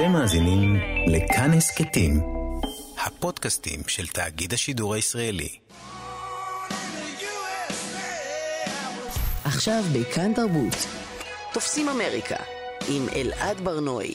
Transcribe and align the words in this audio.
אתם 0.00 0.12
מאזינים 0.12 0.76
לכאן 1.06 1.50
הסכתים, 1.52 2.20
הפודקאסטים 3.06 3.80
של 3.86 4.06
תאגיד 4.06 4.52
השידור 4.52 4.94
הישראלי. 4.94 5.48
עכשיו 9.44 9.82
בכאן 9.92 10.32
תרבות. 10.34 10.86
תופסים 11.52 11.88
אמריקה, 11.88 12.36
עם 12.88 13.06
אלעד 13.16 13.60
ברנועי. 13.60 14.14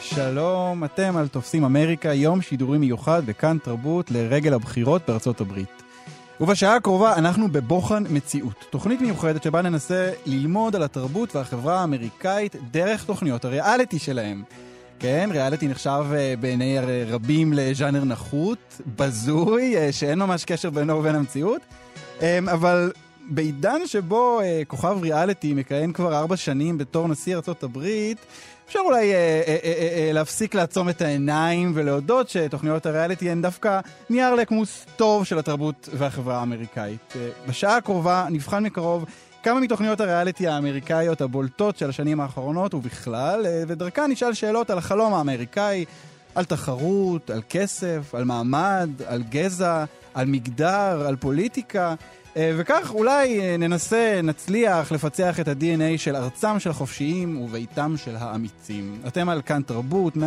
שלום, 0.00 0.84
אתם 0.84 1.16
על 1.16 1.28
תופסים 1.28 1.64
אמריקה, 1.64 2.14
יום 2.14 2.42
שידורי 2.42 2.78
מיוחד 2.78 3.26
בכאן 3.26 3.58
תרבות 3.58 4.10
לרגל 4.10 4.54
הבחירות 4.54 5.02
בארצות 5.08 5.40
הברית. 5.40 5.82
ובשעה 6.40 6.76
הקרובה 6.76 7.14
אנחנו 7.14 7.48
בבוחן 7.48 8.04
מציאות, 8.10 8.64
תוכנית 8.70 9.00
מיוחדת 9.00 9.42
שבה 9.42 9.62
ננסה 9.62 10.12
ללמוד 10.26 10.76
על 10.76 10.82
התרבות 10.82 11.36
והחברה 11.36 11.80
האמריקאית 11.80 12.56
דרך 12.70 13.04
תוכניות 13.04 13.44
הריאליטי 13.44 13.98
שלהם. 13.98 14.42
כן, 14.98 15.28
ריאליטי 15.32 15.68
נחשב 15.68 16.04
uh, 16.10 16.40
בעיני 16.40 16.78
רבים 17.06 17.52
לז'אנר 17.52 18.04
נחות, 18.04 18.80
בזוי, 18.96 19.74
uh, 19.76 19.92
שאין 19.92 20.18
ממש 20.18 20.44
קשר 20.44 20.70
בינו 20.70 20.98
ובין 20.98 21.14
המציאות, 21.14 21.62
um, 22.18 22.22
אבל 22.52 22.92
בעידן 23.28 23.86
שבו 23.86 24.40
כוכב 24.66 24.98
ריאליטי 25.02 25.54
מכהן 25.54 25.92
כבר 25.92 26.18
ארבע 26.18 26.36
שנים 26.36 26.78
בתור 26.78 27.08
נשיא 27.08 27.36
הברית, 27.62 28.18
אפשר 28.66 28.78
אולי 28.84 29.12
אה, 29.14 29.42
אה, 29.46 29.56
אה, 29.64 30.06
אה, 30.06 30.12
להפסיק 30.12 30.54
לעצום 30.54 30.88
את 30.88 31.02
העיניים 31.02 31.72
ולהודות 31.74 32.28
שתוכניות 32.28 32.86
הריאליטי 32.86 33.30
הן 33.30 33.42
דווקא 33.42 33.80
נייר 34.10 34.34
לקמוס 34.34 34.86
טוב 34.96 35.24
של 35.24 35.38
התרבות 35.38 35.88
והחברה 35.92 36.38
האמריקאית. 36.38 37.12
אה, 37.16 37.28
בשעה 37.48 37.76
הקרובה 37.76 38.26
נבחן 38.30 38.62
מקרוב 38.62 39.04
כמה 39.42 39.60
מתוכניות 39.60 40.00
הריאליטי 40.00 40.48
האמריקאיות 40.48 41.20
הבולטות 41.20 41.78
של 41.78 41.88
השנים 41.88 42.20
האחרונות 42.20 42.74
ובכלל, 42.74 43.46
אה, 43.46 43.62
ודרכן 43.68 44.10
נשאל 44.10 44.34
שאלות 44.34 44.70
על 44.70 44.78
החלום 44.78 45.14
האמריקאי, 45.14 45.84
על 46.36 46.44
תחרות, 46.44 47.30
על 47.30 47.42
כסף, 47.48 48.14
על 48.14 48.24
מעמד, 48.24 48.90
על 49.06 49.22
גזע, 49.22 49.84
על 50.14 50.26
מגדר, 50.26 51.06
על 51.06 51.16
פוליטיקה. 51.16 51.94
אה, 52.36 52.52
וכך 52.56 52.90
אולי 52.90 53.40
אה, 53.40 53.56
ננסה, 53.56 54.20
נצליח 54.22 54.92
לפצח 54.92 55.40
את 55.40 55.48
ה-DNA 55.48 55.98
של 55.98 56.16
ארצם 56.16 56.58
של 56.58 56.70
החופשיים 56.70 57.40
וביתם 57.40 57.94
של 57.96 58.16
האמיצים. 58.16 59.00
אתם 59.06 59.28
על 59.28 59.42
כאן 59.42 59.62
תרבות, 59.62 60.16
104.9 60.16 60.20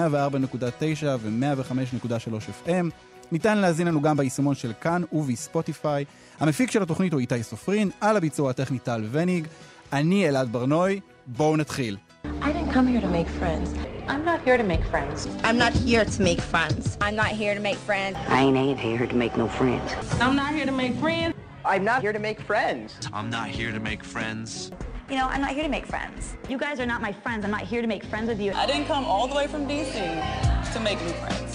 ו-105.3 1.20 2.68
FM. 2.68 2.86
ניתן 3.32 3.58
להזין 3.58 3.88
לנו 3.88 4.02
גם 4.02 4.18
ביישומון 4.18 4.56
של 4.56 4.72
כאן 4.82 5.02
ובספוטיפיי. 5.14 6.06
המפיק 6.40 6.72
של 6.72 6.82
התוכנית 6.82 7.14
הוא 7.14 7.22
איתי 7.22 7.44
סופרין, 7.44 7.90
על 8.02 8.18
הביצוע 8.18 8.50
הטכני 8.50 8.80
טל 8.80 9.04
וניג. 9.12 9.48
אני 9.94 10.30
אלעד 10.30 10.52
ברנוי, 10.52 11.00
בואו 11.28 11.58
נתחיל. 11.58 11.98
I 12.24 12.28
didn't 12.28 12.74
come 12.74 12.88
here 12.88 13.02
to 13.02 13.08
make. 13.08 13.99
I'm 14.10 14.26
not 14.26 14.42
here 14.42 14.58
to 14.58 14.64
make 14.64 14.84
friends. 14.86 15.28
I'm 15.44 15.60
not 15.60 15.72
here 15.72 16.04
to 16.04 16.22
make 16.24 16.42
friends. 16.42 16.98
I'm 17.00 17.16
not 17.16 17.28
here 17.28 17.54
to 17.54 17.60
make 17.60 17.78
friends. 17.78 18.18
I 18.28 18.42
ain't 18.42 18.80
here 18.80 19.06
to 19.06 19.16
make 19.16 19.38
no 19.38 19.48
friends. 19.48 19.94
I'm 20.20 20.36
not 20.36 20.56
here 20.56 20.66
to 20.66 20.72
make 20.72 20.96
friends. 20.96 21.36
I'm 21.64 21.84
not 21.84 22.02
here 22.02 22.12
to 22.12 22.18
make 22.18 22.42
friends. 22.42 22.98
I'm 23.14 23.30
not 23.30 23.50
here 23.50 23.72
to 23.72 23.80
make 23.80 24.04
friends. 24.04 24.72
You 25.12 25.18
know, 25.18 25.28
I'm 25.28 25.42
not 25.42 25.52
here 25.52 25.62
to 25.62 25.70
make 25.70 25.86
friends. 25.86 26.36
You 26.50 26.58
guys 26.58 26.80
are 26.80 26.88
not 26.88 27.04
my 27.04 27.14
friends. 27.14 27.46
I'm 27.46 27.52
not 27.52 27.62
here 27.62 27.84
to 27.84 27.88
make 27.88 28.04
friends 28.04 28.30
with 28.30 28.42
you. 28.42 28.52
I 28.54 28.66
didn't 28.66 28.86
come 28.86 29.06
all 29.06 29.28
the 29.28 29.36
way 29.36 29.46
from 29.46 29.68
DC 29.68 30.74
to 30.74 30.80
make 30.80 31.00
new 31.02 31.14
friends. 31.14 31.49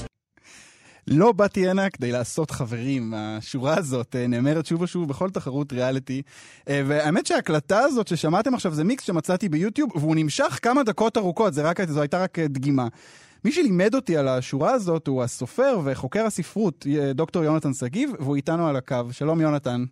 לא 1.08 1.32
באתי 1.32 1.68
הנה 1.68 1.90
כדי 1.90 2.12
לעשות 2.12 2.50
חברים. 2.50 3.14
השורה 3.16 3.78
הזאת 3.78 4.16
אה, 4.16 4.26
נאמרת 4.26 4.66
שוב 4.66 4.82
ושוב 4.82 5.08
בכל 5.08 5.30
תחרות 5.30 5.72
ריאליטי. 5.72 6.22
אה, 6.68 6.82
והאמת 6.86 7.26
שההקלטה 7.26 7.78
הזאת 7.78 8.08
ששמעתם 8.08 8.54
עכשיו 8.54 8.72
זה 8.72 8.84
מיקס 8.84 9.04
שמצאתי 9.04 9.48
ביוטיוב, 9.48 9.90
והוא 9.96 10.16
נמשך 10.16 10.58
כמה 10.62 10.82
דקות 10.82 11.16
ארוכות, 11.16 11.54
זה 11.54 11.62
רק, 11.62 11.84
זו 11.84 12.00
הייתה 12.00 12.22
רק 12.22 12.38
אה, 12.38 12.48
דגימה. 12.48 12.88
מי 13.44 13.52
שלימד 13.52 13.94
אותי 13.94 14.16
על 14.16 14.28
השורה 14.28 14.70
הזאת 14.70 15.06
הוא 15.06 15.22
הסופר 15.22 15.80
וחוקר 15.84 16.24
הספרות, 16.26 16.86
דוקטור 17.14 17.44
יונתן 17.44 17.72
שגיב, 17.72 18.12
והוא 18.20 18.36
איתנו 18.36 18.68
על 18.68 18.76
הקו. 18.76 18.96
שלום 19.10 19.40
יונתן. 19.40 19.84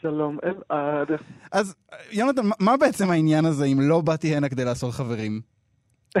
שלום, 0.00 0.38
אלעד. 0.44 1.08
אז 1.52 1.74
יונתן, 2.12 2.42
מה 2.60 2.76
בעצם 2.76 3.10
העניין 3.10 3.44
הזה 3.44 3.64
אם 3.64 3.78
לא 3.80 4.00
באתי 4.00 4.36
הנה 4.36 4.48
כדי 4.48 4.64
לעשות 4.64 4.94
חברים? 4.94 5.40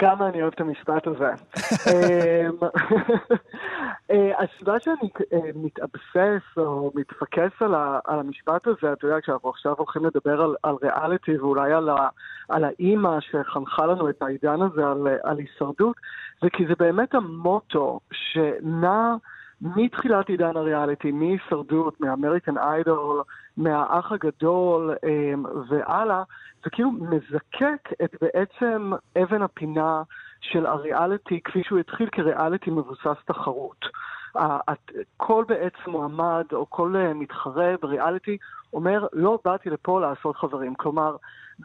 כמה 0.00 0.28
אני 0.28 0.42
אוהב 0.42 0.52
את 0.54 0.60
המשפט 0.60 1.06
הזה. 1.06 1.30
אמ, 1.90 2.56
אה, 4.10 4.32
הסיבה 4.42 4.80
שאני 4.80 5.10
אה, 5.32 5.50
מתאבסס 5.54 6.42
או 6.56 6.92
מתפקס 6.94 7.62
על, 7.62 7.74
המשפט 8.18 8.66
הזה, 8.66 8.92
אתה 8.92 9.06
יודע, 9.06 9.20
כשאנחנו 9.20 9.48
עכשיו 9.48 9.74
הולכים 9.78 10.04
לדבר 10.04 10.42
על, 10.42 10.54
על 10.62 10.74
ריאליטי 10.82 11.38
ואולי 11.38 11.72
על, 11.72 11.88
ה, 11.88 12.08
על 12.48 12.64
האימא 12.64 13.20
שחנכה 13.20 13.86
לנו 13.86 14.10
את 14.10 14.22
העידן 14.22 14.62
הזה 14.62 14.86
על, 14.86 15.08
על 15.22 15.38
הישרדות, 15.38 15.96
זה 16.42 16.50
כי 16.50 16.66
זה 16.66 16.74
באמת 16.78 17.14
המוטו 17.14 18.00
שנע... 18.12 19.14
מתחילת 19.62 20.28
עידן 20.28 20.56
הריאליטי, 20.56 21.12
מהישרדות, 21.12 22.00
מאמריקן 22.00 22.58
איידול, 22.58 23.22
מהאח 23.56 24.12
הגדול 24.12 24.94
אמ, 25.04 25.44
והלאה, 25.68 26.22
זה 26.64 26.70
כאילו 26.70 26.90
מזקק 26.90 27.92
את 28.04 28.14
בעצם 28.20 28.92
אבן 29.22 29.42
הפינה 29.42 30.02
של 30.40 30.66
הריאליטי 30.66 31.40
כפי 31.44 31.62
שהוא 31.64 31.78
התחיל 31.78 32.08
כריאליטי 32.12 32.70
מבוסס 32.70 33.16
תחרות. 33.26 33.84
כל 35.16 35.44
בעצם 35.48 35.90
מועמד 35.90 36.44
או 36.52 36.66
כל 36.70 36.96
אה, 36.96 37.14
מתחרה 37.14 37.74
בריאליטי 37.82 38.38
אומר, 38.72 39.06
לא 39.12 39.38
באתי 39.44 39.70
לפה 39.70 40.00
לעשות 40.00 40.36
חברים. 40.36 40.74
כלומר, 40.74 41.16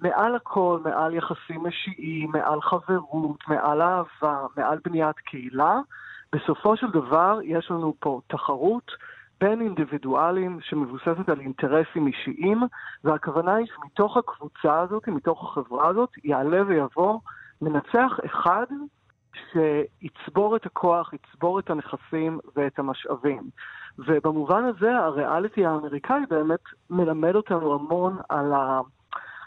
מעל 0.02 0.36
הכל, 0.36 0.80
מעל 0.84 1.14
יחסים 1.14 1.66
אישיים, 1.66 2.32
מעל 2.32 2.62
חברות, 2.62 3.38
מעל 3.48 3.82
אהבה, 3.82 4.46
מעל 4.58 4.80
בניית 4.86 5.20
קהילה, 5.20 5.80
בסופו 6.36 6.78
של 6.78 6.88
דבר 6.92 7.40
יש 7.44 7.72
לנו 7.72 7.94
פה 8.00 8.22
תחרות 8.28 8.92
בין 9.42 9.62
אינדיבידואלים 9.62 10.60
שמבוססת 10.62 11.30
על 11.30 11.40
אינטרסים 11.40 12.08
אישיים, 12.08 12.64
והכוונה 13.04 13.56
היא 13.56 13.68
שמתוך 13.76 14.18
הקבוצה 14.18 14.80
הזאת, 14.80 15.08
מתוך 15.08 15.44
החברה 15.44 15.88
הזאת, 15.88 16.10
יעלה 16.24 16.64
ויבוא 16.68 17.20
מנצח 17.62 18.12
אחד 18.26 18.66
שיצבור 19.52 20.56
את 20.56 20.66
הכוח, 20.66 21.14
יצבור 21.14 21.60
את 21.60 21.70
הנכסים 21.70 22.40
ואת 22.56 22.80
המשאבים. 22.80 23.44
ובמובן 24.00 24.64
הזה 24.64 24.98
הריאליטי 24.98 25.66
האמריקאי 25.66 26.22
באמת 26.30 26.64
מלמד 26.90 27.36
אותנו 27.36 27.74
המון 27.74 28.18
על, 28.30 28.54
ה, 28.54 28.82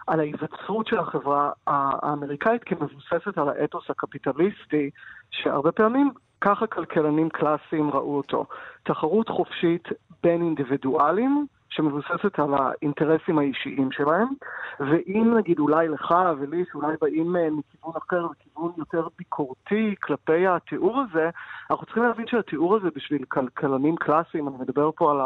על 0.07 0.21
ההיווצרות 0.21 0.87
של 0.87 0.99
החברה 0.99 1.51
האמריקאית 1.67 2.65
כמבוססת 2.65 3.39
על 3.39 3.49
האתוס 3.49 3.91
הקפיטליסטי, 3.91 4.91
שהרבה 5.31 5.73
פעמים 5.73 6.11
ככה 6.41 6.67
כלכלנים 6.67 7.29
קלאסיים 7.29 7.91
ראו 7.91 8.17
אותו. 8.17 8.47
תחרות 8.83 9.29
חופשית 9.29 9.89
בין 10.23 10.43
אינדיבידואלים, 10.43 11.47
שמבוססת 11.71 12.39
על 12.39 12.55
האינטרסים 12.55 13.39
האישיים 13.39 13.93
שלהם, 13.93 14.29
ואם 14.81 15.35
נגיד 15.39 15.59
אולי 15.59 15.89
לך 15.89 16.15
ולי, 16.39 16.65
שאולי 16.73 16.97
באים 17.01 17.37
אה, 17.37 17.49
מכיוון 17.51 17.93
אחר, 17.97 18.27
מכיוון 18.27 18.73
יותר 18.77 19.09
ביקורתי 19.19 19.95
כלפי 20.03 20.47
התיאור 20.47 21.01
הזה, 21.01 21.31
אנחנו 21.71 21.87
צריכים 21.87 22.03
להבין 22.03 22.27
שהתיאור 22.27 22.77
הזה 22.77 22.89
בשביל 22.95 23.25
כלכלנים 23.29 23.97
קלאסיים, 23.97 24.49
אני 24.49 24.57
מדבר 24.59 24.91
פה 24.97 25.11
על 25.11 25.21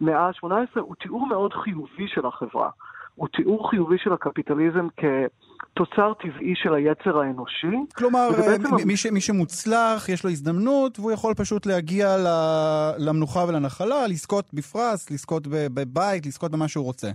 המאה 0.00 0.26
ה-18, 0.26 0.80
הוא 0.80 0.94
תיאור 0.94 1.26
מאוד 1.26 1.52
חיובי 1.52 2.08
של 2.08 2.26
החברה. 2.26 2.70
הוא 3.14 3.28
תיאור 3.28 3.70
חיובי 3.70 3.98
של 3.98 4.12
הקפיטליזם 4.12 4.86
כתוצר 4.96 6.12
טבעי 6.14 6.52
של 6.54 6.74
היצר 6.74 7.18
האנושי. 7.18 7.76
כלומר, 7.96 8.28
בעצם... 8.30 8.68
מי, 8.86 8.96
ש, 8.96 9.06
מי 9.06 9.20
שמוצלח, 9.20 10.08
יש 10.08 10.24
לו 10.24 10.30
הזדמנות, 10.30 10.98
והוא 10.98 11.12
יכול 11.12 11.34
פשוט 11.34 11.66
להגיע 11.66 12.16
למנוחה 12.98 13.44
ולנחלה, 13.48 14.06
לזכות 14.06 14.54
בפרס, 14.54 15.10
לזכות 15.10 15.46
בבית, 15.46 16.26
לזכות 16.26 16.50
במה 16.50 16.68
שהוא 16.68 16.84
רוצה. 16.84 17.08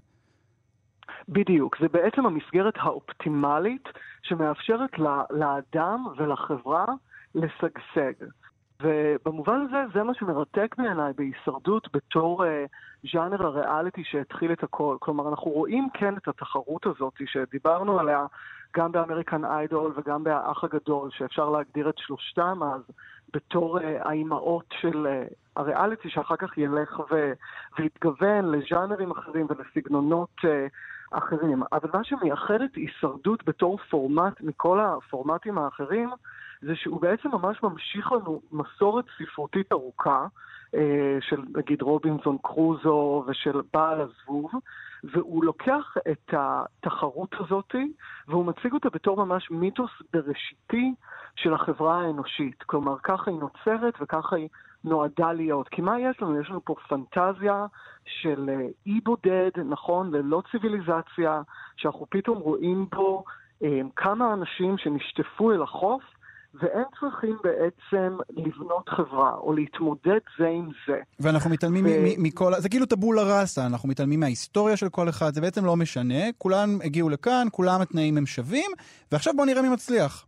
בדיוק, 1.30 1.78
זה 1.82 1.88
בעצם 1.88 2.26
המסגרת 2.26 2.74
האופטימלית 2.78 3.90
שמאפשרת 4.24 4.92
לאדם 5.30 6.06
ולחברה 6.18 6.86
לשגשג. 7.36 8.14
ובמובן 8.82 9.66
הזה, 9.68 9.78
זה 9.94 10.04
מה 10.04 10.14
שמרתק 10.14 10.76
בעיניי 10.78 11.14
בהישרדות 11.18 11.88
בתור 11.94 12.46
אה, 12.46 12.66
ז'אנר 13.14 13.46
הריאליטי 13.46 14.04
שהתחיל 14.04 14.52
את 14.52 14.64
הכל. 14.64 14.98
כלומר, 15.00 15.30
אנחנו 15.30 15.52
רואים 15.52 15.88
כן 15.94 16.18
את 16.18 16.28
התחרות 16.28 16.86
הזאת 16.86 17.14
שדיברנו 17.26 18.00
עליה 18.00 18.26
גם 18.78 18.92
באמריקן 18.92 19.46
איידול 19.46 19.94
וגם 19.96 20.24
באח 20.24 20.64
הגדול, 20.64 21.10
שאפשר 21.12 21.50
להגדיר 21.50 21.90
את 21.90 21.98
שלושתם 21.98 22.60
אז 22.64 22.82
בתור 23.34 23.80
אה, 23.80 24.10
האימהות 24.10 24.66
של 24.82 25.08
אה, 25.08 25.24
הריאליטי, 25.56 26.10
שאחר 26.10 26.36
כך 26.36 26.58
ילך 26.58 27.00
ו- 27.12 27.34
ויתגוון 27.80 28.52
לז'אנרים 28.52 29.12
אחרים 29.12 29.48
ולסגנונות 29.50 30.36
אה, 30.46 30.68
אחרים. 31.12 31.64
אבל 31.72 31.90
מה 31.94 32.04
שמייחד 32.04 32.62
את 32.62 32.76
הישרדות 32.76 33.46
בתור 33.46 33.78
פורמט 33.90 34.42
מכל 34.42 34.80
הפורמטים 34.80 35.58
האחרים, 35.58 36.10
זה 36.62 36.76
שהוא 36.76 37.02
בעצם 37.02 37.30
ממש 37.30 37.64
ממשיך 37.64 38.12
לנו 38.12 38.42
מסורת 38.52 39.06
ספרותית 39.18 39.72
ארוכה, 39.72 40.28
של 41.22 41.42
נגיד 41.56 41.82
רובינסון 41.82 42.38
קרוזו 42.42 43.24
ושל 43.28 43.62
בעל 43.74 44.02
הזבוב, 44.02 44.52
והוא 45.04 45.44
לוקח 45.44 45.96
את 46.12 46.34
התחרות 46.34 47.36
הזאת 47.40 47.76
והוא 48.28 48.46
מציג 48.46 48.74
אותה 48.74 48.90
בתור 48.90 49.26
ממש 49.26 49.52
מיתוס 49.52 49.92
בראשיתי 50.14 50.94
של 51.36 51.54
החברה 51.54 52.02
האנושית. 52.02 52.64
כלומר, 52.64 52.96
ככה 53.04 53.32
היא 53.32 53.40
נוצרת 53.40 53.94
וככה 54.02 54.36
היא 54.36 54.48
נועדה 54.84 55.34
להיות. 55.34 55.70
כי 55.70 55.82
מה 55.82 56.00
יש 56.00 56.22
לנו? 56.22 56.42
יש 56.42 56.50
לנו 56.50 56.66
פה 56.66 56.76
פנטזיה 56.88 57.66
של 58.06 58.50
אה, 58.50 58.68
אי 58.86 59.00
בודד, 59.04 59.52
נכון, 59.66 60.12
ללא 60.12 60.42
ציוויליזציה, 60.52 61.42
שאנחנו 61.78 62.06
פתאום 62.10 62.38
רואים 62.38 62.86
בו 62.92 63.24
אה, 63.64 63.82
כמה 63.96 64.34
אנשים 64.34 64.78
שנשטפו 64.78 65.52
אל 65.52 65.62
החוף, 65.62 66.04
והם 66.62 66.84
צריכים 67.00 67.38
בעצם 67.44 68.18
לבנות 68.30 68.90
חברה, 68.90 69.32
או 69.32 69.54
להתמודד 69.54 70.20
זה 70.40 70.48
עם 70.48 70.70
זה. 70.88 71.00
ואנחנו 71.20 71.50
מתעלמים 71.50 71.86
ו... 71.86 71.90
מכל, 72.18 72.54
זה 72.58 72.70
כאילו 72.70 72.86
טבולה 72.86 73.22
ראסה, 73.24 73.66
אנחנו 73.66 73.90
מתעלמים 73.90 74.20
מההיסטוריה 74.20 74.78
של 74.78 74.90
כל 74.90 75.10
אחד, 75.10 75.34
זה 75.34 75.42
בעצם 75.42 75.66
לא 75.66 75.76
משנה, 75.76 76.24
כולם 76.38 76.70
הגיעו 76.84 77.10
לכאן, 77.10 77.48
כולם 77.52 77.82
התנאים 77.82 78.18
הם 78.18 78.26
שווים, 78.26 78.72
ועכשיו 79.12 79.34
בואו 79.36 79.46
נראה 79.46 79.62
מי 79.62 79.70
מצליח. 79.70 80.26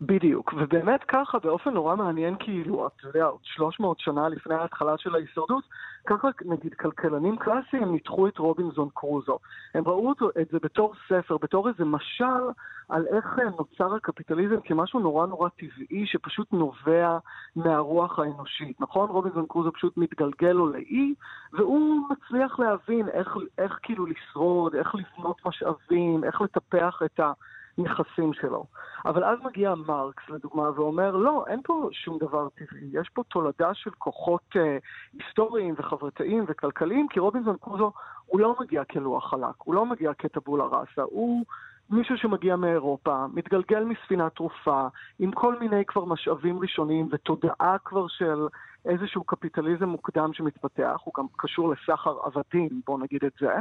בדיוק, 0.00 0.54
ובאמת 0.56 1.04
ככה, 1.04 1.38
באופן 1.38 1.70
נורא 1.70 1.96
מעניין, 1.96 2.36
כאילו, 2.38 2.86
אתה 2.86 3.08
יודע, 3.08 3.24
עוד 3.24 3.40
300 3.42 4.00
שנה 4.00 4.28
לפני 4.28 4.54
ההתחלה 4.54 4.98
של 4.98 5.14
ההישרדות, 5.14 5.64
ככה 6.06 6.28
נגיד 6.44 6.74
כלכלנים 6.74 7.36
קלאסיים 7.36 7.92
ניתחו 7.92 8.28
את 8.28 8.38
רובינזון 8.38 8.88
קרוזו. 8.94 9.38
הם 9.74 9.84
ראו 9.86 10.12
את 10.40 10.48
זה 10.50 10.58
בתור 10.62 10.94
ספר, 11.08 11.36
בתור 11.36 11.68
איזה 11.68 11.84
משל 11.84 12.44
על 12.88 13.06
איך 13.06 13.38
נוצר 13.58 13.94
הקפיטליזם 13.94 14.60
כמשהו 14.64 15.00
נורא 15.00 15.26
נורא 15.26 15.48
טבעי 15.48 16.06
שפשוט 16.06 16.52
נובע 16.52 17.18
מהרוח 17.56 18.18
האנושית, 18.18 18.80
נכון? 18.80 19.08
רובינזון 19.08 19.46
קרוזו 19.46 19.72
פשוט 19.72 19.96
מתגלגל 19.96 20.52
לו 20.52 20.66
לאי, 20.66 21.14
והוא 21.52 22.00
מצליח 22.10 22.58
להבין 22.58 23.08
איך, 23.08 23.36
איך 23.58 23.78
כאילו 23.82 24.06
לשרוד, 24.06 24.74
איך 24.74 24.94
לבנות 24.94 25.46
משאבים, 25.46 26.24
איך 26.24 26.40
לטפח 26.40 27.02
את 27.04 27.20
ה... 27.20 27.32
נכסים 27.78 28.32
שלו. 28.32 28.64
אבל 29.04 29.24
אז 29.24 29.38
מגיע 29.44 29.74
מרקס, 29.74 30.28
לדוגמה, 30.28 30.70
ואומר, 30.76 31.16
לא, 31.16 31.44
אין 31.48 31.60
פה 31.64 31.88
שום 31.92 32.18
דבר 32.18 32.48
טבעי, 32.48 32.88
יש 32.92 33.08
פה 33.08 33.22
תולדה 33.22 33.74
של 33.74 33.90
כוחות 33.90 34.56
אה, 34.56 34.78
היסטוריים 35.12 35.74
וחברתיים 35.78 36.44
וכלכליים, 36.48 37.08
כי 37.08 37.20
רובינזון 37.20 37.56
קרוזו 37.60 37.92
הוא 38.26 38.40
לא 38.40 38.56
מגיע 38.60 38.84
כלוח 38.84 39.30
חלק, 39.30 39.54
הוא 39.58 39.74
לא 39.74 39.86
מגיע 39.86 40.14
כטבולה 40.14 40.64
ראסה, 40.64 41.02
הוא... 41.02 41.44
מישהו 41.90 42.16
שמגיע 42.18 42.56
מאירופה, 42.56 43.26
מתגלגל 43.32 43.84
מספינת 43.84 44.34
תרופה, 44.34 44.86
עם 45.18 45.32
כל 45.32 45.58
מיני 45.58 45.84
כבר 45.84 46.04
משאבים 46.04 46.58
ראשונים 46.58 47.08
ותודעה 47.10 47.76
כבר 47.84 48.06
של 48.08 48.46
איזשהו 48.88 49.24
קפיטליזם 49.24 49.88
מוקדם 49.88 50.30
שמתפתח, 50.32 51.00
הוא 51.04 51.14
גם 51.18 51.24
קשור 51.36 51.72
לסחר 51.72 52.16
עבדים, 52.24 52.80
בואו 52.86 52.98
נגיד 52.98 53.24
את 53.24 53.32
זה, 53.40 53.52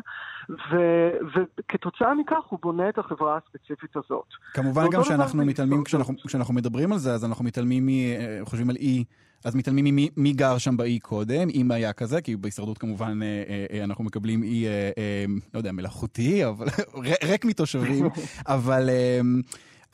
ו, 0.50 0.76
וכתוצאה 1.36 2.14
מכך 2.14 2.44
הוא 2.50 2.60
בונה 2.62 2.90
את 2.90 2.98
החברה 2.98 3.38
הספציפית 3.38 3.96
הזאת. 3.96 4.28
כמובן 4.54 4.86
גם 4.92 5.04
שאנחנו 5.04 5.46
מתעלמים, 5.46 5.84
כשאנחנו, 5.84 6.14
כשאנחנו 6.28 6.54
מדברים 6.54 6.92
על 6.92 6.98
זה, 6.98 7.14
אז 7.14 7.26
אנחנו 7.26 7.46
מתעלמים, 7.46 7.86
מ, 7.86 7.90
אה, 7.90 8.40
חושבים 8.44 8.70
על 8.70 8.76
אי, 8.76 9.04
אז 9.46 9.56
מתעלמים 9.56 9.86
ממי 9.86 10.10
מי 10.18 10.34
גר 10.34 10.58
שם 10.58 10.78
באי 10.78 11.00
קודם, 11.00 11.50
אם 11.54 11.72
היה 11.72 11.94
כזה, 11.94 12.22
כי 12.22 12.36
בהישרדות 12.36 12.78
כמובן 12.78 13.20
אה, 13.24 13.44
אה, 13.72 13.84
אנחנו 13.84 14.04
מקבלים 14.04 14.44
אי, 14.44 14.66
לא 15.54 15.60
יודע, 15.60 15.72
מלאכותי, 15.72 16.46
אבל 16.46 16.68
ריק 17.30 17.46
מתושבים, 17.46 18.10
אבל... 18.48 18.90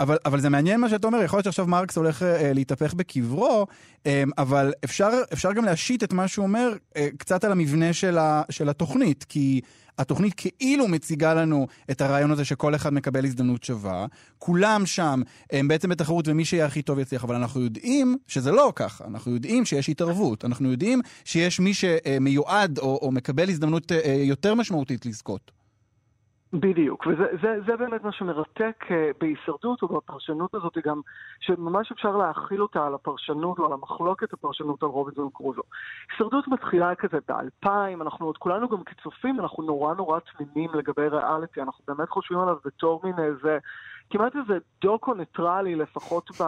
אבל, 0.01 0.17
אבל 0.25 0.39
זה 0.39 0.49
מעניין 0.49 0.79
מה 0.81 0.89
שאתה 0.89 1.07
אומר, 1.07 1.23
יכול 1.23 1.37
להיות 1.37 1.43
שעכשיו 1.43 1.67
מרקס 1.67 1.97
הולך 1.97 2.23
אה, 2.23 2.53
להתהפך 2.53 2.93
בקברו, 2.93 3.67
אה, 4.05 4.23
אבל 4.37 4.73
אפשר, 4.83 5.09
אפשר 5.33 5.53
גם 5.53 5.65
להשית 5.65 6.03
את 6.03 6.13
מה 6.13 6.27
שהוא 6.27 6.43
אומר 6.43 6.73
אה, 6.97 7.07
קצת 7.17 7.43
על 7.43 7.51
המבנה 7.51 7.93
של, 7.93 8.17
ה, 8.17 8.41
של 8.49 8.69
התוכנית, 8.69 9.23
כי 9.23 9.61
התוכנית 9.97 10.33
כאילו 10.37 10.87
מציגה 10.87 11.33
לנו 11.33 11.67
את 11.91 12.01
הרעיון 12.01 12.31
הזה 12.31 12.45
שכל 12.45 12.75
אחד 12.75 12.93
מקבל 12.93 13.25
הזדמנות 13.25 13.63
שווה, 13.63 14.05
כולם 14.39 14.85
שם 14.85 15.21
הם 15.51 15.67
בעצם 15.67 15.89
בתחרות 15.89 16.27
ומי 16.27 16.45
שיהיה 16.45 16.65
הכי 16.65 16.81
טוב 16.81 16.99
יצליח, 16.99 17.23
אבל 17.23 17.35
אנחנו 17.35 17.61
יודעים 17.61 18.17
שזה 18.27 18.51
לא 18.51 18.73
ככה, 18.75 19.05
אנחנו 19.07 19.33
יודעים 19.33 19.65
שיש 19.65 19.89
התערבות, 19.89 20.45
אנחנו 20.45 20.71
יודעים 20.71 21.01
שיש 21.25 21.59
מי 21.59 21.71
שמיועד 21.73 22.77
או, 22.77 22.99
או 23.01 23.11
מקבל 23.11 23.49
הזדמנות 23.49 23.91
אה, 23.91 24.23
יותר 24.23 24.55
משמעותית 24.55 25.05
לזכות. 25.05 25.60
בדיוק, 26.53 27.07
וזה 27.07 27.25
זה, 27.41 27.59
זה 27.65 27.77
באמת 27.77 28.03
מה 28.03 28.11
שמרתק 28.11 28.83
uh, 28.83 28.91
בהישרדות 29.19 29.83
ובפרשנות 29.83 30.55
הזאת 30.55 30.77
גם, 30.85 31.01
שממש 31.39 31.91
אפשר 31.91 32.17
להכיל 32.17 32.61
אותה 32.61 32.87
על 32.87 32.93
הפרשנות 32.93 33.59
או 33.59 33.65
על 33.65 33.73
המחלוקת 33.73 34.33
הפרשנות 34.33 34.83
על 34.83 34.89
רובינזון 34.89 35.29
קרוזו. 35.33 35.61
הישרדות 36.11 36.47
מתחילה 36.47 36.95
כזה 36.95 37.17
באלפיים, 37.27 38.01
אנחנו 38.01 38.25
עוד 38.25 38.37
כולנו 38.37 38.69
גם 38.69 38.83
כצופים, 38.83 39.39
אנחנו 39.39 39.63
נורא 39.63 39.93
נורא 39.93 40.19
תמימים 40.19 40.69
לגבי 40.73 41.07
ריאליטי, 41.07 41.61
אנחנו 41.61 41.83
באמת 41.87 42.09
חושבים 42.09 42.39
עליו 42.39 42.57
בתור 42.65 43.01
מין 43.03 43.19
איזה, 43.19 43.57
כמעט 44.11 44.35
איזה 44.35 44.57
דוקו 44.81 45.13
ניטרלי 45.13 45.75
לפחות 45.75 46.41
ב... 46.41 46.43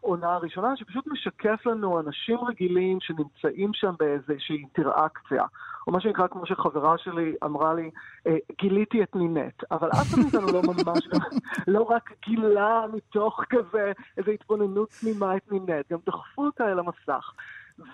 עונה 0.00 0.34
הראשונה, 0.34 0.76
שפשוט 0.76 1.06
משקף 1.06 1.66
לנו 1.66 2.00
אנשים 2.00 2.38
רגילים 2.48 2.98
שנמצאים 3.00 3.70
שם 3.74 3.94
באיזושהי 3.98 4.56
אינטראקציה. 4.56 5.44
או 5.86 5.92
מה 5.92 6.00
שנקרא, 6.00 6.26
כמו 6.26 6.46
שחברה 6.46 6.98
שלי 6.98 7.34
אמרה 7.44 7.74
לי, 7.74 7.90
אה, 8.26 8.36
גיליתי 8.60 9.02
את 9.02 9.16
נינט. 9.16 9.64
אבל 9.70 9.88
אף 9.88 10.14
אחד 10.14 10.18
מאיתנו 10.22 10.46
לא 10.52 10.62
ממש, 10.62 11.08
לא 11.74 11.82
רק 11.82 12.12
גילה 12.26 12.84
מתוך 12.92 13.44
כזה 13.50 13.92
איזו 14.18 14.30
התבוננות 14.30 14.90
תמימה 15.00 15.36
את 15.36 15.52
נינט, 15.52 15.92
גם 15.92 15.98
דחפו 16.06 16.44
אותה 16.44 16.64
אל 16.72 16.78
המסך. 16.78 17.32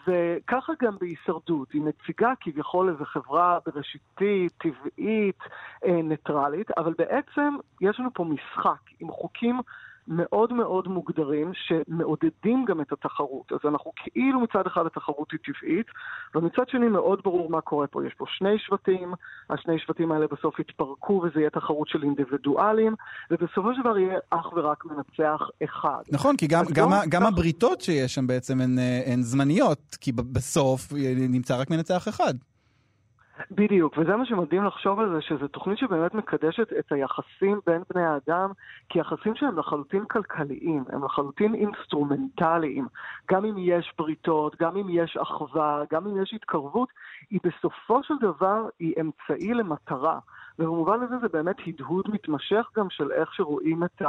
וככה 0.07 0.73
גם 0.83 0.97
בהישרדות, 1.01 1.73
היא 1.73 1.83
מציגה 1.83 2.33
כביכול 2.41 2.89
איזו 2.89 3.05
חברה 3.05 3.59
בראשיתית, 3.67 4.53
טבעית, 4.59 5.39
אה, 5.85 6.03
ניטרלית, 6.03 6.71
אבל 6.71 6.95
בעצם 6.99 7.57
יש 7.81 8.01
לנו 8.01 8.11
פה 8.15 8.25
משחק 8.25 8.81
עם 9.01 9.11
חוקים 9.11 9.61
מאוד 10.09 10.53
מאוד 10.53 10.89
מוגדרים 10.89 11.53
שמעודדים 11.55 12.65
גם 12.65 12.81
את 12.81 12.93
התחרות. 12.93 13.53
אז 13.53 13.59
אנחנו 13.65 13.93
כאילו 13.97 14.41
מצד 14.41 14.67
אחד 14.67 14.87
התחרות 14.87 15.33
היא 15.33 15.41
טבעית, 15.45 15.87
ומצד 16.35 16.69
שני 16.69 16.89
מאוד 16.89 17.21
ברור 17.25 17.51
מה 17.51 17.61
קורה 17.61 17.87
פה. 17.87 18.07
יש 18.07 18.15
פה 18.15 18.25
שני 18.29 18.59
שבטים, 18.59 19.15
השני 19.51 19.79
שבטים 19.79 20.13
האלה 20.13 20.27
בסוף 20.27 20.61
יתפרקו 20.61 21.23
וזה 21.25 21.41
יהיה 21.41 21.51
תחרות 21.51 21.89
של 21.89 22.03
אינדיבידואלים, 22.03 22.95
ובסופו 23.31 23.75
של 23.75 23.81
דבר 23.81 23.99
יהיה 23.99 24.19
אך 24.31 24.53
ורק 24.53 24.85
מנצח 24.85 25.41
אחד. 25.65 26.03
נכון, 26.13 26.37
כי 26.37 26.47
גם, 26.47 26.65
גם, 26.73 26.91
לא, 26.91 26.97
גם 27.09 27.23
כך... 27.23 27.29
הבריתות 27.29 27.81
שיש 27.81 28.15
שם 28.15 28.27
בעצם 28.27 28.61
הן, 28.61 28.79
אה, 28.79 29.03
הן 29.07 29.23
זמניות, 29.23 29.97
כי 30.01 30.13
בסוף 30.13 30.93
נמצא 31.29 31.61
רק 31.61 31.71
מנצח 31.71 32.09
אחד. 32.09 32.35
בדיוק, 33.51 33.99
וזה 33.99 34.17
מה 34.17 34.27
שמדהים 34.27 34.65
לחשוב 34.65 35.01
על 35.01 35.15
זה, 35.15 35.23
שזו 35.23 35.49
תוכנית 35.49 35.79
שבאמת 35.79 36.15
מקדשת 36.15 36.73
את 36.79 36.93
היחסים 36.93 37.61
בין 37.67 37.83
בני 37.95 38.05
האדם, 38.05 38.51
כי 38.89 38.99
יחסים 38.99 39.35
שהם 39.35 39.59
לחלוטין 39.59 40.05
כלכליים, 40.05 40.85
הם 40.89 41.05
לחלוטין 41.05 41.55
אינסטרומנטליים. 41.55 42.87
גם 43.31 43.45
אם 43.45 43.55
יש 43.59 43.93
בריתות, 43.99 44.57
גם 44.61 44.77
אם 44.77 44.87
יש 44.91 45.17
אחווה, 45.17 45.83
גם 45.93 46.07
אם 46.07 46.23
יש 46.23 46.35
התקרבות, 46.35 46.89
היא 47.31 47.41
בסופו 47.45 48.03
של 48.03 48.15
דבר 48.21 48.69
היא 48.79 48.95
אמצעי 49.01 49.55
למטרה. 49.55 50.19
ובמובן 50.59 51.03
הזה 51.03 51.15
זה 51.21 51.29
באמת 51.29 51.57
הדהוד 51.67 52.05
מתמשך 52.09 52.71
גם 52.77 52.91
של 52.91 53.13
איך 53.13 53.35
שרואים 53.35 53.85
את 53.85 54.03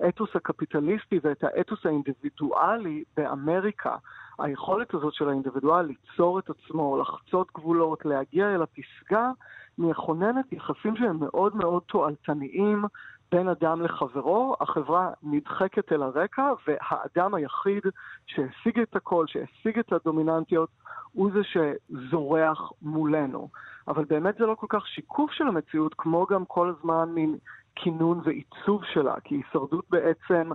האתוס 0.00 0.30
הקפיטליסטי 0.34 1.20
ואת 1.22 1.44
האתוס 1.44 1.86
האינדיבידואלי 1.86 3.04
באמריקה. 3.16 3.96
היכולת 4.38 4.94
הזאת 4.94 5.14
של 5.14 5.28
האינדיבידואל 5.28 5.86
ליצור 5.86 6.38
את 6.38 6.50
עצמו, 6.50 6.98
לחצות 7.00 7.48
גבולות, 7.54 8.04
להגיע 8.04 8.54
אל 8.54 8.62
הפסגה, 8.62 9.30
מכוננת 9.78 10.52
יחסים 10.52 10.96
שהם 10.96 11.16
מאוד 11.20 11.56
מאוד 11.56 11.82
תועלתניים 11.86 12.84
בין 13.32 13.48
אדם 13.48 13.82
לחברו, 13.82 14.56
החברה 14.60 15.10
נדחקת 15.22 15.92
אל 15.92 16.02
הרקע, 16.02 16.52
והאדם 16.66 17.34
היחיד 17.34 17.82
שהשיג 18.26 18.80
את 18.80 18.96
הכל, 18.96 19.26
שהשיג 19.26 19.78
את 19.78 19.92
הדומיננטיות, 19.92 20.68
הוא 21.12 21.30
זה 21.32 21.40
שזורח 21.44 22.72
מולנו. 22.82 23.48
אבל 23.88 24.04
באמת 24.04 24.34
זה 24.38 24.46
לא 24.46 24.54
כל 24.54 24.66
כך 24.68 24.86
שיקוף 24.86 25.30
של 25.30 25.46
המציאות, 25.46 25.94
כמו 25.98 26.26
גם 26.30 26.44
כל 26.44 26.72
הזמן 26.78 27.08
מין 27.14 27.36
כינון 27.76 28.20
ועיצוב 28.24 28.84
שלה, 28.84 29.14
כי 29.24 29.34
הישרדות 29.34 29.84
בעצם 29.90 30.50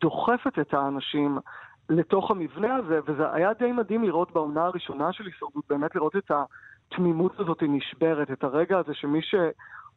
דוחפת 0.00 0.58
את 0.58 0.74
האנשים 0.74 1.38
לתוך 1.88 2.30
המבנה 2.30 2.74
הזה, 2.74 3.00
וזה 3.06 3.32
היה 3.32 3.52
די 3.52 3.72
מדהים 3.72 4.04
לראות 4.04 4.32
בעונה 4.32 4.64
הראשונה 4.64 5.12
של 5.12 5.24
הישרדות, 5.24 5.64
באמת 5.68 5.94
לראות 5.94 6.16
את 6.16 6.30
התמימות 6.90 7.40
הזאת 7.40 7.62
נשברת, 7.62 8.30
את 8.30 8.44
הרגע 8.44 8.78
הזה 8.78 8.94
שמי 8.94 9.22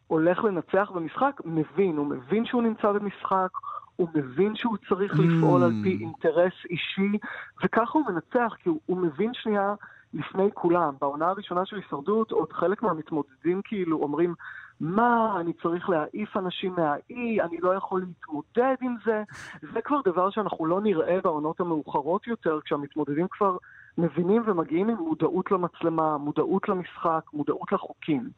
שהולך 0.10 0.44
לנצח 0.44 0.92
במשחק 0.96 1.42
מבין, 1.46 1.98
הוא 1.98 2.08
מבין 2.08 2.46
שהוא 2.46 2.63
נמצא 2.63 2.92
במשחק, 2.92 3.50
הוא 3.96 4.08
מבין 4.16 4.56
שהוא 4.56 4.78
צריך 4.89 5.13
לפעול 5.20 5.63
על 5.63 5.72
פי 5.84 5.98
mm. 5.98 6.01
אינטרס 6.01 6.54
אישי, 6.70 7.18
וככה 7.63 8.00
הוא 8.00 8.06
מנצח, 8.12 8.56
כי 8.63 8.70
הוא, 8.70 8.80
הוא 8.86 8.98
מבין 8.98 9.34
שנייה 9.34 9.74
לפני 10.13 10.50
כולם. 10.54 10.94
בעונה 11.01 11.28
הראשונה 11.28 11.66
של 11.66 11.75
הישרדות, 11.75 12.32
עוד 12.32 12.54
חלק 12.54 12.84
מהמתמודדים 12.84 13.62
כאילו 13.63 13.98
אומרים, 13.98 14.36
מה, 14.80 15.38
אני 15.39 15.54
צריך 15.54 15.89
להעיף 15.89 16.38
אנשים 16.38 16.74
מהאי, 16.78 17.42
אני 17.42 17.58
לא 17.62 17.75
יכול 17.75 18.00
להתמודד 18.08 18.75
עם 18.82 18.96
זה. 19.06 19.24
זה 19.74 19.82
כבר 19.82 20.01
דבר 20.06 20.30
שאנחנו 20.30 20.66
לא 20.66 20.82
נראה 20.82 21.20
בעונות 21.24 21.60
המאוחרות 21.60 22.28
יותר, 22.28 22.60
כשהמתמודדים 22.66 23.28
כבר 23.32 23.58
מבינים 23.98 24.44
ומגיעים 24.46 24.89
עם 24.89 24.98
מודעות 24.98 25.51
למצלמה, 25.51 26.18
מודעות 26.18 26.70
למשחק, 26.70 27.22
מודעות 27.34 27.72
לחוקים. 27.72 28.30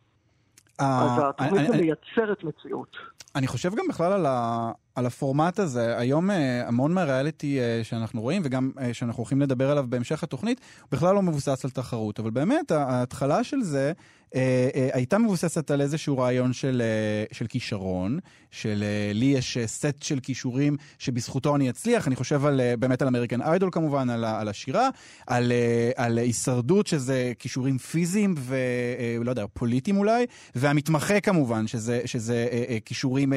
אז 0.80 1.12
התוכנית 1.30 1.70
מייצרת 1.70 2.44
מציאות. 2.44 2.98
אני 3.36 3.48
חושב 3.48 3.75
גם 3.75 3.86
בכלל 3.90 4.13
על, 4.13 4.25
ה, 4.25 4.72
על 4.95 5.05
הפורמט 5.05 5.60
הזה. 5.60 5.98
היום 5.98 6.29
המון 6.65 6.93
מהריאליטי 6.93 7.60
שאנחנו 7.83 8.21
רואים, 8.21 8.41
וגם 8.45 8.71
שאנחנו 8.93 9.19
הולכים 9.19 9.41
לדבר 9.41 9.71
עליו 9.71 9.86
בהמשך 9.89 10.24
התוכנית, 10.24 10.62
בכלל 10.91 11.15
לא 11.15 11.21
מבוסס 11.21 11.65
על 11.65 11.71
תחרות. 11.71 12.19
אבל 12.19 12.29
באמת, 12.29 12.71
ההתחלה 12.71 13.43
של 13.43 13.62
זה 13.62 13.91
אה, 14.36 14.69
אה, 14.75 14.89
הייתה 14.93 15.17
מבוססת 15.17 15.71
על 15.71 15.81
איזשהו 15.81 16.17
רעיון 16.17 16.53
של, 16.53 16.81
אה, 16.81 17.36
של 17.36 17.48
כישרון, 17.48 18.19
של 18.51 18.83
לי 19.13 19.25
יש 19.25 19.57
סט 19.65 20.03
של 20.03 20.19
כישורים 20.19 20.77
שבזכותו 21.00 21.55
אני 21.55 21.69
אצליח, 21.69 22.07
אני 22.07 22.15
חושב 22.15 22.45
על, 22.45 22.62
באמת 22.79 23.01
על 23.01 23.07
אמריקן 23.07 23.41
איידול 23.41 23.69
כמובן, 23.71 24.10
על, 24.10 24.25
על 24.25 24.48
השירה, 24.48 24.89
על, 25.27 25.51
על 25.95 26.17
הישרדות 26.17 26.88
שזה 26.88 27.33
כישורים 27.39 27.77
פיזיים 27.77 28.36
ולא 28.38 29.29
יודע, 29.29 29.45
פוליטיים 29.53 29.98
אולי, 29.98 30.25
והמתמחה 30.55 31.19
כמובן, 31.19 31.67
שזה, 31.67 32.01
שזה 32.05 32.48
כישורים 32.86 33.33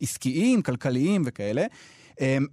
עסקיים, 0.00 0.49
כלכליים 0.62 1.22
וכאלה. 1.26 1.64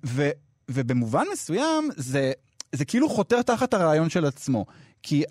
ו, 0.06 0.30
ובמובן 0.70 1.24
מסוים 1.34 1.90
זה, 1.96 2.32
זה 2.76 2.86
כאילו 2.86 3.10
חותר 3.10 3.42
תחת 3.42 3.74
הרעיון 3.74 4.10
של 4.10 4.26
עצמו. 4.26 4.66
כי 5.04 5.24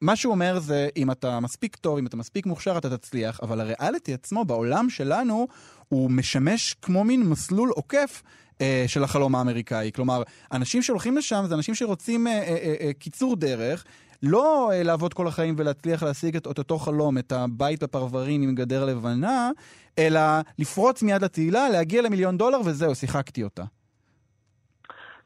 מה 0.00 0.16
שהוא 0.16 0.30
אומר 0.30 0.58
זה, 0.58 0.88
אם 0.96 1.10
אתה 1.10 1.40
מספיק 1.40 1.76
טוב, 1.76 1.98
אם 1.98 2.06
אתה 2.06 2.16
מספיק 2.16 2.46
מוכשר, 2.46 2.78
אתה 2.78 2.96
תצליח, 2.96 3.40
אבל 3.42 3.60
הריאליטי 3.60 4.14
עצמו, 4.14 4.44
בעולם 4.44 4.90
שלנו, 4.90 5.46
הוא 5.88 6.10
משמש 6.10 6.76
כמו 6.82 7.04
מין 7.04 7.22
מסלול 7.22 7.70
עוקף 7.70 8.22
אה, 8.60 8.84
של 8.86 9.04
החלום 9.04 9.34
האמריקאי. 9.34 9.90
כלומר, 9.94 10.22
אנשים 10.52 10.82
שהולכים 10.82 11.16
לשם 11.16 11.44
זה 11.48 11.54
אנשים 11.54 11.74
שרוצים 11.74 12.26
אה, 12.26 12.32
אה, 12.32 12.38
אה, 12.48 12.74
אה 12.80 12.92
קיצור 12.92 13.36
דרך. 13.36 13.84
לא 14.22 14.70
אה, 14.72 14.82
לעבוד 14.82 15.14
כל 15.14 15.26
החיים 15.26 15.54
ולהצליח 15.58 16.02
להשיג 16.02 16.36
את, 16.36 16.46
את 16.50 16.58
אותו 16.58 16.78
חלום, 16.78 17.18
את 17.18 17.32
הבית 17.32 17.82
בפרברים 17.82 18.42
עם 18.42 18.54
גדר 18.54 18.84
לבנה, 18.84 19.50
אלא 19.98 20.20
לפרוץ 20.58 21.02
מיד 21.02 21.24
לתהילה, 21.24 21.68
להגיע 21.68 22.02
למיליון 22.02 22.36
דולר 22.36 22.60
וזהו, 22.60 22.94
שיחקתי 22.94 23.44
אותה. 23.44 23.62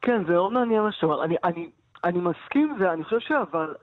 כן, 0.01 0.23
זה 0.27 0.33
מאוד 0.33 0.53
מעניין 0.53 0.81
מה 0.81 0.91
שאומר. 0.91 1.23
אני, 1.23 1.35
אני, 1.43 1.69
אני 2.03 2.19
מסכים, 2.19 2.75
ואני 2.79 3.03
חושב 3.03 3.19
שאבל... 3.19 3.73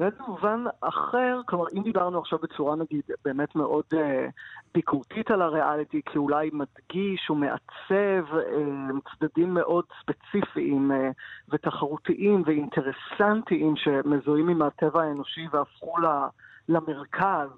באיזה 0.00 0.16
מובן 0.28 0.64
אחר, 0.80 1.40
כלומר, 1.46 1.64
אם 1.76 1.82
דיברנו 1.82 2.18
עכשיו 2.18 2.38
בצורה 2.42 2.76
נגיד 2.76 3.02
באמת 3.24 3.56
מאוד 3.56 3.84
אה, 3.92 4.26
ביקורתית 4.74 5.30
על 5.30 5.42
הריאליטי, 5.42 6.00
כי 6.06 6.18
אולי 6.18 6.50
מדגיש 6.52 7.30
ומעצב 7.30 8.34
אה, 8.34 8.90
צדדים 9.18 9.54
מאוד 9.54 9.84
ספציפיים 10.00 10.92
אה, 10.92 11.10
ותחרותיים 11.48 12.42
ואינטרסנטיים 12.46 13.76
שמזוהים 13.76 14.48
עם 14.48 14.62
הטבע 14.62 15.02
האנושי 15.02 15.46
והפכו. 15.52 15.94
למרכז 16.68 17.48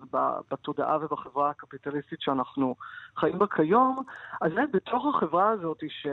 בתודעה 0.50 0.99
ובחברה 1.00 1.50
הקפיטליסטית 1.50 2.21
שאנחנו 2.21 2.75
חיים 3.16 3.38
בה 3.38 3.47
כיום, 3.47 4.02
אז 4.40 4.52
בתוך 4.73 5.14
החברה 5.14 5.50
הזאת 5.50 5.78
ש... 5.88 6.07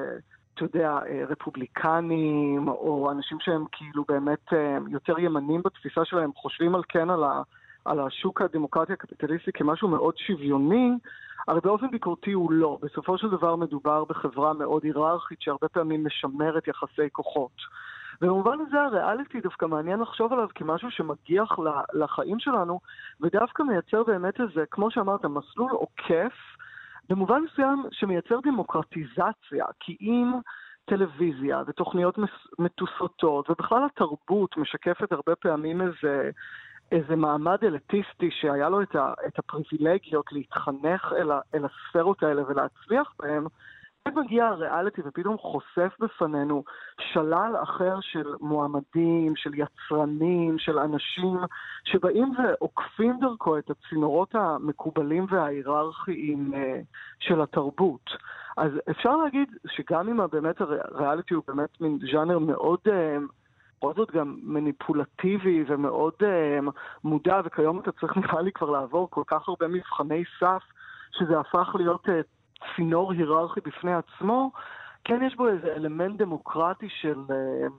אתה 0.54 0.78
יודע, 0.78 1.00
אה, 1.10 1.24
רפובליקנים, 1.30 2.68
או 2.68 3.12
אנשים 3.12 3.38
שהם 3.42 3.66
כאילו 3.72 4.04
באמת 4.08 4.54
יותר 4.90 5.20
ימנים 5.20 5.62
בתפיסה 5.62 6.06
שלהם, 6.06 6.32
חושבים 6.36 6.76
על 6.76 6.82
כן 6.90 7.10
על, 7.10 7.24
ה, 7.24 7.42
על 7.90 8.00
השוק 8.00 8.42
הדמוקרטי 8.42 8.94
הקפיטליסטי 8.94 9.52
כמשהו 9.52 9.88
מאוד 9.88 10.18
שוויוני, 10.18 10.92
הרי 11.48 11.60
באופן 11.64 11.92
ביקורתי 11.92 12.32
הוא 12.32 12.52
לא. 12.52 12.78
בסופו 12.82 13.18
של 13.18 13.30
דבר 13.30 13.56
מדובר 13.56 14.06
בחברה 14.06 14.54
מאוד 14.54 14.84
היררכית 14.84 15.42
שהרבה 15.42 15.68
פעמים 15.68 16.06
משמרת 16.06 16.68
יחסי 16.68 17.10
כוחות. 17.12 17.52
ובמובן 18.22 18.58
הזה 18.68 18.82
הריאליטי 18.82 19.42
דווקא 19.42 19.66
מעניין 19.66 20.00
לחשוב 20.00 20.34
עליו 20.34 20.48
כמשהו 20.56 20.92
שמגיח 20.92 21.60
לחיים 21.94 22.40
שלנו, 22.40 22.80
ודווקא 23.22 23.64
מייצר 23.64 24.04
באמת 24.04 24.42
איזה, 24.42 24.64
כמו 24.72 24.92
שאמרת, 24.92 25.26
מסלול 25.26 25.72
עוקף. 25.72 26.34
במובן 27.10 27.42
מסוים 27.42 27.84
שמייצר 27.92 28.40
דמוקרטיזציה, 28.44 29.66
כי 29.80 29.98
אם 30.02 30.32
טלוויזיה 30.86 31.64
ותוכניות 31.68 32.18
מתוסרטות, 32.60 33.50
ובכלל 33.50 33.86
התרבות 33.86 34.58
משקפת 34.58 35.12
הרבה 35.12 35.36
פעמים 35.36 35.82
איזה, 35.82 36.32
איזה 36.92 37.16
מעמד 37.16 37.58
אליטיסטי 37.64 38.32
שהיה 38.32 38.70
לו 38.70 38.82
את, 38.82 38.96
ה, 38.96 39.14
את 39.28 39.40
הפריבילגיות 39.40 40.32
להתחנך 40.32 41.14
אל, 41.18 41.32
ה, 41.32 41.40
אל 41.56 41.66
הספרות 41.66 42.24
האלה 42.24 42.44
ולהצליח 42.48 43.14
בהן, 43.20 43.44
מגיע 44.16 44.46
הריאליטי 44.46 45.02
ופתאום 45.06 45.38
חושף 45.38 45.94
בפנינו 46.00 46.64
שלל 47.14 47.56
אחר 47.64 48.00
של 48.02 48.34
מועמדים, 48.42 49.36
של 49.36 49.52
יצרנים, 49.54 50.60
של 50.60 50.80
אנשים 50.80 51.38
שבאים 51.84 52.34
ועוקפים 52.38 53.20
דרכו 53.20 53.58
את 53.58 53.70
הצינורות 53.70 54.36
המקובלים 54.36 55.26
וההיררכיים 55.30 56.54
אה, 56.54 56.80
של 57.20 57.42
התרבות. 57.42 58.10
אז 58.58 58.72
אפשר 58.90 59.18
להגיד 59.18 59.50
שגם 59.68 60.10
אם 60.10 60.28
באמת 60.32 60.62
הריאליטי 60.62 61.34
הוא 61.34 61.44
באמת 61.48 61.82
מין 61.82 62.00
ז'אנר 62.12 62.40
מאוד... 62.40 62.80
אה, 62.92 63.18
בכל 63.80 63.94
זאת 63.94 64.12
גם 64.12 64.40
מניפולטיבי 64.44 65.64
ומאוד 65.68 66.14
uh, 66.20 66.72
מודע, 67.04 67.42
וכיום 67.46 67.80
אתה 67.80 67.92
צריך 67.92 68.18
נראה 68.24 68.42
לי 68.42 68.52
כבר 68.52 68.70
לעבור 68.70 69.10
כל 69.10 69.24
כך 69.28 69.48
הרבה 69.48 69.68
מבחני 69.68 70.24
סף, 70.40 70.64
שזה 71.12 71.40
הפך 71.40 71.76
להיות 71.76 72.06
uh, 72.06 72.12
צינור 72.76 73.12
היררכי 73.12 73.60
בפני 73.62 73.94
עצמו, 73.94 74.52
כן 75.04 75.24
יש 75.24 75.36
בו 75.36 75.48
איזה 75.48 75.74
אלמנט 75.76 76.18
דמוקרטי 76.18 76.90
של 76.90 77.20
uh, 77.28 77.72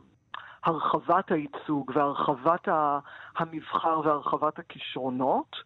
הרחבת 0.65 1.33
הייצוג 1.33 1.91
והרחבת 1.95 2.69
המבחר 3.37 4.01
והרחבת 4.05 4.59
הכישרונות. 4.59 5.57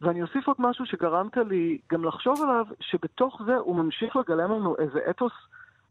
ואני 0.00 0.22
אוסיף 0.22 0.46
עוד 0.46 0.56
משהו 0.58 0.86
שגרמת 0.86 1.36
לי 1.36 1.78
גם 1.92 2.04
לחשוב 2.04 2.42
עליו, 2.42 2.66
שבתוך 2.80 3.42
זה 3.46 3.56
הוא 3.56 3.76
ממשיך 3.76 4.16
לגלם 4.16 4.50
לנו 4.50 4.76
איזה 4.78 5.00
אתוס 5.10 5.32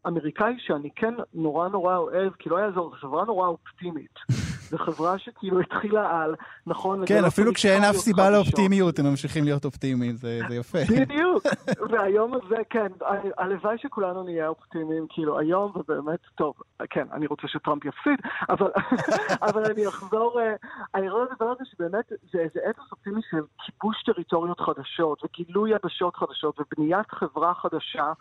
אמריקאי 0.07 0.53
שאני 0.59 0.89
כן 0.95 1.13
נורא 1.33 1.67
נורא 1.67 1.97
אוהב, 1.97 2.33
כי 2.39 2.49
לא 2.49 2.57
יעזור, 2.57 2.89
זו 2.89 2.95
חברה 2.95 3.25
נורא 3.25 3.47
אופטימית. 3.47 4.19
זו 4.73 4.77
חברה 4.77 5.17
שכאילו 5.17 5.59
התחילה 5.59 6.21
על, 6.21 6.35
נכון? 6.67 7.05
כן, 7.05 7.25
אפילו 7.25 7.53
כשאין 7.53 7.83
אף 7.83 7.95
סיבה 7.95 8.29
לאופטימיות, 8.29 8.99
הם 8.99 9.05
ממשיכים 9.05 9.43
להיות 9.43 9.65
אופטימיים, 9.65 10.15
זה, 10.15 10.39
זה 10.47 10.55
יפה. 10.55 10.79
בדיוק, 10.89 11.43
והיום 11.91 12.33
הזה, 12.33 12.55
כן, 12.69 12.87
הלוואי 13.37 13.77
שכולנו 13.77 14.23
נהיה 14.23 14.47
אופטימיים, 14.47 15.05
כאילו 15.09 15.39
היום, 15.39 15.71
ובאמת, 15.75 16.19
טוב, 16.35 16.53
כן, 16.89 17.07
אני 17.11 17.27
רוצה 17.27 17.47
שטראמפ 17.47 17.85
יפסיד, 17.85 18.19
אבל, 18.49 18.71
אבל 19.47 19.71
אני 19.71 19.87
אחזור, 19.87 20.41
אה, 20.41 20.53
אני 20.95 21.09
רואה 21.09 21.23
לדבר 21.31 21.45
על 21.45 21.55
זה 21.59 21.65
שבאמת 21.65 22.05
זה 22.31 22.39
איזה 22.39 22.59
אתוס 22.69 22.91
אופטימי 22.91 23.21
של 23.29 23.41
כיבוש 23.65 24.03
טריטוריות 24.05 24.59
חדשות, 24.59 25.23
וגילוי 25.23 25.71
יבשות 25.71 26.15
חדשות, 26.15 26.59
ובניית 26.59 27.11
חברה 27.11 27.53
חדשה, 27.53 28.13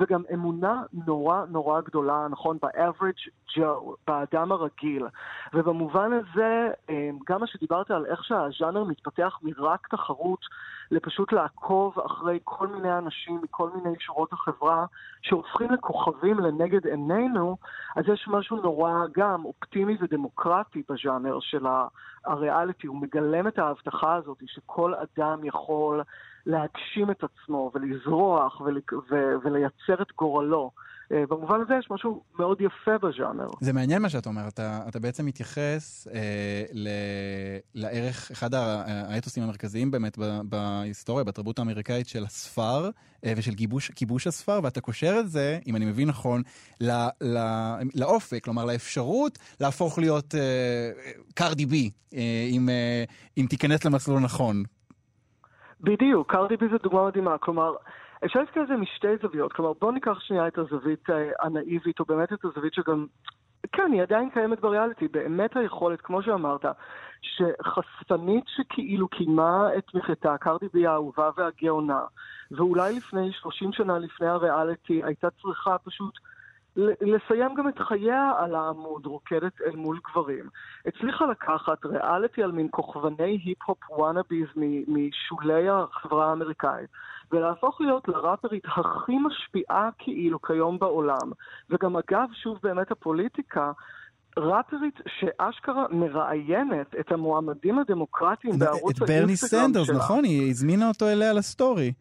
וגם 0.00 0.22
אמונה 0.34 0.82
נורא 1.06 1.44
נורא 1.48 1.80
גדולה, 1.80 2.26
נכון, 2.30 2.58
ב-average 2.62 3.52
Joe, 3.56 3.96
באדם 4.06 4.52
הרגיל, 4.52 5.06
ובמובן 5.54 5.99
במובן 6.00 6.20
הזה, 6.30 6.70
אמ, 6.88 7.18
גם 7.28 7.40
מה 7.40 7.46
שדיברת 7.46 7.90
על 7.90 8.06
איך 8.06 8.24
שהז'אנר 8.24 8.84
מתפתח 8.84 9.38
מרק 9.42 9.86
תחרות 9.88 10.40
לפשוט 10.90 11.32
לעקוב 11.32 11.98
אחרי 11.98 12.38
כל 12.44 12.66
מיני 12.66 12.98
אנשים 12.98 13.40
מכל 13.42 13.70
מיני 13.74 13.96
שורות 13.98 14.32
החברה 14.32 14.86
שהופכים 15.22 15.70
לכוכבים 15.70 16.38
לנגד 16.38 16.86
עינינו, 16.86 17.56
אז 17.96 18.04
יש 18.08 18.28
משהו 18.28 18.56
נורא 18.56 18.92
גם 19.12 19.44
אופטימי 19.44 19.96
ודמוקרטי 20.00 20.82
בז'אנר 20.88 21.40
של 21.40 21.66
הריאליטי. 22.24 22.86
הוא 22.86 23.00
מגלם 23.00 23.48
את 23.48 23.58
ההבטחה 23.58 24.14
הזאת 24.14 24.42
שכל 24.46 24.94
אדם 24.94 25.44
יכול 25.44 26.02
להגשים 26.46 27.10
את 27.10 27.24
עצמו 27.24 27.70
ולזרוח 27.74 28.60
ולייצר 29.44 30.02
את 30.02 30.12
גורלו. 30.18 30.70
אה, 31.12 31.24
במובן 31.28 31.60
הזה 31.60 31.74
יש 31.78 31.90
משהו 31.90 32.22
מאוד 32.38 32.60
יפה 32.60 32.98
בז'אנר. 32.98 33.46
זה 33.60 33.72
מעניין 33.72 34.02
מה 34.02 34.08
שאתה 34.08 34.28
אומר, 34.28 34.48
אתה, 34.48 34.80
אתה 34.88 34.98
בעצם 35.00 35.26
מתייחס 35.26 36.08
אה, 36.14 36.64
ל, 36.72 36.88
לערך, 37.74 38.30
אחד 38.30 38.54
האתוסים 38.54 39.42
המרכזיים 39.42 39.90
באמת 39.90 40.18
בהיסטוריה, 40.44 41.24
בתרבות 41.24 41.58
האמריקאית 41.58 42.08
של 42.08 42.24
הספר 42.24 42.90
אה, 43.24 43.32
ושל 43.36 43.54
גיבוש, 43.54 43.90
כיבוש 43.90 44.26
הספר, 44.26 44.60
ואתה 44.62 44.80
קושר 44.80 45.16
את 45.20 45.30
זה, 45.30 45.58
אם 45.66 45.76
אני 45.76 45.84
מבין 45.84 46.08
נכון, 46.08 46.42
ל, 46.80 46.90
ל, 47.20 47.38
לאופק, 47.94 48.44
כלומר 48.44 48.64
לאפשרות 48.64 49.38
להפוך 49.60 49.98
להיות 49.98 50.34
אה, 50.34 50.90
קרדי 51.34 51.66
בי, 51.66 51.90
אה, 52.14 52.46
אם, 52.50 52.68
אה, 52.68 53.04
אם 53.38 53.46
תיכנס 53.50 53.84
למסלול 53.84 54.20
נכון. 54.20 54.62
בדיוק, 55.80 56.32
קרדי 56.32 56.56
בי 56.56 56.66
זה 56.68 56.76
דוגמה 56.82 57.06
מדהימה, 57.06 57.38
כלומר... 57.38 57.72
אפשר 58.24 58.40
להסתכל 58.40 58.60
על 58.60 58.66
זה 58.66 58.76
משתי 58.76 59.16
זוויות, 59.22 59.52
כלומר 59.52 59.72
בוא 59.80 59.92
ניקח 59.92 60.20
שנייה 60.20 60.48
את 60.48 60.58
הזווית 60.58 61.10
אה, 61.10 61.30
הנאיבית, 61.40 62.00
או 62.00 62.04
באמת 62.04 62.32
את 62.32 62.44
הזווית 62.44 62.74
שגם, 62.74 63.06
כן, 63.72 63.92
היא 63.92 64.02
עדיין 64.02 64.30
קיימת 64.30 64.60
בריאליטי, 64.60 65.08
באמת 65.08 65.56
היכולת, 65.56 66.00
כמו 66.00 66.22
שאמרת, 66.22 66.64
שחשפנית 67.22 68.44
שכאילו 68.46 69.08
קיימה 69.08 69.68
את 69.78 69.94
מחייתה, 69.94 70.38
קרדי 70.38 70.66
בי 70.72 70.86
האהובה 70.86 71.30
והגאונה, 71.36 72.00
ואולי 72.50 72.96
לפני 72.96 73.32
30 73.32 73.72
שנה 73.72 73.98
לפני 73.98 74.26
הריאליטי 74.26 75.00
הייתה 75.04 75.28
צריכה 75.30 75.78
פשוט 75.78 76.14
לסיים 76.76 77.54
גם 77.54 77.68
את 77.68 77.78
חייה 77.78 78.32
על 78.38 78.54
העמוד, 78.54 79.06
רוקדת 79.06 79.60
אל 79.66 79.76
מול 79.76 80.00
גברים. 80.10 80.48
הצליחה 80.86 81.26
לקחת 81.26 81.84
ריאליטי 81.84 82.42
על 82.42 82.52
מין 82.52 82.68
כוכבני 82.70 83.40
היפ-הופ 83.44 83.78
wannabes 83.90 84.48
משולי 84.88 85.68
החברה 85.68 86.30
האמריקאית, 86.30 86.90
ולהפוך 87.32 87.80
להיות 87.80 88.08
לראפרית 88.08 88.64
הכי 88.66 89.18
משפיעה 89.18 89.88
כאילו 89.98 90.42
כיום 90.42 90.78
בעולם. 90.78 91.32
וגם 91.70 91.96
אגב, 91.96 92.28
שוב 92.42 92.58
באמת 92.62 92.90
הפוליטיקה, 92.90 93.72
ראפרית 94.36 95.00
שאשכרה 95.06 95.86
מראיינת 95.90 96.94
את 97.00 97.12
המועמדים 97.12 97.78
הדמוקרטיים 97.78 98.58
בערוץ 98.58 98.82
האינסטגרם 98.82 99.08
שלה. 99.08 99.16
את 99.16 99.20
ברני 99.20 99.36
סנדרס, 99.36 99.90
נכון? 99.90 100.24
היא 100.24 100.50
הזמינה 100.50 100.88
אותו 100.88 101.08
אליה 101.08 101.32
ל 101.32 101.41
story. 101.41 101.92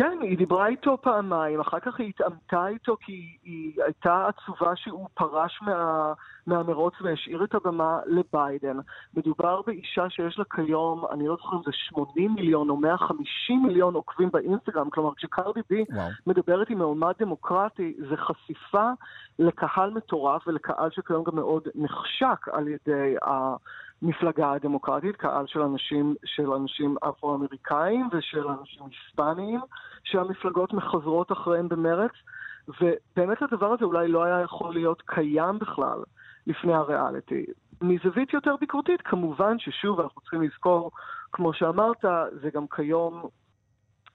כן, 0.00 0.18
היא 0.22 0.38
דיברה 0.38 0.66
איתו 0.66 0.98
פעמיים, 1.00 1.60
אחר 1.60 1.80
כך 1.80 2.00
היא 2.00 2.08
התעמתה 2.08 2.68
איתו 2.68 2.96
כי 3.00 3.36
היא 3.44 3.82
הייתה 3.84 4.26
עצובה 4.28 4.76
שהוא 4.76 5.08
פרש 5.14 5.58
מה, 5.62 6.12
מהמרוץ 6.46 6.94
והשאיר 7.00 7.44
את 7.44 7.54
הבמה 7.54 7.98
לביידן. 8.06 8.76
מדובר 9.14 9.62
באישה 9.66 10.10
שיש 10.10 10.38
לה 10.38 10.44
כיום, 10.54 11.04
אני 11.12 11.26
לא 11.28 11.36
זוכר 11.36 11.56
אם 11.56 11.62
זה 11.64 11.70
80 11.72 12.34
מיליון 12.34 12.70
או 12.70 12.76
150 12.76 13.62
מיליון 13.62 13.94
עוקבים 13.94 14.30
באינסטגרם, 14.30 14.90
כלומר 14.90 15.14
כשקרדי 15.14 15.60
בי 15.70 15.84
וואו. 15.90 16.08
מדברת 16.26 16.70
עם 16.70 16.78
מועמד 16.78 17.12
דמוקרטי, 17.18 17.94
זה 18.08 18.16
חשיפה 18.16 18.90
לקהל 19.38 19.90
מטורף 19.90 20.48
ולקהל 20.48 20.90
שכיום 20.90 21.24
גם 21.24 21.36
מאוד 21.36 21.68
נחשק 21.74 22.48
על 22.52 22.68
ידי 22.68 23.14
ה... 23.24 23.54
המפלגה 24.02 24.52
הדמוקרטית, 24.52 25.16
קהל 25.16 25.46
של 25.46 25.60
אנשים, 25.60 26.14
של 26.24 26.52
אנשים 26.52 26.96
אפרו-אמריקאים 27.08 28.08
ושל 28.12 28.48
אנשים 28.48 28.82
היספניים, 28.84 29.60
שהמפלגות 30.04 30.72
מחזרות 30.72 31.32
אחריהם 31.32 31.68
במרץ, 31.68 32.12
ובאמת 32.68 33.42
הדבר 33.42 33.72
הזה 33.72 33.84
אולי 33.84 34.08
לא 34.08 34.22
היה 34.24 34.40
יכול 34.40 34.74
להיות 34.74 35.02
קיים 35.06 35.58
בכלל 35.58 35.98
לפני 36.46 36.74
הריאליטי. 36.74 37.46
מזווית 37.82 38.32
יותר 38.32 38.54
ביקורתית, 38.60 39.02
כמובן 39.02 39.58
ששוב, 39.58 40.00
אנחנו 40.00 40.20
צריכים 40.20 40.42
לזכור, 40.42 40.90
כמו 41.32 41.52
שאמרת, 41.52 42.04
זה 42.42 42.50
גם 42.54 42.66
כיום 42.76 43.22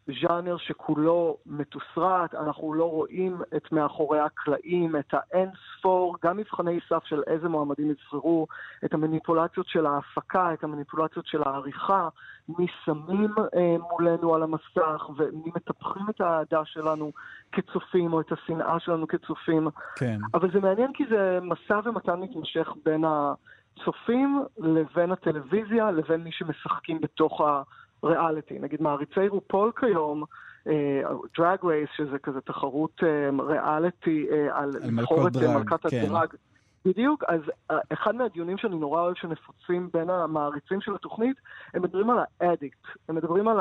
ז'אנר 0.08 0.58
שכולו 0.58 1.38
מתוסרט, 1.46 2.36
אנחנו 2.36 2.74
לא 2.74 2.92
רואים 2.92 3.38
את 3.56 3.72
מאחורי 3.72 4.20
הקלעים, 4.20 4.96
את 4.96 5.14
האין 5.14 5.50
ספור, 5.80 6.16
גם 6.24 6.38
מבחני 6.38 6.80
סף 6.90 7.04
של 7.06 7.24
איזה 7.28 7.50
מועמדים 7.50 7.92
יבחרו, 7.92 8.48
את 8.86 8.94
המניפולציות 8.94 9.68
של 9.68 9.86
ההפקה, 9.86 10.54
את 10.54 10.64
המניפולציות 10.64 11.28
של 11.28 11.44
העריכה, 11.44 12.10
מי 12.50 12.66
שמים 12.86 13.34
אה, 13.56 13.76
מולנו 13.92 14.36
על 14.36 14.44
המסך 14.44 15.10
ומי 15.18 15.52
מטפחים 15.56 16.10
את 16.10 16.22
האהדה 16.22 16.66
שלנו 16.66 17.12
כצופים 17.52 18.14
או 18.14 18.22
את 18.22 18.32
השנאה 18.32 18.80
שלנו 18.80 19.08
כצופים. 19.08 19.68
כן. 19.96 20.20
אבל 20.34 20.52
זה 20.52 20.60
מעניין 20.60 20.94
כי 20.94 21.04
זה 21.10 21.40
מסע 21.42 21.80
ומתן 21.84 22.20
מתמשך 22.20 22.74
בין 22.86 23.04
הצופים 23.06 24.44
לבין 24.58 25.12
הטלוויזיה 25.12 25.92
לבין 25.92 26.24
מי 26.24 26.32
שמשחקים 26.32 27.02
בתוך 27.02 27.42
ה... 27.42 27.62
ריאליטי. 28.04 28.60
נגיד 28.60 28.82
מעריצי 28.82 29.28
רופול 29.28 29.72
כיום, 29.80 30.24
דרג 31.38 31.60
uh, 31.60 31.68
רייס, 31.68 31.90
שזה 31.98 32.20
כזה 32.20 32.42
תחרות 32.42 32.92
uh, 33.00 33.42
ריאליטי 33.42 34.28
uh, 34.30 34.54
על 34.54 34.70
לבחור 34.70 35.28
את 35.28 35.36
מלכת 35.36 35.88
כן. 35.88 36.02
הדרג. 36.06 36.30
בדיוק, 36.86 37.24
אז 37.28 37.42
uh, 37.72 37.75
אחד 37.94 38.16
מהדיונים 38.16 38.58
שאני 38.58 38.75
נורא 38.75 39.02
אוהב 39.02 39.16
שנפוצים 39.16 39.90
בין 39.94 40.10
המעריצים 40.10 40.82
של 40.82 40.96
התוכנית, 40.96 41.38
הם 41.74 41.82
מדברים 41.82 42.10
על 42.10 42.18
האדיקט, 42.42 42.80
הם 43.10 43.16
מדברים 43.16 43.48
על 43.48 43.58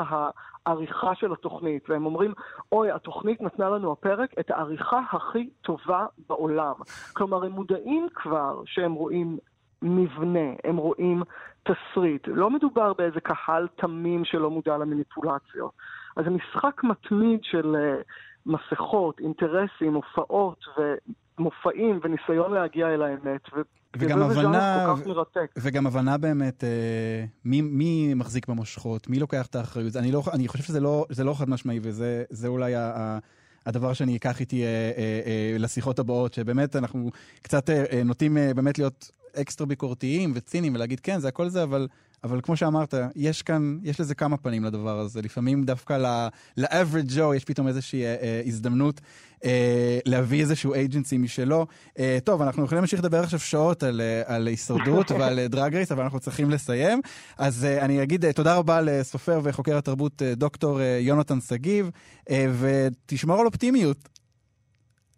העריכה 0.65 1.15
של 1.15 1.33
התוכנית, 1.33 1.89
והם 1.89 2.05
אומרים, 2.05 2.33
אוי, 2.71 2.91
התוכנית 2.91 3.41
נתנה 3.41 3.69
לנו 3.69 3.91
הפרק 3.91 4.29
את 4.39 4.51
העריכה 4.51 4.99
הכי 5.11 5.49
טובה 5.61 6.05
בעולם. 6.29 6.73
כלומר, 7.13 7.45
הם 7.45 7.51
מודעים 7.51 8.07
כבר 8.15 8.61
שהם 8.65 8.93
רואים 8.93 9.37
מבנה, 9.81 10.49
הם 10.63 10.77
רואים 10.77 11.23
תסריט. 11.63 12.27
לא 12.27 12.49
מדובר 12.49 12.93
באיזה 12.93 13.19
קהל 13.19 13.67
תמים 13.75 14.25
שלא 14.25 14.49
מודע 14.49 14.77
למניפולציות. 14.77 15.71
אז 16.17 16.25
זה 16.25 16.29
משחק 16.29 16.83
מתמיד 16.83 17.39
של 17.43 17.75
uh, 17.75 18.03
מסכות, 18.45 19.19
אינטרסים, 19.19 19.93
הופעות 19.93 20.59
ומופעים 21.37 21.99
וניסיון 22.03 22.53
להגיע 22.53 22.93
אל 22.93 23.01
האמת. 23.01 23.41
וגם 23.97 24.21
הבנה, 24.21 24.93
וגם 25.57 25.87
הבנה 25.87 26.17
באמת 26.17 26.63
אה, 26.63 27.25
מי, 27.45 27.61
מי 27.61 28.13
מחזיק 28.13 28.47
במושכות, 28.47 29.09
מי 29.09 29.19
לוקח 29.19 29.47
את 29.47 29.55
האחריות. 29.55 29.95
אני, 29.95 30.11
לא, 30.11 30.21
אני 30.33 30.47
חושב 30.47 30.63
שזה 30.63 30.79
לא, 30.79 31.05
לא 31.25 31.33
חד 31.33 31.49
משמעי, 31.49 31.79
וזה 31.81 32.47
אולי 32.47 32.75
ה, 32.75 32.91
ה, 32.95 33.19
הדבר 33.65 33.93
שאני 33.93 34.17
אקח 34.17 34.39
איתי 34.39 34.63
אה, 34.63 34.67
אה, 34.67 35.21
אה, 35.25 35.57
לשיחות 35.59 35.99
הבאות, 35.99 36.33
שבאמת 36.33 36.75
אנחנו 36.75 37.09
קצת 37.41 37.69
אה, 37.69 37.83
אה 37.91 38.03
נוטים 38.03 38.37
אה, 38.37 38.53
באמת 38.53 38.79
להיות 38.79 39.11
אקסטרה 39.41 39.67
ביקורתיים 39.67 40.31
וציניים 40.35 40.75
ולהגיד 40.75 40.99
כן, 40.99 41.19
זה 41.19 41.27
הכל 41.27 41.49
זה, 41.49 41.63
אבל, 41.63 41.87
אבל 42.23 42.41
כמו 42.41 42.57
שאמרת, 42.57 42.93
יש 43.15 43.41
כאן, 43.41 43.77
יש 43.83 43.99
לזה 43.99 44.15
כמה 44.15 44.37
פנים 44.37 44.63
לדבר 44.63 44.99
הזה. 44.99 45.21
לפעמים 45.21 45.63
דווקא 45.63 46.23
ל-average 46.57 47.11
Joe 47.17 47.35
יש 47.35 47.45
פתאום 47.45 47.67
איזושהי 47.67 48.05
אה, 48.05 48.15
אה, 48.21 48.41
הזדמנות 48.45 49.01
אה, 49.45 49.99
להביא 50.05 50.41
איזשהו 50.41 50.73
agency 50.73 51.17
משלו. 51.17 51.65
אה, 51.99 52.17
טוב, 52.23 52.41
אנחנו 52.41 52.65
יכולים 52.65 52.81
להמשיך 52.81 52.99
לדבר 52.99 53.19
עכשיו 53.19 53.39
שעות 53.39 53.83
על, 53.83 54.01
אה, 54.01 54.35
על 54.35 54.47
הישרדות 54.47 55.11
ועל 55.19 55.47
דרג 55.47 55.73
אה, 55.73 55.77
רייס, 55.77 55.91
אבל 55.91 56.03
אנחנו 56.03 56.19
צריכים 56.19 56.49
לסיים. 56.49 57.01
אז 57.37 57.65
אה, 57.65 57.85
אני 57.85 58.03
אגיד 58.03 58.25
אה, 58.25 58.33
תודה 58.33 58.55
רבה 58.55 58.81
לסופר 58.81 59.39
וחוקר 59.43 59.77
התרבות 59.77 60.21
אה, 60.21 60.35
דוקטור 60.35 60.81
אה, 60.81 60.97
יונתן 61.01 61.41
שגיב, 61.41 61.89
אה, 62.29 62.45
ותשמור 62.59 63.39
על 63.39 63.45
אופטימיות. 63.45 64.14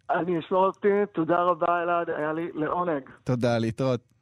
אני 0.09 0.39
אשמור 0.39 0.65
אותי, 0.65 0.87
תודה 1.13 1.41
רבה 1.41 1.83
אלעד, 1.83 2.09
היה 2.09 2.33
לי 2.33 2.49
לעונג. 2.53 3.09
תודה, 3.23 3.57
להתראות. 3.57 4.13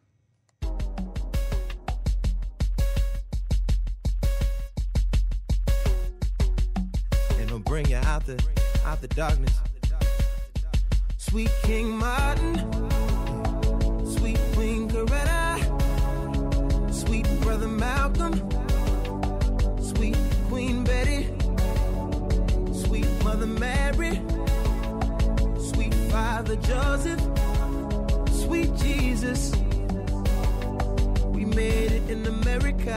bring 7.72 7.90
you 7.90 7.96
out 7.96 8.26
the 8.26 8.36
out 8.86 9.00
the 9.00 9.08
darkness. 9.08 9.56
Sweet 11.18 11.52
King 11.64 11.98
Martin, 11.98 12.56
sweet 14.06 14.40
Queen 14.54 14.90
Coretta, 14.90 15.50
sweet 16.94 17.26
brother 17.40 17.70
Malcolm, 17.70 18.34
sweet 19.82 20.18
Queen 20.50 20.84
Betty, 20.84 21.34
sweet 22.74 23.08
Mother 23.24 23.48
Mary. 23.48 24.25
Joseph, 26.63 27.21
sweet 28.31 28.75
Jesus. 28.77 29.53
We 31.27 31.45
made 31.45 31.93
it 31.93 32.11
in 32.11 32.27
America, 32.27 32.97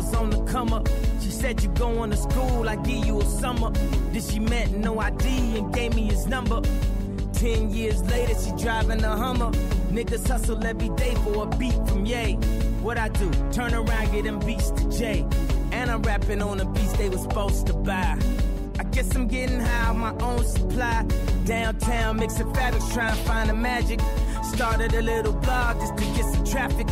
was 0.00 0.14
on 0.14 0.30
the 0.30 0.42
come 0.44 0.72
up. 0.72 0.88
She 1.20 1.30
said 1.30 1.62
you 1.62 1.68
going 1.70 2.10
to 2.10 2.16
school, 2.16 2.68
I 2.68 2.76
give 2.76 3.04
you 3.04 3.20
a 3.20 3.24
summer. 3.24 3.70
Then 4.12 4.22
she 4.22 4.38
met 4.38 4.70
no 4.70 4.98
ID 4.98 5.58
and 5.58 5.74
gave 5.74 5.94
me 5.94 6.02
his 6.02 6.26
number. 6.26 6.62
Ten 7.34 7.70
years 7.70 8.02
later, 8.10 8.34
she 8.42 8.50
driving 8.62 9.02
a 9.04 9.16
Hummer. 9.16 9.50
Niggas 9.96 10.26
hustle 10.28 10.64
every 10.64 10.90
day 10.90 11.14
for 11.24 11.44
a 11.44 11.46
beat 11.56 11.74
from 11.88 12.06
Ye. 12.06 12.34
What 12.82 12.98
I 12.98 13.08
do? 13.08 13.30
Turn 13.52 13.74
around, 13.74 14.12
get 14.12 14.24
them 14.24 14.38
beats 14.40 14.70
to 14.70 14.90
J. 14.90 15.26
And 15.72 15.90
I'm 15.90 16.02
rapping 16.02 16.42
on 16.42 16.58
the 16.58 16.64
beats 16.64 16.92
they 16.94 17.08
was 17.08 17.22
supposed 17.22 17.66
to 17.68 17.74
buy. 17.74 18.18
I 18.78 18.84
guess 18.84 19.14
I'm 19.14 19.26
getting 19.26 19.60
high 19.60 19.90
on 19.90 19.98
my 19.98 20.14
own 20.20 20.44
supply. 20.44 21.04
Downtown 21.44 22.16
mixing 22.16 22.52
fabrics, 22.54 22.92
trying 22.92 23.16
to 23.16 23.22
find 23.24 23.50
the 23.50 23.54
magic. 23.54 24.00
Started 24.42 24.94
a 24.94 25.02
little 25.02 25.32
blog 25.32 25.78
just 25.80 25.96
to 25.98 26.04
get 26.04 26.24
some 26.34 26.44
traffic. 26.44 26.86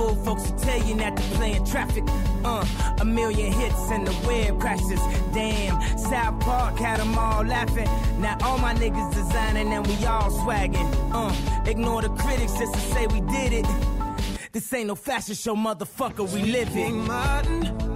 Old 0.00 0.24
folks 0.24 0.50
will 0.50 0.58
tell 0.58 0.82
you 0.82 0.94
not 0.94 1.14
to 1.16 1.22
play 1.36 1.52
in 1.52 1.64
traffic. 1.66 2.04
Uh, 2.42 2.64
a 3.00 3.04
million 3.04 3.52
hits 3.52 3.90
and 3.90 4.06
the 4.06 4.26
web 4.26 4.58
crashes. 4.58 5.00
Damn, 5.34 5.76
South 5.98 6.40
Park 6.40 6.78
had 6.78 7.00
them 7.00 7.18
all 7.18 7.44
laughing. 7.44 7.88
Now 8.18 8.38
all 8.42 8.58
my 8.58 8.72
niggas 8.74 9.12
designing 9.12 9.68
and 9.72 9.86
we 9.86 10.06
all 10.06 10.30
swagging. 10.30 10.88
Uh, 11.12 11.34
ignore 11.66 12.00
the 12.00 12.08
critics 12.08 12.54
just 12.58 12.72
to 12.72 12.80
say 12.80 13.06
we 13.08 13.20
did 13.20 13.52
it. 13.52 13.66
This 14.52 14.72
ain't 14.72 14.88
no 14.88 14.94
fashion 14.94 15.34
show, 15.34 15.54
motherfucker, 15.54 16.28
we 16.32 16.50
live 16.50 16.74
it. 16.74 16.90
Martin, 16.92 17.89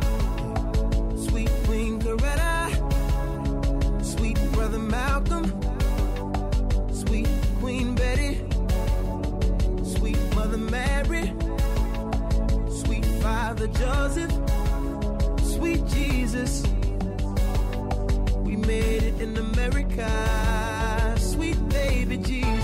Father 13.64 13.78
Joseph, 13.78 14.32
sweet 15.42 15.86
Jesus. 15.86 16.62
We 18.42 18.56
made 18.56 19.02
it 19.04 19.20
in 19.22 19.38
America, 19.38 21.14
sweet 21.18 21.68
baby 21.70 22.18
Jesus. 22.18 22.63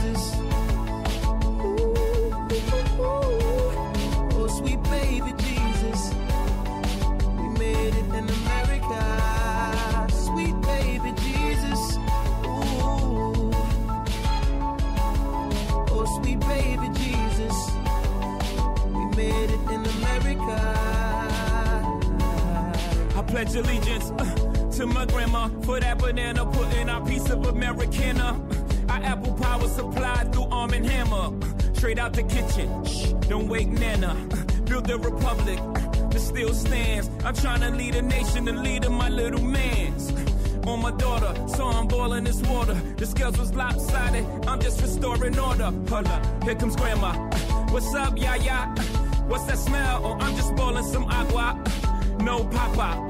Pledge 23.30 23.54
allegiance 23.54 24.10
uh, 24.10 24.70
to 24.72 24.86
my 24.86 25.06
grandma 25.06 25.48
for 25.62 25.78
that 25.78 25.98
banana 25.98 26.44
pudding, 26.44 26.88
our 26.88 27.04
piece 27.06 27.30
of 27.30 27.46
Americana. 27.46 28.40
Our 28.88 29.02
apple 29.04 29.34
power 29.34 29.68
supplied 29.68 30.32
through 30.32 30.48
Arm 30.50 30.72
and 30.72 30.84
Hammer. 30.84 31.38
Straight 31.74 31.98
out 31.98 32.12
the 32.12 32.24
kitchen, 32.24 32.84
shh, 32.84 33.12
don't 33.28 33.48
wake 33.48 33.68
Nana. 33.68 34.08
Uh, 34.08 34.60
build 34.62 34.86
the 34.86 34.98
republic 34.98 35.58
uh, 35.60 36.08
that 36.08 36.20
still 36.20 36.52
stands. 36.52 37.08
I'm 37.24 37.34
trying 37.34 37.60
to 37.60 37.70
lead 37.70 37.94
a 37.94 38.02
nation 38.02 38.48
and 38.48 38.62
lead 38.62 38.84
in 38.84 38.92
my 38.92 39.08
little 39.08 39.42
man's. 39.42 40.10
Uh, 40.10 40.26
on 40.66 40.82
my 40.82 40.90
daughter, 40.90 41.32
so 41.48 41.68
I'm 41.68 41.88
boiling 41.88 42.24
this 42.24 42.42
water. 42.42 42.74
The 42.98 43.06
scales 43.06 43.38
was 43.38 43.54
lopsided, 43.54 44.26
I'm 44.46 44.60
just 44.60 44.82
restoring 44.82 45.38
order. 45.38 45.72
Hold 45.88 46.06
up, 46.06 46.44
here 46.44 46.54
comes 46.54 46.76
grandma. 46.76 47.14
What's 47.70 47.94
up, 47.94 48.18
ya 48.18 48.34
ya? 48.34 48.66
What's 49.26 49.44
that 49.44 49.56
smell? 49.56 50.02
Oh, 50.04 50.18
I'm 50.20 50.36
just 50.36 50.54
boiling 50.56 50.84
some 50.84 51.04
agua. 51.04 51.58
No 52.22 52.44
papa, 52.44 53.08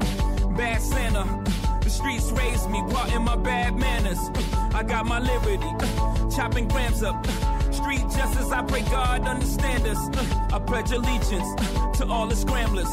bad 0.55 0.81
Santa. 0.81 1.25
The 1.83 1.89
streets 1.89 2.31
raised 2.31 2.69
me, 2.69 2.81
brought 2.89 3.11
in 3.13 3.23
my 3.23 3.35
bad 3.35 3.75
manners. 3.75 4.19
I 4.73 4.83
got 4.83 5.05
my 5.05 5.19
liberty, 5.19 5.67
chopping 6.33 6.67
grams 6.67 7.03
up. 7.03 7.25
Street 7.71 8.01
justice, 8.15 8.51
I 8.51 8.61
pray 8.63 8.81
God 8.83 9.27
understand 9.27 9.85
us. 9.85 9.99
I 10.53 10.59
pledge 10.59 10.91
allegiance 10.91 11.97
to 11.97 12.05
all 12.07 12.27
the 12.27 12.35
scramblers. 12.35 12.89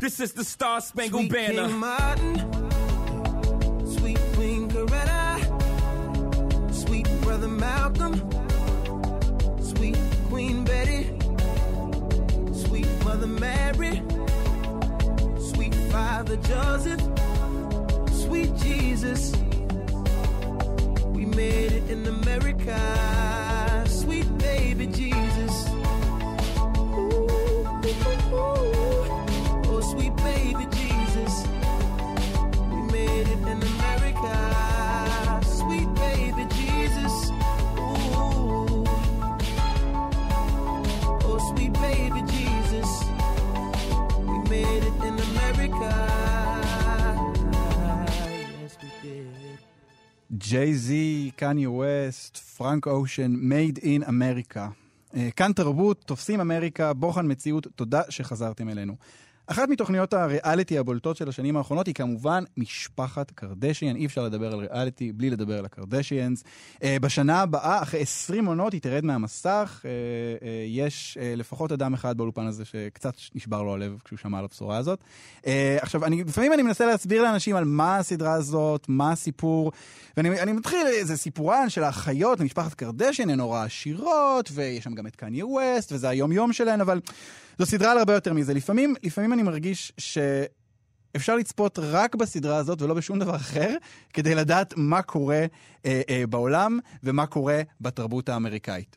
This 0.00 0.20
is 0.20 0.32
the 0.32 0.44
Star 0.44 0.80
Spangled 0.80 1.28
Sweet 1.28 1.32
Banner. 1.32 1.68
King 1.68 1.78
Martin, 1.78 2.36
sweet 3.86 4.18
Queen 4.34 4.68
Coretta, 4.70 5.38
sweet 6.74 7.08
Brother 7.22 7.48
Malcolm, 7.48 8.14
sweet 9.62 9.96
Queen 10.28 10.64
Betty, 10.64 11.18
sweet 12.52 12.88
Mother 13.04 13.26
Mary, 13.26 14.02
Father 16.10 16.36
Joseph, 16.38 17.00
sweet 18.10 18.52
Jesus. 18.56 19.32
We 21.06 21.24
made 21.24 21.70
it 21.70 21.88
in 21.88 22.04
America, 22.04 22.74
ג'יי-זי, 50.50 51.30
קניה 51.36 51.70
ווסט, 51.70 52.36
פרנק 52.36 52.86
אושן, 52.86 53.32
מייד 53.36 53.78
אין 53.82 54.02
אמריקה. 54.02 54.68
כאן 55.36 55.52
תרבות, 55.52 56.02
תופסים 56.06 56.40
אמריקה, 56.40 56.92
בוחן 56.92 57.30
מציאות, 57.30 57.66
תודה 57.76 58.02
שחזרתם 58.08 58.68
אלינו. 58.68 58.96
אחת 59.50 59.68
מתוכניות 59.68 60.12
הריאליטי 60.12 60.78
הבולטות 60.78 61.16
של 61.16 61.28
השנים 61.28 61.56
האחרונות 61.56 61.86
היא 61.86 61.94
כמובן 61.94 62.44
משפחת 62.56 63.30
קרדשיאן. 63.30 63.96
אי 63.96 64.06
אפשר 64.06 64.24
לדבר 64.24 64.52
על 64.52 64.58
ריאליטי 64.58 65.12
בלי 65.12 65.30
לדבר 65.30 65.58
על 65.58 65.64
הקרדשיאנס. 65.64 66.44
אה, 66.82 66.96
בשנה 67.00 67.40
הבאה, 67.40 67.82
אחרי 67.82 68.00
20 68.00 68.46
עונות, 68.46 68.72
היא 68.72 68.80
תרד 68.80 69.04
מהמסך. 69.04 69.82
אה, 69.84 69.90
אה, 69.90 70.64
יש 70.66 71.18
אה, 71.20 71.34
לפחות 71.36 71.72
אדם 71.72 71.94
אחד 71.94 72.16
באולפן 72.16 72.46
הזה 72.46 72.64
שקצת 72.64 73.14
נשבר 73.34 73.62
לו 73.62 73.74
הלב 73.74 73.98
כשהוא 74.04 74.18
שמע 74.18 74.38
על 74.38 74.44
הבשורה 74.44 74.76
הזאת. 74.76 74.98
אה, 75.46 75.78
עכשיו, 75.80 76.04
אני, 76.04 76.24
לפעמים 76.24 76.52
אני 76.52 76.62
מנסה 76.62 76.86
להסביר 76.86 77.22
לאנשים 77.22 77.56
על 77.56 77.64
מה 77.64 77.96
הסדרה 77.96 78.32
הזאת, 78.32 78.86
מה 78.88 79.12
הסיפור, 79.12 79.72
ואני 80.16 80.40
אני 80.40 80.52
מתחיל, 80.52 80.86
זה 81.02 81.16
סיפורן 81.16 81.68
של 81.68 81.84
האחיות 81.84 82.40
ממשפחת 82.40 82.74
קרדשיאן, 82.74 83.30
הן 83.30 83.38
נורא 83.38 83.64
עשירות, 83.64 84.50
ויש 84.54 84.84
שם 84.84 84.94
גם 84.94 85.06
את 85.06 85.16
קניה 85.16 85.46
ווסט, 85.46 85.92
וזה 85.92 86.08
היום-יום 86.08 86.52
שלהן, 86.52 86.80
אבל 86.80 87.00
זו 87.60 87.66
סדרה 87.66 87.92
על 87.92 87.98
הרבה 87.98 88.14
יותר 88.14 88.32
מזה. 88.32 88.54
לפעמים, 88.54 88.94
לפעמים 89.02 89.32
אני 89.32 89.42
מרגיש 89.42 89.92
שאפשר 89.98 91.36
לצפות 91.36 91.78
רק 91.82 92.14
בסדרה 92.14 92.56
הזאת 92.56 92.82
ולא 92.82 92.94
בשום 92.94 93.18
דבר 93.18 93.36
אחר, 93.36 93.74
כדי 94.12 94.34
לדעת 94.34 94.74
מה 94.76 95.02
קורה 95.02 95.44
אה, 95.86 96.00
אה, 96.08 96.24
בעולם 96.28 96.78
ומה 97.02 97.26
קורה 97.26 97.62
בתרבות 97.80 98.28
האמריקאית. 98.28 98.96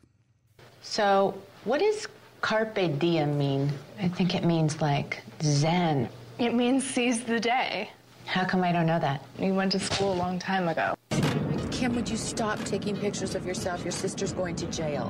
So, 0.84 1.34
what 1.68 1.80
does 1.80 2.08
carpe 2.42 2.88
diem 3.00 3.38
mean? 3.38 3.64
I 4.00 4.08
think 4.18 4.30
it 4.36 4.44
means 4.46 4.82
like 4.82 5.12
zen. 5.42 6.08
It 6.40 6.54
means 6.62 6.80
seize 6.96 7.20
the 7.34 7.40
day. 7.40 7.90
How 8.36 8.46
come 8.52 8.62
I 8.70 8.72
don't 8.76 8.90
know 8.92 9.02
that? 9.08 9.20
You 9.46 9.54
went 9.62 9.72
to 9.78 9.80
school 9.90 10.12
a 10.18 10.20
long 10.26 10.40
time 10.52 10.66
ago. 10.74 10.88
Kim, 11.76 11.90
would 11.98 12.10
you 12.14 12.20
stop 12.34 12.58
taking 12.74 12.96
pictures 13.06 13.34
of 13.38 13.42
yourself? 13.50 13.78
Your 13.88 13.98
sister's 14.04 14.34
going 14.42 14.56
to 14.62 14.68
jail. 14.82 15.06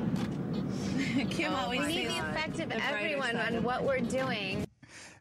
Kim 1.36 1.52
Oh 1.52 1.62
always 1.62 1.84
sees 1.86 2.08
God. 2.08 2.16
the 2.16 2.20
effect 2.26 2.56
of 2.64 2.68
everyone 2.90 3.36
on 3.46 3.54
what 3.62 3.80
we're 3.84 4.06
doing. 4.18 4.64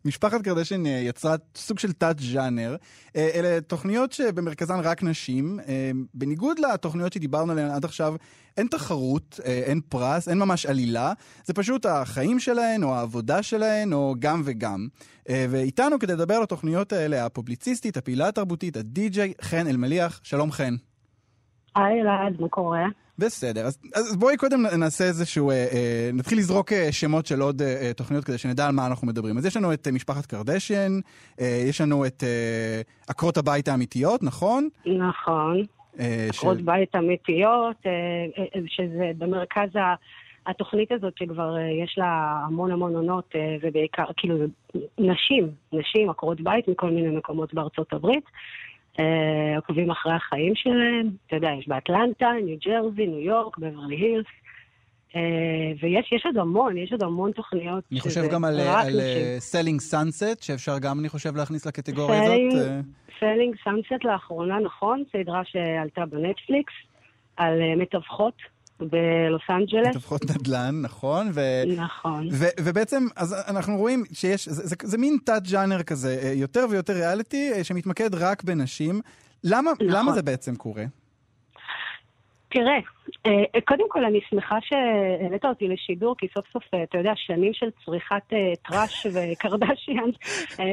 משפחת 0.06 0.41
קרדשן 0.41 0.86
אה, 0.86 0.91
יצרה 0.91 1.36
סוג 1.56 1.79
של 1.79 1.93
תת-ז'אנר. 1.93 2.75
אה, 3.15 3.29
אלה 3.34 3.62
תוכניות 3.62 4.12
שבמרכזן 4.12 4.79
רק 4.79 5.03
נשים. 5.03 5.60
אה, 5.67 5.91
בניגוד 6.13 6.60
לתוכניות 6.60 7.13
שדיברנו 7.13 7.51
עליהן 7.51 7.71
עד 7.71 7.86
עכשיו, 7.86 8.15
אין 8.58 8.67
תחרות, 8.67 9.39
אין 9.45 9.82
פרס, 9.89 10.29
אין 10.29 10.39
ממש 10.39 10.65
עלילה. 10.65 11.13
זה 11.43 11.53
פשוט 11.53 11.86
החיים 11.86 12.39
שלהן, 12.39 12.84
או 12.84 12.95
העבודה 12.95 13.43
שלהן, 13.43 13.93
או 13.93 14.15
גם 14.19 14.41
וגם. 14.45 14.88
ואיתנו 15.29 15.99
כדי 15.99 16.13
לדבר 16.13 16.34
על 16.34 16.43
התוכניות 16.43 16.93
האלה, 16.93 17.25
הפובליציסטית, 17.25 17.97
הפעילה 17.97 18.27
התרבותית, 18.27 18.77
הדי-ג'יי, 18.77 19.34
חן 19.41 19.67
אלמליח. 19.67 20.19
שלום 20.23 20.51
חן. 20.51 20.75
היי 21.75 22.01
אלעד, 22.01 22.41
מה 22.41 22.49
קורה? 22.49 22.86
בסדר, 23.19 23.65
אז, 23.65 23.80
אז 23.95 24.17
בואי 24.17 24.38
קודם 24.38 24.65
נעשה 24.80 25.04
איזשהו, 25.04 25.52
אה, 25.52 25.56
אה, 25.56 26.10
נתחיל 26.13 26.38
לזרוק 26.38 26.73
אה, 26.73 26.91
שמות 26.91 27.26
של 27.26 27.41
עוד 27.41 27.62
אה, 27.62 27.82
אה, 27.82 27.93
תוכניות 27.93 28.23
כדי 28.23 28.38
שנדע 28.38 28.65
על 28.65 28.71
מה 28.71 28.88
אנחנו 28.88 29.08
מדברים. 29.08 29.38
אז 29.38 29.45
יש 29.45 29.58
לנו 29.58 29.73
את 29.73 29.88
אה, 29.88 29.91
משפחת 29.91 30.26
קרדשן, 30.26 30.99
אה, 31.41 31.63
יש 31.69 31.82
לנו 31.82 32.06
את 32.06 32.23
אה, 32.23 32.82
עקרות 33.08 33.38
הבית 33.38 33.67
האמיתיות, 33.67 34.23
נכון? 34.23 34.69
נכון. 34.86 35.63
אה, 35.99 36.28
עקרות 36.30 36.62
בית 36.62 36.95
אמיתיות, 36.95 37.76
אה, 37.86 37.91
אה, 38.38 38.62
שזה 38.67 39.12
במרכז 39.17 39.76
ה... 39.76 39.95
התוכנית 40.47 40.91
הזאת 40.91 41.17
שכבר 41.17 41.58
אה, 41.58 41.84
יש 41.84 41.95
לה 41.97 42.41
המון 42.45 42.71
המון 42.71 42.95
עונות, 42.95 43.30
אה, 43.36 43.56
ובעיקר, 43.62 44.06
כאילו, 44.17 44.36
נשים, 44.97 45.49
נשים, 45.73 46.10
עקרות 46.10 46.41
בית 46.41 46.67
מכל 46.67 46.89
מיני 46.89 47.17
מקומות 47.17 47.54
בארצות 47.54 47.93
הברית, 47.93 48.23
אה, 48.26 48.32
עוקבים 49.58 49.91
אחרי 49.91 50.13
החיים 50.13 50.56
שלהם, 50.56 51.10
אתה 51.27 51.36
יודע, 51.36 51.49
יש 51.60 51.67
באטלנטה, 51.67 52.27
ניו 52.45 52.58
ג'רזי, 52.65 53.08
ניו 53.08 53.19
יורק, 53.19 53.58
בברלי 53.58 53.95
הילס, 53.95 54.25
אה, 55.15 55.21
ויש 55.82 56.12
יש 56.12 56.25
עוד 56.25 56.38
המון, 56.38 56.77
יש 56.77 56.91
עוד 56.91 57.03
המון 57.03 57.32
תוכניות. 57.32 57.84
אני 57.91 57.99
חושב 57.99 58.21
גם 58.32 58.45
על, 58.45 58.60
על. 58.60 58.99
Selling 59.39 59.80
Sunset, 59.82 60.43
שאפשר 60.43 60.79
גם, 60.79 60.99
אני 60.99 61.10
חושב, 61.10 61.36
להכניס 61.36 61.65
לקטגוריה 61.65 62.23
הזאת. 62.23 62.36
Selling- 63.19 63.56
אה, 63.58 63.62
Sunset 63.63 64.04
לאחרונה, 64.06 64.60
נכון, 64.60 65.03
סדרה 65.12 65.41
שעלתה 65.45 66.06
בנטפליקס, 66.06 66.73
על 67.38 67.62
אה, 67.62 67.75
מתווכות 67.75 68.34
בלוס 68.89 69.41
אנג'לס. 69.50 69.88
מתווכות 69.88 70.22
נדל"ן, 70.26 70.82
נכון? 70.82 71.32
ו... 71.34 71.41
נכון. 71.78 72.28
ו- 72.32 72.56
ובעצם, 72.60 73.08
אז 73.15 73.36
אנחנו 73.48 73.78
רואים 73.78 74.04
שיש, 74.13 74.50
זה, 74.50 74.67
זה, 74.67 74.76
זה 74.84 74.98
מין 74.98 75.17
תת-ג'אנר 75.26 75.84
כזה, 75.84 76.19
אה, 76.24 76.34
יותר 76.34 76.65
ויותר 76.69 76.93
ריאליטי, 76.93 77.54
אה, 77.54 77.63
שמתמקד 77.63 78.15
רק 78.15 78.43
בנשים. 78.43 79.02
למה, 79.43 79.72
נכון. 79.72 79.88
למה 79.89 80.12
זה 80.12 80.22
בעצם 80.22 80.56
קורה? 80.56 80.84
תראה, 82.50 82.80
אה, 83.26 83.62
קודם 83.67 83.89
כל 83.89 84.06
אני 84.06 84.19
שמחה 84.30 84.58
שהעלית 84.62 85.46
אותי 85.46 85.67
לשידור, 85.67 86.15
כי 86.17 86.28
סוף 86.34 86.46
סוף, 86.54 86.63
אתה 86.84 86.98
יודע, 86.98 87.12
שנים 87.15 87.54
של 87.54 87.69
צריכת 87.86 88.34
trash 88.69 89.08
וקרדשיאן 89.13 90.10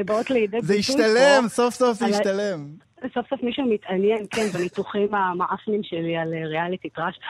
באות 0.07 0.31
לידי 0.31 0.61
ביטוי 0.61 0.67
זה. 0.67 0.75
השתלם, 0.75 1.49
סוף 1.49 1.75
סוף 1.75 1.99
זה 1.99 2.07
השתלם. 2.07 2.67
סוף 3.15 3.29
סוף 3.31 3.43
מישהו 3.43 3.67
מתעניין, 3.67 4.27
כן, 4.31 4.47
בניתוחים 4.59 5.15
המעפנים 5.15 5.83
שלי 5.83 6.17
על 6.17 6.35
אה, 6.35 6.47
ריאליטי 6.47 6.91
trash. 6.91 7.21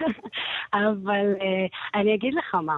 אבל 0.72 1.34
אה, 1.40 1.66
אני 2.00 2.14
אגיד 2.14 2.34
לך 2.34 2.54
מה. 2.54 2.76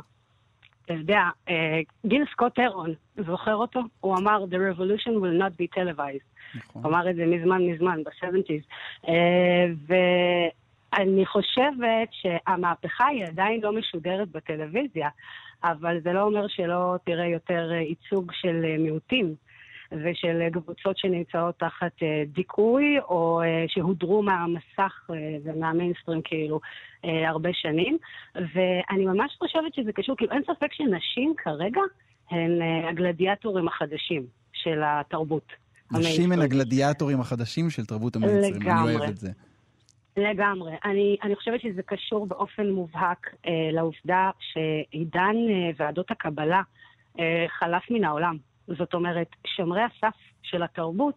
אתה 0.85 0.95
יודע, 0.95 1.21
אה, 1.49 1.81
גיל 2.07 2.25
סקוט 2.33 2.59
הרון, 2.59 2.95
זוכר 3.17 3.55
אותו? 3.55 3.81
הוא 4.01 4.17
אמר, 4.17 4.45
The 4.45 4.57
revolution 4.57 5.11
will 5.11 5.43
not 5.43 5.53
be 5.61 5.79
televised. 5.79 6.55
נכון. 6.55 6.83
הוא 6.83 6.93
אמר 6.93 7.11
את 7.11 7.17
זה 7.17 7.27
מזמן 7.27 7.63
מזמן, 7.63 8.03
ב-70's. 8.05 8.65
ואני 9.87 11.27
חושבת 11.27 12.09
שהמהפכה 12.11 13.07
היא 13.07 13.25
עדיין 13.25 13.61
לא 13.61 13.73
משודרת 13.73 14.29
בטלוויזיה, 14.29 15.09
אבל 15.65 16.01
זה 16.01 16.13
לא 16.13 16.23
אומר 16.23 16.49
שלא 16.49 16.95
תראה 17.05 17.27
יותר 17.27 17.73
ייצוג 17.73 18.33
של 18.33 18.77
מיעוטים. 18.79 19.35
ושל 19.93 20.49
קבוצות 20.53 20.99
שנמצאות 20.99 21.59
תחת 21.59 21.93
אה, 22.03 22.23
דיכוי, 22.27 22.85
או 23.09 23.43
אה, 23.43 23.65
שהודרו 23.69 24.23
מהמסך 24.23 25.11
אה, 25.11 25.15
ומהמיינסטרים 25.45 26.23
כאילו 26.25 26.61
הרבה 27.05 27.51
שנים. 27.53 27.99
ואני 28.35 29.07
ממש 29.07 29.37
חושבת 29.39 29.75
שזה 29.75 29.93
קשור, 29.93 30.17
כאילו 30.17 30.33
אין 30.33 30.43
ספק 30.43 30.73
שנשים 30.73 31.35
כרגע 31.37 31.81
הן 32.31 32.59
הגלדיאטורים 32.89 33.69
החדשים 33.69 34.27
של 34.53 34.81
התרבות. 34.85 35.53
נשים 35.93 36.33
הן 36.33 36.41
הגלדיאטורים 36.41 37.21
החדשים 37.21 37.71
של 37.71 37.87
תרבות 37.87 38.17
המיינסטרים, 38.17 38.71
אני. 38.71 38.97
אוהב 38.97 39.11
את 39.11 39.17
זה. 39.17 39.31
לגמרי. 40.19 40.73
אני, 40.85 41.17
אני 41.23 41.37
חושבת 41.37 41.61
שזה 41.61 41.83
קשור 41.83 42.27
באופן 42.27 42.71
מובהק 42.71 43.35
אה, 43.47 43.53
לעובדה 43.73 44.31
שעידן 44.41 45.37
אה, 45.51 45.71
ועדות 45.77 46.11
הקבלה 46.11 46.63
אה, 47.19 47.47
חלף 47.49 47.83
מן 47.91 48.05
העולם. 48.05 48.37
זאת 48.77 48.95
אומרת, 48.95 49.29
שומרי 49.47 49.83
הסף 49.83 50.15
של 50.43 50.63
התרבות, 50.63 51.15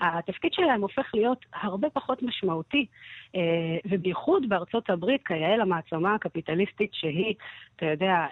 התפקיד 0.00 0.52
שלהם 0.52 0.82
הופך 0.82 1.10
להיות 1.14 1.38
הרבה 1.54 1.90
פחות 1.90 2.22
משמעותי, 2.22 2.86
אה, 3.34 3.40
ובייחוד 3.84 4.48
בארצות 4.48 4.90
הברית, 4.90 5.26
כיאה 5.26 5.56
למעצמה 5.56 6.14
הקפיטליסטית 6.14 6.94
שהיא, 6.94 7.34
אתה 7.76 7.86
יודע, 7.86 8.12
אה, 8.12 8.26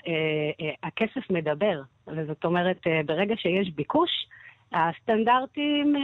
אה, 0.60 0.70
הכסף 0.82 1.30
מדבר. 1.30 1.82
וזאת 2.06 2.44
אומרת, 2.44 2.86
ברגע 3.06 3.34
שיש 3.36 3.70
ביקוש, 3.70 4.10
הסטנדרטים 4.72 5.94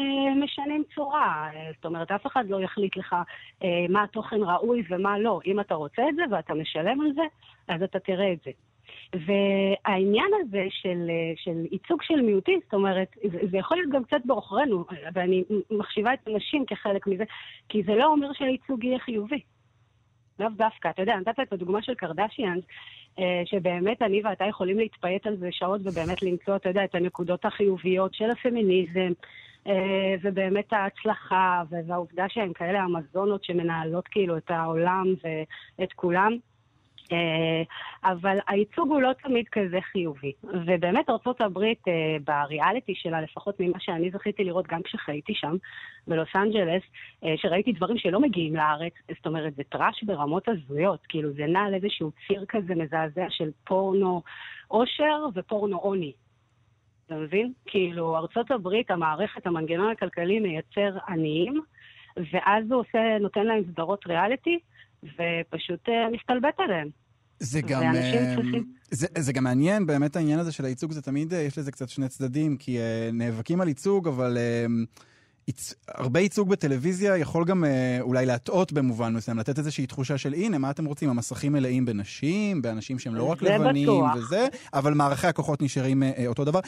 משנים 0.44 0.85
צורה. 0.94 1.50
זאת 1.74 1.85
אומרת, 1.85 2.11
אף 2.11 2.26
אחד 2.26 2.48
לא 2.48 2.61
יחליט 2.61 2.96
לך 2.96 3.16
מה 3.88 4.02
התוכן 4.02 4.37
ראוי 4.42 4.83
ומה 4.88 5.18
לא. 5.18 5.40
אם 5.46 5.61
אתה 5.61 5.74
רוצה 5.74 6.02
את 6.09 6.14
זה 6.14 6.22
ואתה 6.31 6.55
משלם 6.55 7.00
על 7.00 7.12
זה, 7.14 7.22
אז 7.68 7.83
אתה 7.83 7.98
תראה 7.98 8.33
את 8.33 8.38
זה. 8.44 8.50
והעניין 9.14 10.31
הזה 10.40 10.66
של, 10.70 11.07
אה, 11.11 11.33
של 11.37 11.64
ייצוג 11.72 12.03
של 12.03 12.20
מיעוטים, 12.20 12.61
זאת 12.64 12.75
אומרת, 12.75 13.16
זה, 13.51 13.59
יכול 13.59 13.77
להיות 13.77 13.90
גם 13.92 14.05
קצת 14.05 14.20
בעוכרינו, 14.25 14.85
ואני 15.14 15.44
מחשיבה 15.70 16.14
את 16.14 16.29
הנשים 16.29 16.66
כחלק 16.66 17.07
מזה, 17.07 17.25
כי 17.68 17.83
זה 17.83 17.94
לא 17.94 18.07
אומר 18.07 18.33
שהייצוג 18.33 18.85
יהיה 18.85 18.99
חיובי. 18.99 19.40
לאו 20.38 20.49
דווקא. 20.57 20.88
אתה 20.88 21.03
יודע, 21.03 21.16
נתת 21.16 21.40
את 21.42 21.53
הדוגמה 21.53 21.83
של 21.83 21.94
קרדשיאנס, 21.94 22.64
אה, 23.18 23.42
שבאמת 23.44 24.03
אני 24.03 24.22
ואתה 24.25 24.44
יכולים 24.44 24.79
להתפייט 24.79 25.27
על 25.27 25.37
זה 25.37 25.49
שעות 25.53 25.81
ובאמת 25.85 26.22
למצוא, 26.22 26.57
אתה 26.57 26.68
יודע, 26.68 26.85
את 26.85 26.94
הנקודות 26.94 27.44
החיוביות 27.44 28.14
של 28.14 28.31
הפמיניזם, 28.31 29.12
אה, 29.66 30.14
ובאמת 30.22 30.72
ההצלחה, 30.72 31.62
והעובדה 31.70 32.25
שהן 32.29 32.53
כאלה 32.53 32.81
המזונות 32.81 33.44
שמנהלות 33.44 34.09
כאילו 34.09 34.37
את 34.37 34.51
העולם 34.51 35.14
ואת 35.79 35.92
כולם. 35.92 36.37
אה, 37.12 37.62
אבל 38.04 38.36
הייצוג 38.48 38.90
הוא 38.90 39.00
לא 39.00 39.12
תמיד 39.22 39.44
כזה 39.52 39.78
חיובי. 39.92 40.32
ובאמת 40.66 41.10
ארה"ב 41.10 41.58
אה, 41.58 42.16
בריאליטי 42.24 42.94
שלה, 42.94 43.20
לפחות 43.20 43.60
ממה 43.60 43.80
שאני 43.80 44.10
זכיתי 44.10 44.44
לראות 44.44 44.66
גם 44.66 44.82
כשחייתי 44.82 45.34
שם, 45.34 45.56
בלוס 46.06 46.28
אנג'לס, 46.36 46.82
אה, 47.24 47.34
שראיתי 47.36 47.72
דברים 47.72 47.98
שלא 47.98 48.20
מגיעים 48.20 48.56
לארץ, 48.56 48.92
זאת 49.16 49.26
אומרת, 49.26 49.54
זה 49.54 49.62
טראש 49.68 50.02
ברמות 50.02 50.48
הזויות, 50.48 51.00
כאילו 51.08 51.32
זה 51.32 51.46
נע 51.46 51.60
על 51.60 51.74
איזשהו 51.74 52.10
ציר 52.26 52.44
כזה 52.48 52.74
מזעזע 52.74 53.26
של 53.30 53.50
פורנו 53.64 54.22
עושר 54.68 55.26
ופורנו 55.34 55.78
עוני. 55.78 56.12
אתה 57.06 57.14
מבין? 57.14 57.52
כאילו, 57.66 58.16
ארצות 58.16 58.50
הברית, 58.50 58.90
המערכת, 58.90 59.46
המנגנון 59.46 59.90
הכלכלי 59.90 60.40
מייצר 60.40 60.98
עניים, 61.08 61.60
ואז 62.32 62.64
הוא 62.70 62.80
עושה, 62.80 63.18
נותן 63.20 63.46
להם 63.46 63.62
סדרות 63.72 64.06
ריאליטי, 64.06 64.58
ופשוט 65.02 65.88
אה, 65.88 66.11
מסתלבט 66.12 66.54
עליהם. 66.59 66.88
זה 67.40 67.61
גם, 67.61 67.82
אה, 67.94 68.35
זה, 68.90 69.06
זה 69.18 69.32
גם 69.32 69.44
מעניין, 69.44 69.87
באמת 69.87 70.16
העניין 70.16 70.38
הזה 70.38 70.52
של 70.52 70.64
הייצוג, 70.64 70.92
זה 70.92 71.02
תמיד, 71.02 71.35
אה, 71.35 71.38
יש 71.38 71.59
לזה 71.59 71.72
קצת 71.72 71.88
שני 71.88 72.09
צדדים, 72.09 72.56
כי 72.56 72.78
אה, 72.78 73.11
נאבקים 73.12 73.61
על 73.61 73.68
ייצוג, 73.68 74.09
אבל 74.09 74.38
אה. 74.38 74.66
הרבה 75.88 76.20
ייצוג 76.20 76.48
בטלוויזיה 76.48 77.16
יכול 77.16 77.44
גם 77.44 77.64
אה, 77.64 77.98
אולי 78.00 78.26
להטעות 78.26 78.72
במובן 78.72 79.14
מסוים, 79.14 79.38
לתת 79.38 79.59
איזושהי 79.59 79.87
תחושה 79.87 80.18
של 80.18 80.32
הנה, 80.35 80.59
מה 80.59 80.70
אתם 80.70 80.85
רוצים, 80.85 81.09
המסכים 81.11 81.52
מלאים 81.52 81.85
בנשים, 81.85 82.62
באנשים 82.62 82.98
שהם 82.98 83.14
לא 83.14 83.24
רק 83.30 83.42
לבנים 83.42 83.87
בטוח. 83.88 84.14
וזה, 84.16 84.46
אבל 84.74 84.94
מערכי 84.94 85.26
הכוחות 85.26 85.62
נשארים 85.62 86.02
אה, 86.02 86.11
אה, 86.18 86.26
אותו 86.26 86.44
דבר. 86.44 86.61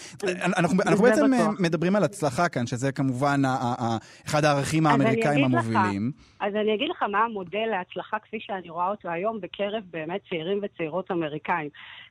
אנחנו, 0.43 0.83
אנחנו 0.87 1.03
בעצם 1.05 1.31
בטוח. 1.31 1.55
מדברים 1.61 1.97
על 1.97 2.05
הצלחה 2.05 2.49
כאן, 2.49 2.67
שזה 2.67 2.93
כמובן 2.93 3.45
ה- 3.45 3.49
ה- 3.49 3.85
ה- 3.85 3.97
אחד 4.27 4.45
הערכים 4.45 4.87
האמריקאים 4.87 5.45
אגיד 5.45 5.57
לך- 5.59 5.65
המובילים. 5.65 6.13
אז 6.41 6.55
אני 6.55 6.75
אגיד 6.75 6.89
לך 6.91 7.03
מה 7.03 7.19
המודל 7.25 7.67
להצלחה 7.71 8.17
כפי 8.19 8.37
שאני 8.41 8.71
רואה 8.71 8.91
אותו 8.91 9.09
היום 9.09 9.41
בקרב 9.41 9.83
באמת 9.91 10.21
צעירים 10.29 10.61
וצעירות 10.63 11.11
אמריקאים. 11.11 11.69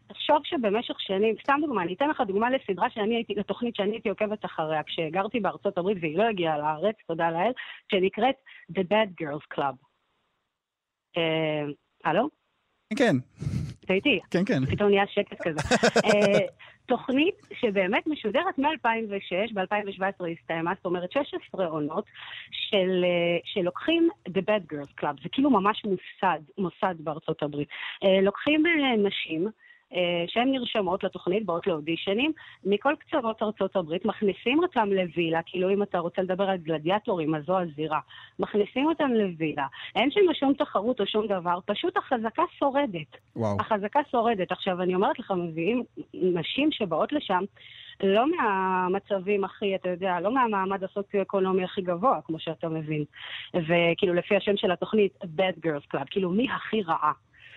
תחשוב 0.08 0.38
שבמשך 0.44 1.00
שנים, 1.00 1.36
סתם 1.44 1.60
דוגמה, 1.62 1.84
אני 1.84 1.94
אתן 1.94 2.10
לך 2.10 2.22
דוגמה 2.28 2.50
לסדרה 2.50 2.90
שאני 2.90 3.16
הייתי, 3.16 3.34
לתוכנית 3.36 3.76
שאני 3.76 3.92
הייתי 3.92 4.10
עוקבת 4.10 4.46
אחריה 4.46 4.84
כשגרתי 4.84 5.40
בארצות 5.40 5.78
הברית 5.78 5.98
והיא 6.02 6.18
לא 6.18 6.24
הגיעה 6.24 6.58
לארץ, 6.58 6.96
תודה 7.08 7.32
לאל, 7.32 7.52
שנקראת 7.92 8.36
The 8.72 8.82
Bad 8.82 9.24
Girls 9.24 9.58
Club. 9.58 9.76
אה, 11.18 11.66
הלו? 12.06 12.30
כן, 12.98 13.16
אתה 13.86 13.94
איתי? 13.94 14.20
כן, 14.32 14.46
כן. 14.46 14.66
פתאום 14.66 14.90
נהיה 14.90 15.08
שקט 15.08 15.42
כזה. 15.42 15.60
אה, 16.06 16.46
תוכנית 16.86 17.36
שבאמת 17.54 18.08
משודרת 18.08 18.58
מ-2006, 18.58 19.54
ב-2017 19.54 20.26
היא 20.26 20.36
הסתיימה, 20.40 20.74
זאת 20.76 20.86
אומרת 20.86 21.12
16 21.12 21.66
עונות 21.66 22.06
של, 22.52 23.04
אה, 23.04 23.38
שלוקחים 23.44 24.10
The 24.30 24.42
Bad 24.42 24.74
Girls 24.74 25.02
Club, 25.02 25.24
זה 25.24 25.30
כאילו 25.32 25.50
ממש 25.50 25.84
מוסד, 25.86 26.40
מוסד 26.58 26.96
בארצות 27.00 27.44
הברית. 27.44 27.68
לוקחים 28.22 28.64
נשים, 28.98 29.48
שהן 30.28 30.52
נרשמות 30.52 31.04
לתוכנית, 31.04 31.46
באות 31.46 31.68
לאודישנים, 31.68 32.32
מכל 32.66 32.94
קצוות 33.00 33.44
ארצות 33.44 33.76
הברית, 33.76 34.06
מכניסים 34.06 34.60
אותם 34.64 34.90
לווילה, 34.92 35.40
כאילו 35.46 35.70
אם 35.70 35.84
אתה 35.84 36.00
רוצה 36.00 36.22
לדבר 36.22 36.50
על 36.50 36.58
גלדיאטורים, 36.58 37.36
אז 37.36 37.44
זו 37.46 37.60
הזירה. 37.60 38.00
מכניסים 38.40 38.86
אותם 38.86 39.10
לווילה, 39.14 39.68
אין 39.96 40.12
שם 40.12 40.34
שום 40.34 40.54
תחרות 40.54 41.02
או 41.02 41.06
שום 41.08 41.28
דבר, 41.28 41.60
פשוט 41.66 41.98
החזקה 41.98 42.44
שורדת. 42.60 43.18
וואו. 43.36 43.58
החזקה 43.60 44.00
שורדת. 44.12 44.52
עכשיו, 44.52 44.82
אני 44.82 44.96
אומרת 44.96 45.20
לך, 45.20 45.32
מביאים 45.32 45.84
נשים 46.14 46.72
שבאות 46.72 47.14
לשם, 47.14 47.44
לא 48.04 48.26
מהמצבים 48.32 49.44
הכי, 49.44 49.76
אתה 49.76 49.90
יודע, 49.90 50.20
לא 50.20 50.34
מהמעמד 50.34 50.84
הסוציו-אקונומי 50.84 51.64
הכי 51.64 51.82
גבוה, 51.82 52.20
כמו 52.24 52.40
שאתה 52.40 52.70
מבין. 52.70 53.04
וכאילו, 53.54 54.14
לפי 54.14 54.36
השם 54.36 54.58
של 54.58 54.72
התוכנית, 54.72 55.18
Bad 55.24 55.66
Girls 55.66 55.96
Club, 55.96 56.06
כאילו, 56.10 56.30
מי 56.30 56.48
הכי 56.52 56.82
רעה? 56.84 57.12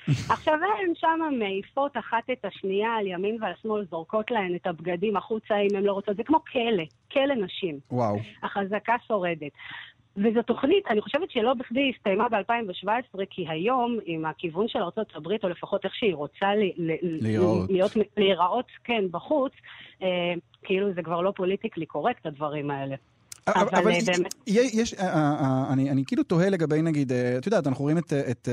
עכשיו 0.34 0.54
הן 0.54 0.94
שם 0.94 1.20
מעיפות 1.38 1.96
אחת 1.96 2.30
את 2.32 2.44
השנייה 2.44 2.94
על 2.94 3.06
ימין 3.06 3.36
ועל 3.40 3.52
שמאל, 3.62 3.84
זורקות 3.90 4.30
להן 4.30 4.54
את 4.54 4.66
הבגדים 4.66 5.16
החוצה 5.16 5.56
אם 5.56 5.76
הן 5.76 5.82
לא 5.82 5.92
רוצות, 5.92 6.16
זה 6.16 6.24
כמו 6.24 6.38
כלא, 6.52 6.84
כלא 7.12 7.34
נשים. 7.34 7.78
וואו. 7.90 8.16
החזקה 8.42 8.94
שורדת. 9.06 9.52
וזו 10.16 10.42
תוכנית, 10.42 10.86
אני 10.90 11.00
חושבת 11.00 11.30
שלא 11.30 11.54
בכדי 11.54 11.92
הסתיימה 11.96 12.28
ב-2017, 12.28 13.18
כי 13.30 13.48
היום, 13.48 13.98
עם 14.04 14.24
הכיוון 14.24 14.68
של 14.68 14.78
ארה"ב, 14.78 15.26
או 15.44 15.48
לפחות 15.48 15.84
איך 15.84 15.94
שהיא 15.94 16.14
רוצה 16.14 16.54
ל- 16.54 16.90
ל- 16.90 17.22
להיראות. 17.22 17.70
להיות, 17.70 17.92
להיראות, 18.16 18.66
כן, 18.84 19.04
בחוץ, 19.10 19.52
אה, 20.02 20.32
כאילו 20.62 20.92
זה 20.92 21.02
כבר 21.02 21.20
לא 21.20 21.32
politically 21.36 21.86
correct, 21.86 22.26
הדברים 22.26 22.70
האלה. 22.70 22.96
אבל, 23.46 23.88
אה, 23.88 23.92
יש, 23.92 24.04
באמת- 24.04 24.34
יש, 24.46 24.94
אה, 24.94 25.06
אה, 25.06 25.64
אני, 25.72 25.90
אני 25.90 26.04
כאילו 26.06 26.22
תוהה 26.22 26.48
לגבי 26.48 26.82
נגיד, 26.82 27.12
את 27.38 27.46
יודעת, 27.46 27.66
אנחנו 27.66 27.82
רואים 27.82 27.98
את, 27.98 28.12
את, 28.12 28.48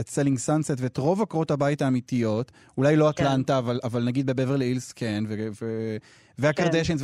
את 0.00 0.08
Selling 0.08 0.38
Sunset 0.38 0.74
ואת 0.78 0.96
רוב 0.96 1.22
עקרות 1.22 1.50
הבית 1.50 1.82
האמיתיות, 1.82 2.52
אולי 2.78 2.96
לא 2.96 3.12
כן. 3.16 3.24
אטלנטה, 3.24 3.58
אבל, 3.58 3.80
אבל 3.84 4.04
נגיד 4.04 4.26
בבברלי 4.26 4.64
הילס 4.64 4.92
כן, 4.92 5.24
ו, 5.28 5.48
ו, 5.62 5.96
והקרדשיינס, 6.38 7.02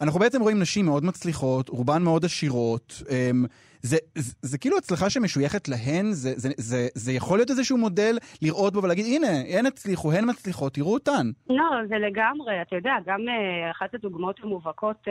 אנחנו 0.00 0.20
בעצם 0.20 0.40
רואים 0.40 0.58
נשים 0.58 0.84
מאוד 0.84 1.04
מצליחות, 1.04 1.68
רובן 1.68 2.02
מאוד 2.02 2.24
עשירות. 2.24 3.02
אמ, 3.10 3.46
זה, 3.86 3.96
זה, 4.14 4.34
זה 4.42 4.58
כאילו 4.58 4.78
הצלחה 4.78 5.10
שמשויכת 5.10 5.68
להן, 5.68 6.12
זה, 6.12 6.32
זה, 6.36 6.48
זה, 6.56 6.88
זה 6.94 7.12
יכול 7.12 7.38
להיות 7.38 7.50
איזשהו 7.50 7.78
מודל 7.78 8.18
לראות 8.42 8.72
בו 8.72 8.82
ולהגיד, 8.82 9.06
הנה, 9.06 9.58
הן 9.58 9.66
הצליחו, 9.66 10.12
הן 10.12 10.30
מצליחות, 10.30 10.74
תראו 10.74 10.94
אותן. 10.94 11.30
לא, 11.50 11.64
זה 11.88 11.94
לגמרי, 11.94 12.62
אתה 12.62 12.76
יודע, 12.76 12.92
גם 13.06 13.20
uh, 13.20 13.70
אחת 13.70 13.94
הדוגמאות 13.94 14.36
המובהקות 14.42 14.96
uh, 15.04 15.10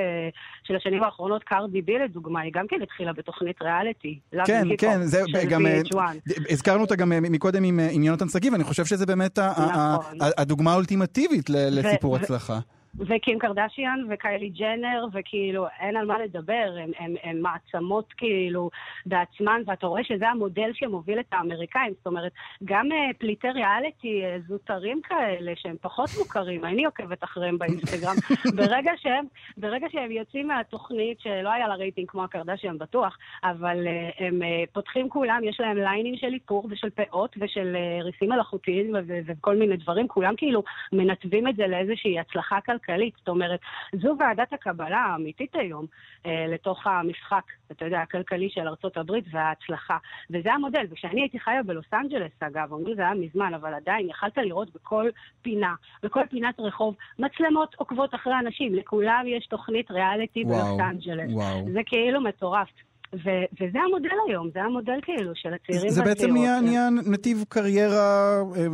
של 0.63 0.75
השנים 0.75 1.03
האחרונות, 1.03 1.43
קרדי 1.43 1.81
בי 1.81 1.99
לדוגמה, 2.03 2.41
היא 2.41 2.51
גם 2.53 2.65
כן 2.69 2.81
התחילה 2.83 3.13
בתוכנית 3.13 3.61
ריאליטי. 3.61 4.19
כן, 4.45 4.67
כן, 4.77 5.03
זה 5.03 5.21
גם, 5.49 5.65
אה, 5.65 5.81
VH1. 5.81 5.97
ד- 6.27 6.51
הזכרנו 6.51 6.81
אותה 6.81 6.95
גם 6.95 7.09
מקודם 7.21 7.63
עם, 7.63 7.79
עם 7.91 8.03
יונתן 8.03 8.29
שגיב, 8.29 8.53
ואני 8.53 8.63
חושב 8.63 8.85
שזה 8.85 9.05
באמת 9.05 9.39
נכון. 9.39 10.17
הדוגמה 10.37 10.71
האולטימטיבית 10.71 11.49
לסיפור 11.49 12.15
הצלחה. 12.15 12.59
וקים 12.99 13.39
קרדשיאן 13.39 13.99
וקיילי 14.09 14.49
ג'נר, 14.49 15.05
וכאילו, 15.13 15.67
אין 15.79 15.97
על 15.97 16.05
מה 16.05 16.19
לדבר, 16.19 16.75
הם, 16.83 16.91
הם, 16.99 17.15
הם 17.23 17.41
מעצמות 17.41 18.13
כאילו 18.17 18.69
בעצמן, 19.05 19.61
ואתה 19.65 19.87
רואה 19.87 20.03
שזה 20.03 20.29
המודל 20.29 20.71
שמוביל 20.73 21.19
את 21.19 21.25
האמריקאים. 21.31 21.93
זאת 21.97 22.07
אומרת, 22.07 22.31
גם 22.63 22.85
uh, 22.91 23.17
פליטי 23.17 23.49
ריאליטי 23.49 24.23
uh, 24.23 24.47
זוטרים 24.47 25.01
כאלה, 25.03 25.51
שהם 25.55 25.75
פחות 25.81 26.09
מוכרים, 26.19 26.65
אני 26.65 26.85
עוקבת 26.85 27.23
אחריהם 27.23 27.57
באינסטגרם, 27.57 28.15
ברגע 28.57 28.91
שהם, 28.97 29.25
ברגע 29.57 29.87
שהם 29.91 30.11
יוצאים 30.11 30.47
מהתוכנית, 30.47 31.19
שלא 31.19 31.51
היה 31.51 31.67
לה 31.67 31.75
רייטינג 31.75 32.09
כמו 32.09 32.23
הקרדשיאן 32.23 32.77
בטוח, 32.77 33.17
אבל 33.43 33.87
uh, 33.87 34.23
הם 34.23 34.41
פותחים 34.73 35.09
כולם, 35.09 35.41
יש 35.43 35.59
להם 35.59 35.77
ליינים 35.77 36.15
של 36.17 36.33
איפור 36.33 36.67
ושל 36.69 36.89
פאות 36.89 37.35
ושל 37.41 37.77
ריסים 38.01 38.29
מלאכותיים 38.29 38.95
וכל 39.25 39.55
מיני 39.55 39.77
דברים, 39.77 40.07
כולם 40.07 40.35
כאילו 40.37 40.63
מנתבים 40.93 41.47
את 41.47 41.55
זה 41.55 41.67
לאיזושהי 41.67 42.19
הצלחה 42.19 42.61
כלכלית. 42.61 42.84
זאת 43.17 43.27
אומרת, 43.27 43.59
זו 44.01 44.15
ועדת 44.19 44.53
הקבלה 44.53 44.97
האמיתית 44.97 45.55
היום 45.55 45.85
אה, 46.25 46.45
לתוך 46.47 46.87
המשחק, 46.87 47.43
אתה 47.71 47.85
יודע, 47.85 47.99
הכלכלי 48.01 48.49
של 48.49 48.67
הברית 48.95 49.25
וההצלחה. 49.31 49.97
וזה 50.29 50.53
המודל. 50.53 50.85
וכשאני 50.89 51.21
הייתי 51.21 51.39
חיה 51.39 51.63
בלוס 51.63 51.85
אנג'לס, 51.93 52.31
אגב, 52.39 52.73
אמרו 52.73 52.95
זה 52.95 53.01
היה 53.01 53.13
מזמן, 53.13 53.53
אבל 53.53 53.73
עדיין 53.73 54.09
יכלת 54.09 54.37
לראות 54.37 54.73
בכל 54.75 55.09
פינה, 55.41 55.73
בכל 56.03 56.21
פינת 56.29 56.59
רחוב, 56.59 56.95
מצלמות 57.19 57.75
עוקבות 57.77 58.15
אחרי 58.15 58.33
אנשים. 58.39 58.75
לכולם 58.75 59.23
יש 59.27 59.47
תוכנית 59.47 59.91
ריאליטי 59.91 60.43
בלוס 60.43 60.79
אנג'לס. 60.79 61.31
זה 61.73 61.79
כאילו 61.85 62.21
מטורף. 62.21 62.67
ו- 63.13 63.45
וזה 63.61 63.79
המודל 63.79 64.15
היום, 64.27 64.49
זה 64.53 64.61
המודל 64.61 64.99
כאילו 65.01 65.31
של 65.35 65.53
הצעירים 65.53 65.89
זה 65.89 66.03
בעצם 66.03 66.31
נהיה, 66.31 66.61
נהיה 66.61 66.89
נתיב 66.89 67.43
קריירה, 67.49 68.41
אה, 68.55 68.65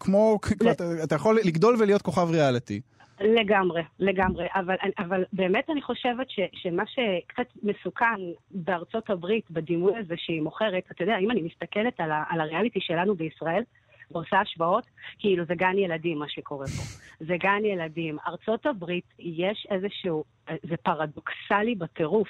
כמו, 0.00 0.38
ל... 0.62 0.70
אתה, 0.70 0.84
אתה 1.04 1.14
יכול 1.14 1.38
לגדול 1.44 1.76
ולהיות 1.78 2.02
כוכב 2.02 2.30
ריאליטי. 2.30 2.80
לגמרי, 3.20 3.82
לגמרי. 3.98 4.46
אבל, 4.54 4.76
אבל 4.98 5.24
באמת 5.32 5.70
אני 5.70 5.82
חושבת 5.82 6.30
ש, 6.30 6.40
שמה 6.52 6.82
שקצת 6.86 7.46
מסוכן 7.62 8.20
בארצות 8.50 9.10
הברית, 9.10 9.50
בדימוי 9.50 9.96
הזה 9.96 10.14
שהיא 10.16 10.42
מוכרת, 10.42 10.84
אתה 10.90 11.02
יודע, 11.02 11.18
אם 11.18 11.30
אני 11.30 11.42
מסתכלת 11.42 12.00
על, 12.00 12.10
ה, 12.12 12.24
על 12.28 12.40
הריאליטי 12.40 12.80
שלנו 12.80 13.14
בישראל, 13.14 13.62
ועושה 14.10 14.40
השוואות, 14.40 14.86
כאילו 15.18 15.44
זה 15.44 15.54
גן 15.54 15.78
ילדים 15.78 16.18
מה 16.18 16.28
שקורה 16.28 16.66
פה. 16.66 16.82
זה 17.20 17.36
גן 17.36 17.64
ילדים. 17.64 18.16
ארצות 18.26 18.66
הברית, 18.66 19.04
יש 19.18 19.66
איזשהו, 19.70 20.24
זה 20.48 20.76
פרדוקסלי 20.76 21.74
בטירוף. 21.74 22.28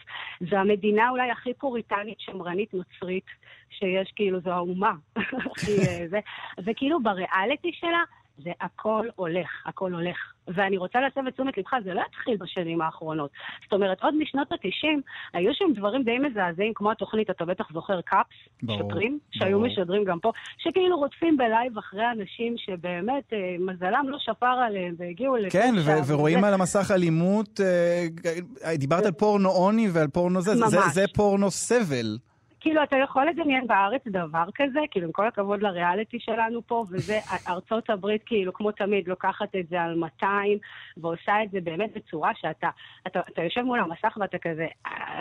זו 0.51 0.57
המדינה 0.57 1.11
אולי 1.11 1.31
הכי 1.31 1.55
פוריטנית, 1.55 2.20
שמרנית, 2.20 2.75
נוצרית, 2.75 3.25
שיש, 3.70 4.12
כאילו, 4.16 4.40
זו 4.40 4.51
האומה. 4.51 4.92
וכאילו 6.64 7.03
בריאליטי 7.03 7.72
שלה, 7.72 8.03
זה 8.38 8.51
הכל 8.61 9.07
הולך, 9.16 9.49
הכל 9.66 9.92
הולך. 9.92 10.16
ואני 10.49 10.77
רוצה 10.77 11.01
להסב 11.01 11.27
את 11.29 11.35
תשומת 11.35 11.59
לבך, 11.59 11.70
זה 11.85 11.94
לא 11.94 12.03
התחיל 12.09 12.37
בשנים 12.37 12.81
האחרונות. 12.81 13.31
זאת 13.62 13.72
אומרת, 13.72 14.03
עוד 14.03 14.14
משנות 14.18 14.53
ה-90 14.53 15.01
היו 15.33 15.55
שם 15.55 15.64
דברים 15.75 16.03
די 16.03 16.18
מזעזעים, 16.18 16.72
כמו 16.75 16.90
התוכנית, 16.90 17.31
אתה 17.31 17.44
בטח 17.44 17.72
זוכר, 17.72 18.01
Cops, 18.00 18.76
שוטרים, 18.79 19.18
שהיו. 19.31 19.61
משדרים 19.61 20.05
גם 20.05 20.18
פה, 20.20 20.33
שכאילו 20.59 20.99
רודפים 20.99 21.37
ב 21.37 21.45
live 21.45 21.79
אחרי 21.79 22.05
אנשים 22.12 22.55
שבאמת 22.57 23.33
אה, 23.33 23.57
מזלם 23.59 24.07
לא 24.09 24.18
שפר 24.18 24.46
עליהם 24.46 24.94
והגיעו 24.99 25.37
לפשע. 25.37 25.59
כן, 25.59 25.75
ו- 25.79 26.12
ורואים 26.12 26.38
וזה... 26.38 26.49
על 26.49 26.55
המסך 26.55 26.90
אלימות, 26.90 27.61
אה, 27.61 28.77
דיברת 28.77 29.05
על 29.05 29.12
פורנו 29.12 29.49
עוני 29.49 29.88
ועל 29.92 30.09
פורנו 30.09 30.40
זה, 30.40 30.55
ממש. 30.55 30.70
זה, 30.70 30.81
זה 30.92 31.05
פורנו 31.14 31.51
סבל. 31.51 32.18
כאילו, 32.66 32.83
אתה 32.83 32.96
יכול 32.96 33.29
לדמיין 33.29 33.66
בארץ 33.66 34.02
דבר 34.07 34.44
כזה, 34.55 34.81
כאילו, 34.90 35.07
עם 35.07 35.12
כל 35.12 35.26
הכבוד 35.26 35.62
לריאליטי 35.62 36.20
שלנו 36.20 36.62
פה, 36.66 36.85
וזה, 36.90 37.18
ארצות 37.48 37.90
הברית, 37.90 38.22
כאילו, 38.26 38.52
כמו 38.52 38.72
תמיד, 38.72 39.09
לוקחת 39.09 39.55
את 39.61 39.68
זה 39.68 39.83
על 39.83 39.94
200, 39.94 40.59
ועושה 40.96 41.33
את 41.44 41.50
זה 41.50 41.59
באמת 41.61 41.90
בצורה 41.96 42.31
שאתה, 42.35 42.68
אתה, 43.07 43.20
אתה 43.33 43.42
יושב 43.42 43.61
מול 43.61 43.81
המסך 43.81 44.16
ואתה 44.20 44.38
כזה, 44.38 44.66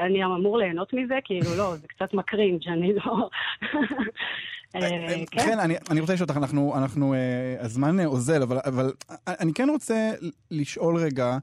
אני 0.06 0.26
אמור 0.26 0.58
ליהנות 0.58 0.94
מזה? 0.94 1.16
כאילו, 1.24 1.50
לא, 1.58 1.76
זה 1.76 1.88
קצת 1.88 2.14
מקרינג', 2.14 2.68
אני 2.76 2.94
לא... 2.94 3.30
אה, 4.76 4.82
אה, 4.82 5.24
כן, 5.32 5.42
כן 5.46 5.60
אני 5.92 6.00
רוצה 6.00 6.14
לשאול 6.14 6.28
אותך, 6.30 6.38
אנחנו, 6.78 7.14
אה, 7.14 7.56
הזמן 7.60 8.06
אוזל, 8.06 8.44
אבל 8.44 8.92
אני 9.28 9.54
כן 9.54 9.70
רוצה 9.70 10.12
לשאול 10.52 10.98
רגע, 10.98 11.38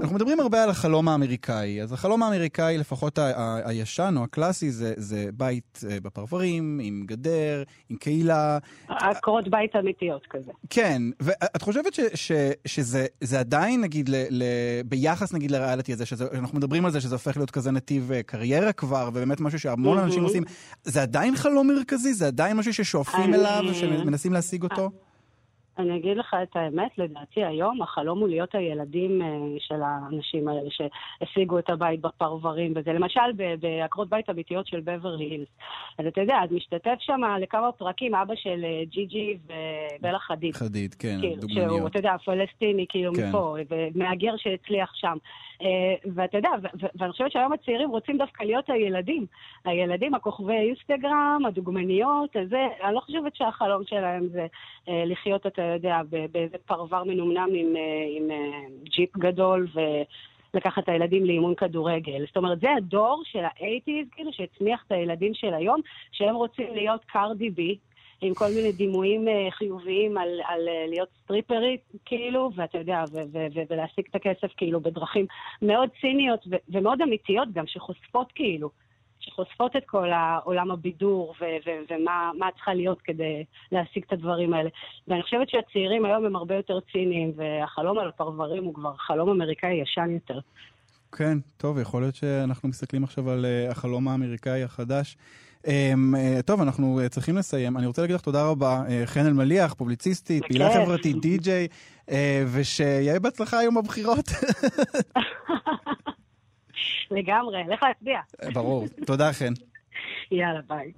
אנחנו 0.00 0.16
מדברים 0.16 0.40
הרבה 0.40 0.62
על 0.62 0.70
החלום 0.70 1.08
האמריקאי, 1.08 1.82
אז 1.82 1.92
החלום 1.92 2.22
האמריקאי, 2.22 2.78
לפחות 2.78 3.18
הישן 3.64 4.14
או 4.16 4.24
הקלאסי, 4.24 4.70
זה, 4.70 4.94
זה 4.96 5.28
בית 5.34 5.80
אה, 5.90 6.00
בפרברים, 6.00 6.80
עם 6.82 7.04
גדר, 7.06 7.62
עם 7.88 7.96
קהילה. 7.96 8.58
עקרות 8.88 9.48
בית 9.48 9.76
אמיתיות 9.76 10.26
כזה. 10.30 10.52
כן, 10.70 11.02
ואת 11.20 11.62
חושבת 11.62 11.94
ש, 11.94 12.00
ש, 12.14 12.32
שזה 12.66 13.40
עדיין, 13.40 13.80
נגיד, 13.80 14.08
ל, 14.08 14.14
ל, 14.30 14.44
ביחס 14.84 15.32
נגיד 15.32 15.50
לריאליטי 15.50 15.92
הזה, 15.92 16.06
שאנחנו 16.06 16.58
מדברים 16.58 16.84
על 16.84 16.90
זה 16.90 17.00
שזה 17.00 17.14
הופך 17.14 17.36
להיות 17.36 17.50
כזה 17.50 17.70
נתיב 17.70 18.12
אה, 18.12 18.22
קריירה 18.22 18.72
כבר, 18.72 19.08
ובאמת 19.12 19.40
משהו 19.40 19.58
שהמון 19.58 19.98
אנשים 19.98 20.22
עושים, 20.22 20.42
זה 20.84 21.02
עדיין 21.02 21.36
חלום 21.36 21.68
מרכזי? 21.68 22.14
זה 22.14 22.26
עדיין 22.26 22.56
משהו 22.56 22.74
ששואפים 22.74 23.34
אליו 23.34 23.62
ושמנסים 23.70 24.32
להשיג 24.32 24.62
אותו? 24.62 24.90
אני 25.78 25.96
אגיד 25.96 26.16
לך 26.16 26.36
את 26.42 26.56
האמת, 26.56 26.98
לדעתי 26.98 27.44
היום 27.44 27.82
החלום 27.82 28.18
הוא 28.18 28.28
להיות 28.28 28.54
הילדים 28.54 29.22
uh, 29.22 29.24
של 29.58 29.82
האנשים 29.82 30.48
האלה 30.48 30.70
שהשיגו 30.70 31.58
את 31.58 31.70
הבית 31.70 32.00
בפרברים 32.00 32.72
וזה. 32.76 32.92
למשל 32.92 33.20
בעקרות 33.60 34.08
בית 34.08 34.30
אמיתיות 34.30 34.66
של 34.66 34.80
בברלי 34.80 35.24
הילס. 35.24 35.48
אז 35.98 36.06
אתה 36.06 36.20
יודע, 36.20 36.36
אז 36.44 36.52
משתתף 36.52 36.96
שם 36.98 37.20
לכמה 37.40 37.72
פרקים 37.72 38.14
אבא 38.14 38.34
של 38.36 38.64
ג'י 38.90 39.06
ג'י 39.06 39.38
ובלה 39.44 40.18
חדיד. 40.18 40.54
חדיד, 40.54 40.94
כן, 40.94 41.16
כאילו, 41.20 41.36
דוגמניות. 41.36 41.70
שהוא, 41.70 41.88
אתה 41.88 41.98
יודע, 41.98 42.16
פלסטיני 42.24 42.86
כאילו 42.88 43.12
כן. 43.14 43.28
מפה, 43.28 43.56
ומהגר 43.70 44.36
שהצליח 44.36 44.92
שם. 44.94 45.16
Uh, 45.60 45.64
ואתה 46.14 46.38
יודע, 46.38 46.50
ואני 46.94 47.12
חושבת 47.12 47.32
שהיום 47.32 47.52
הצעירים 47.52 47.90
רוצים 47.90 48.18
דווקא 48.18 48.44
להיות 48.44 48.70
הילדים. 48.70 49.26
הילדים, 49.64 50.14
הכוכבי 50.14 50.52
אינסטגרם, 50.52 51.42
הדוגמניות, 51.46 52.36
הזה, 52.36 52.66
אני 52.84 52.94
לא 52.94 53.00
חושבת 53.00 53.36
שהחלום 53.36 53.82
שלהם 53.86 54.28
זה 54.28 54.46
uh, 54.86 54.90
לחיות, 55.06 55.46
אתה 55.46 55.62
יודע, 55.62 56.00
באיזה 56.32 56.56
פרבר 56.66 57.04
מנומנם 57.04 57.48
עם, 57.54 57.76
אה, 57.76 57.82
עם 58.16 58.30
אה, 58.30 58.60
ג'יפ 58.84 59.16
גדול 59.16 59.66
ו... 59.74 59.80
לקחת 60.54 60.82
את 60.82 60.88
הילדים 60.88 61.24
לאימון 61.24 61.54
כדורגל. 61.54 62.24
זאת 62.26 62.36
אומרת, 62.36 62.60
זה 62.60 62.72
הדור 62.76 63.22
של 63.24 63.42
האייטיז, 63.42 64.08
כאילו, 64.10 64.32
שהצמיח 64.32 64.84
את 64.86 64.92
הילדים 64.92 65.34
של 65.34 65.54
היום, 65.54 65.80
שהם 66.12 66.34
רוצים 66.34 66.66
להיות 66.74 67.04
קרדי 67.04 67.50
בי, 67.50 67.78
עם 68.20 68.34
כל 68.34 68.48
מיני 68.56 68.72
דימויים 68.72 69.28
uh, 69.28 69.50
חיוביים 69.50 70.18
על, 70.18 70.28
על 70.44 70.60
uh, 70.68 70.90
להיות 70.90 71.08
סטריפרית, 71.22 71.80
כאילו, 72.04 72.50
ואתה 72.56 72.78
יודע, 72.78 73.04
ולהשיג 73.70 74.04
את 74.10 74.14
הכסף, 74.14 74.52
כאילו, 74.56 74.80
בדרכים 74.80 75.26
מאוד 75.62 75.88
ציניות 76.00 76.46
ומאוד 76.68 77.02
אמיתיות 77.02 77.52
גם, 77.52 77.66
שחושפות, 77.66 78.32
כאילו, 78.34 78.70
שחושפות 79.20 79.76
את 79.76 79.84
כל 79.86 80.10
העולם 80.12 80.70
הבידור 80.70 81.34
ומה 81.90 82.48
צריכה 82.54 82.74
להיות 82.74 83.02
כדי 83.02 83.44
להשיג 83.72 84.04
את 84.06 84.12
הדברים 84.12 84.54
האלה. 84.54 84.70
ואני 85.08 85.22
חושבת 85.22 85.48
שהצעירים 85.48 86.04
היום 86.04 86.24
הם 86.24 86.36
הרבה 86.36 86.54
יותר 86.54 86.80
ציניים, 86.92 87.32
והחלום 87.36 87.98
על 87.98 88.08
הפרברים 88.08 88.64
הוא 88.64 88.74
כבר 88.74 88.96
חלום 88.96 89.28
אמריקאי 89.28 89.74
ישן 89.74 90.10
יותר. 90.10 90.38
כן, 91.16 91.38
טוב, 91.56 91.78
יכול 91.78 92.02
להיות 92.02 92.14
שאנחנו 92.14 92.68
מסתכלים 92.68 93.04
עכשיו 93.04 93.30
על 93.30 93.44
uh, 93.44 93.70
החלום 93.70 94.08
האמריקאי 94.08 94.62
החדש. 94.62 95.16
Um, 95.62 95.68
uh, 95.68 96.42
טוב, 96.44 96.60
אנחנו 96.60 97.00
uh, 97.04 97.08
צריכים 97.08 97.36
לסיים. 97.36 97.76
אני 97.76 97.86
רוצה 97.86 98.02
להגיד 98.02 98.14
לך 98.14 98.20
תודה 98.20 98.46
רבה, 98.46 98.82
uh, 98.86 99.06
חן 99.06 99.26
אלמליח, 99.26 99.74
פובליציסטית, 99.74 100.42
פעילה 100.48 100.70
חברתית, 100.74 101.20
די-ג'יי, 101.20 101.68
uh, 102.06 102.10
ושיהיה 102.52 103.20
בהצלחה 103.20 103.58
היום 103.58 103.74
בבחירות. 103.74 104.28
לגמרי, 107.10 107.64
לך 107.68 107.82
להצביע. 107.82 108.20
ברור. 108.52 108.86
תודה, 109.06 109.32
חן. 109.32 109.52
יאללה, 110.30 110.60
ביי. 110.68 110.92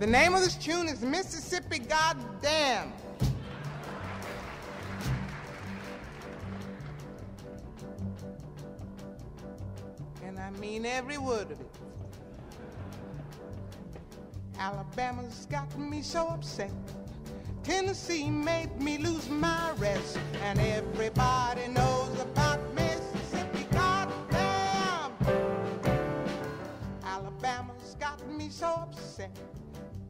The 0.00 0.06
name 0.06 0.34
of 0.34 0.40
this 0.40 0.56
tune 0.56 0.88
is 0.88 1.04
Mississippi 1.04 1.78
Goddamn. 1.78 3.01
I 10.42 10.50
mean 10.58 10.84
every 10.84 11.18
word 11.18 11.52
of 11.52 11.60
it. 11.60 11.70
Alabama's 14.58 15.46
got 15.46 15.78
me 15.78 16.02
so 16.02 16.26
upset. 16.26 16.72
Tennessee 17.62 18.28
made 18.28 18.80
me 18.80 18.98
lose 18.98 19.28
my 19.28 19.70
rest, 19.78 20.18
and 20.42 20.58
everybody 20.58 21.68
knows 21.68 22.18
about 22.20 22.60
Mississippi. 22.74 23.66
Goddamn! 23.70 25.12
Alabama's 27.04 27.94
got 28.00 28.18
me 28.28 28.48
so 28.48 28.66
upset. 28.66 29.30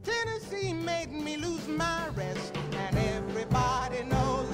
Tennessee 0.03 0.73
made 0.73 1.11
me 1.11 1.37
lose 1.37 1.67
my 1.67 2.09
rest, 2.09 2.57
and 2.57 2.97
everybody 2.97 4.03
knows 4.03 4.52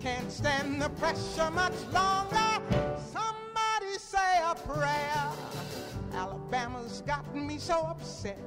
can't 0.00 0.32
stand 0.32 0.80
the 0.80 0.88
pressure 0.90 1.50
much 1.50 1.74
longer. 1.92 2.62
Somebody 3.12 3.98
say 3.98 4.40
a 4.42 4.54
prayer. 4.54 5.28
Alabama's 6.14 7.02
gotten 7.02 7.46
me 7.46 7.58
so 7.58 7.80
upset. 7.80 8.38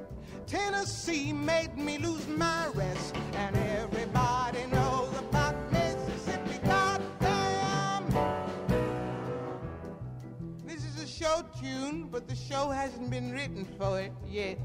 Tennessee 0.46 1.32
made 1.32 1.76
me 1.78 1.98
lose 1.98 2.26
my 2.26 2.66
rest. 2.74 3.14
And 3.34 3.56
everybody 3.56 4.66
knows 4.72 5.16
about 5.18 5.54
Mississippi. 5.72 6.58
Goddamn! 6.64 8.04
This 10.66 10.84
is 10.84 11.00
a 11.00 11.06
show 11.06 11.44
tune, 11.60 12.08
but 12.10 12.26
the 12.26 12.34
show 12.34 12.70
hasn't 12.70 13.10
been 13.10 13.30
written 13.30 13.64
for 13.78 14.00
it 14.00 14.12
yet. 14.28 14.58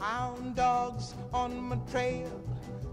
Hound 0.00 0.56
dogs 0.56 1.14
on 1.34 1.60
my 1.60 1.76
trail, 1.90 2.30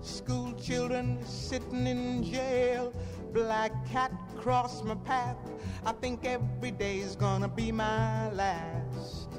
school 0.01 0.53
children 0.62 1.18
sitting 1.26 1.88
in 1.88 2.22
jail, 2.22 2.93
black 3.32 3.72
cat 3.89 4.12
cross 4.36 4.84
my 4.84 4.95
path. 4.95 5.38
I 5.86 5.93
think 5.93 6.26
every 6.26 6.72
day's 6.72 7.16
gonna 7.16 7.47
be 7.47 7.72
my 7.72 8.30
last. 8.34 9.30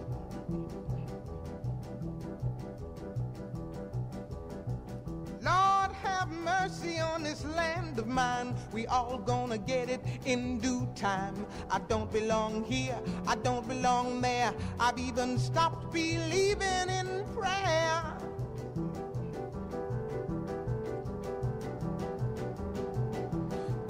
Have 6.29 6.71
mercy 6.71 6.99
on 6.99 7.23
this 7.23 7.45
land 7.45 7.99
of 7.99 8.07
mine. 8.07 8.55
We 8.73 8.87
all 8.87 9.19
gonna 9.19 9.59
get 9.59 9.89
it 9.89 10.01
in 10.25 10.59
due 10.59 10.89
time. 10.95 11.47
I 11.71 11.79
don't 11.81 12.11
belong 12.13 12.65
here, 12.65 12.99
I 13.27 13.37
don't 13.37 13.67
belong 13.67 14.21
there. 14.21 14.53
I've 14.79 14.99
even 14.99 15.39
stopped 15.39 15.93
believing 15.93 16.89
in 16.89 17.25
prayer. 17.35 18.03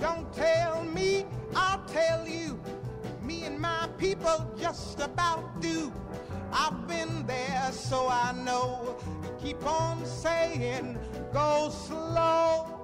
Don't 0.00 0.32
tell 0.32 0.84
me, 0.84 1.26
I'll 1.54 1.84
tell 1.86 2.26
you. 2.26 2.60
Me 3.22 3.44
and 3.44 3.58
my 3.60 3.88
people 3.98 4.50
just 4.58 5.00
about 5.00 5.60
do. 5.60 5.92
I've 6.52 6.86
been 6.86 7.26
there, 7.26 7.70
so 7.72 8.08
I 8.08 8.32
know. 8.32 8.96
Keep 9.38 9.66
on 9.66 10.04
saying, 10.06 10.98
go 11.32 11.70
slow. 11.70 12.78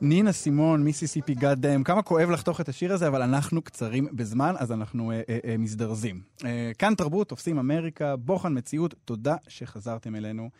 נינה 0.00 0.32
סימון, 0.32 0.84
מיסיסיפי 0.84 1.34
גאד 1.34 1.60
דאם, 1.60 1.84
כמה 1.84 2.02
כואב 2.02 2.30
לחתוך 2.30 2.60
את 2.60 2.68
השיר 2.68 2.92
הזה, 2.92 3.08
אבל 3.08 3.22
אנחנו 3.22 3.62
קצרים 3.62 4.08
בזמן, 4.12 4.54
אז 4.58 4.72
אנחנו 4.72 5.10
אה, 5.10 5.20
אה, 5.28 5.38
אה, 5.44 5.56
מזדרזים. 5.58 6.20
אה, 6.44 6.70
כאן 6.78 6.94
תרבות, 6.94 7.28
תופסים 7.28 7.58
אמריקה, 7.58 8.16
בוחן 8.16 8.58
מציאות, 8.58 8.94
תודה 9.04 9.36
שחזרתם 9.48 10.14
אלינו. 10.14 10.50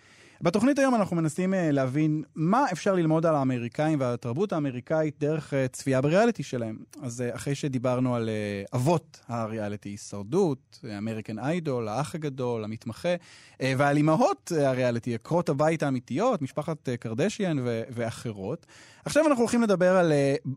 בתוכנית 0.41 0.79
היום 0.79 0.95
אנחנו 0.95 1.17
מנסים 1.17 1.55
uh, 1.55 1.57
להבין 1.73 2.23
מה 2.35 2.65
אפשר 2.73 2.95
ללמוד 2.95 3.27
על 3.27 3.35
האמריקאים 3.35 4.01
והתרבות 4.01 4.53
האמריקאית 4.53 5.15
דרך 5.21 5.53
uh, 5.53 5.57
צפייה 5.73 6.01
בריאליטי 6.01 6.43
שלהם. 6.43 6.77
אז 7.03 7.21
uh, 7.21 7.37
אחרי 7.37 7.55
שדיברנו 7.55 8.17
על 8.17 8.31
אבות 8.75 9.21
הריאליטי, 9.29 9.89
הישרדות, 9.89 10.85
אמריקן 10.99 11.39
איידול, 11.39 11.89
האח 11.89 12.15
הגדול, 12.15 12.65
המתמחה, 12.65 13.15
ועל 13.63 13.99
אמהות 13.99 14.53
הריאליטי, 14.57 15.15
עקרות 15.15 15.49
הבית 15.49 15.83
האמיתיות, 15.83 16.43
משפחת 16.43 16.89
קרדשיאן 17.01 17.59
ו- 17.59 17.83
ואחרות, 17.91 18.67
עכשיו 19.05 19.27
אנחנו 19.27 19.43
הולכים 19.43 19.63
לדבר 19.63 19.97
על 19.97 20.13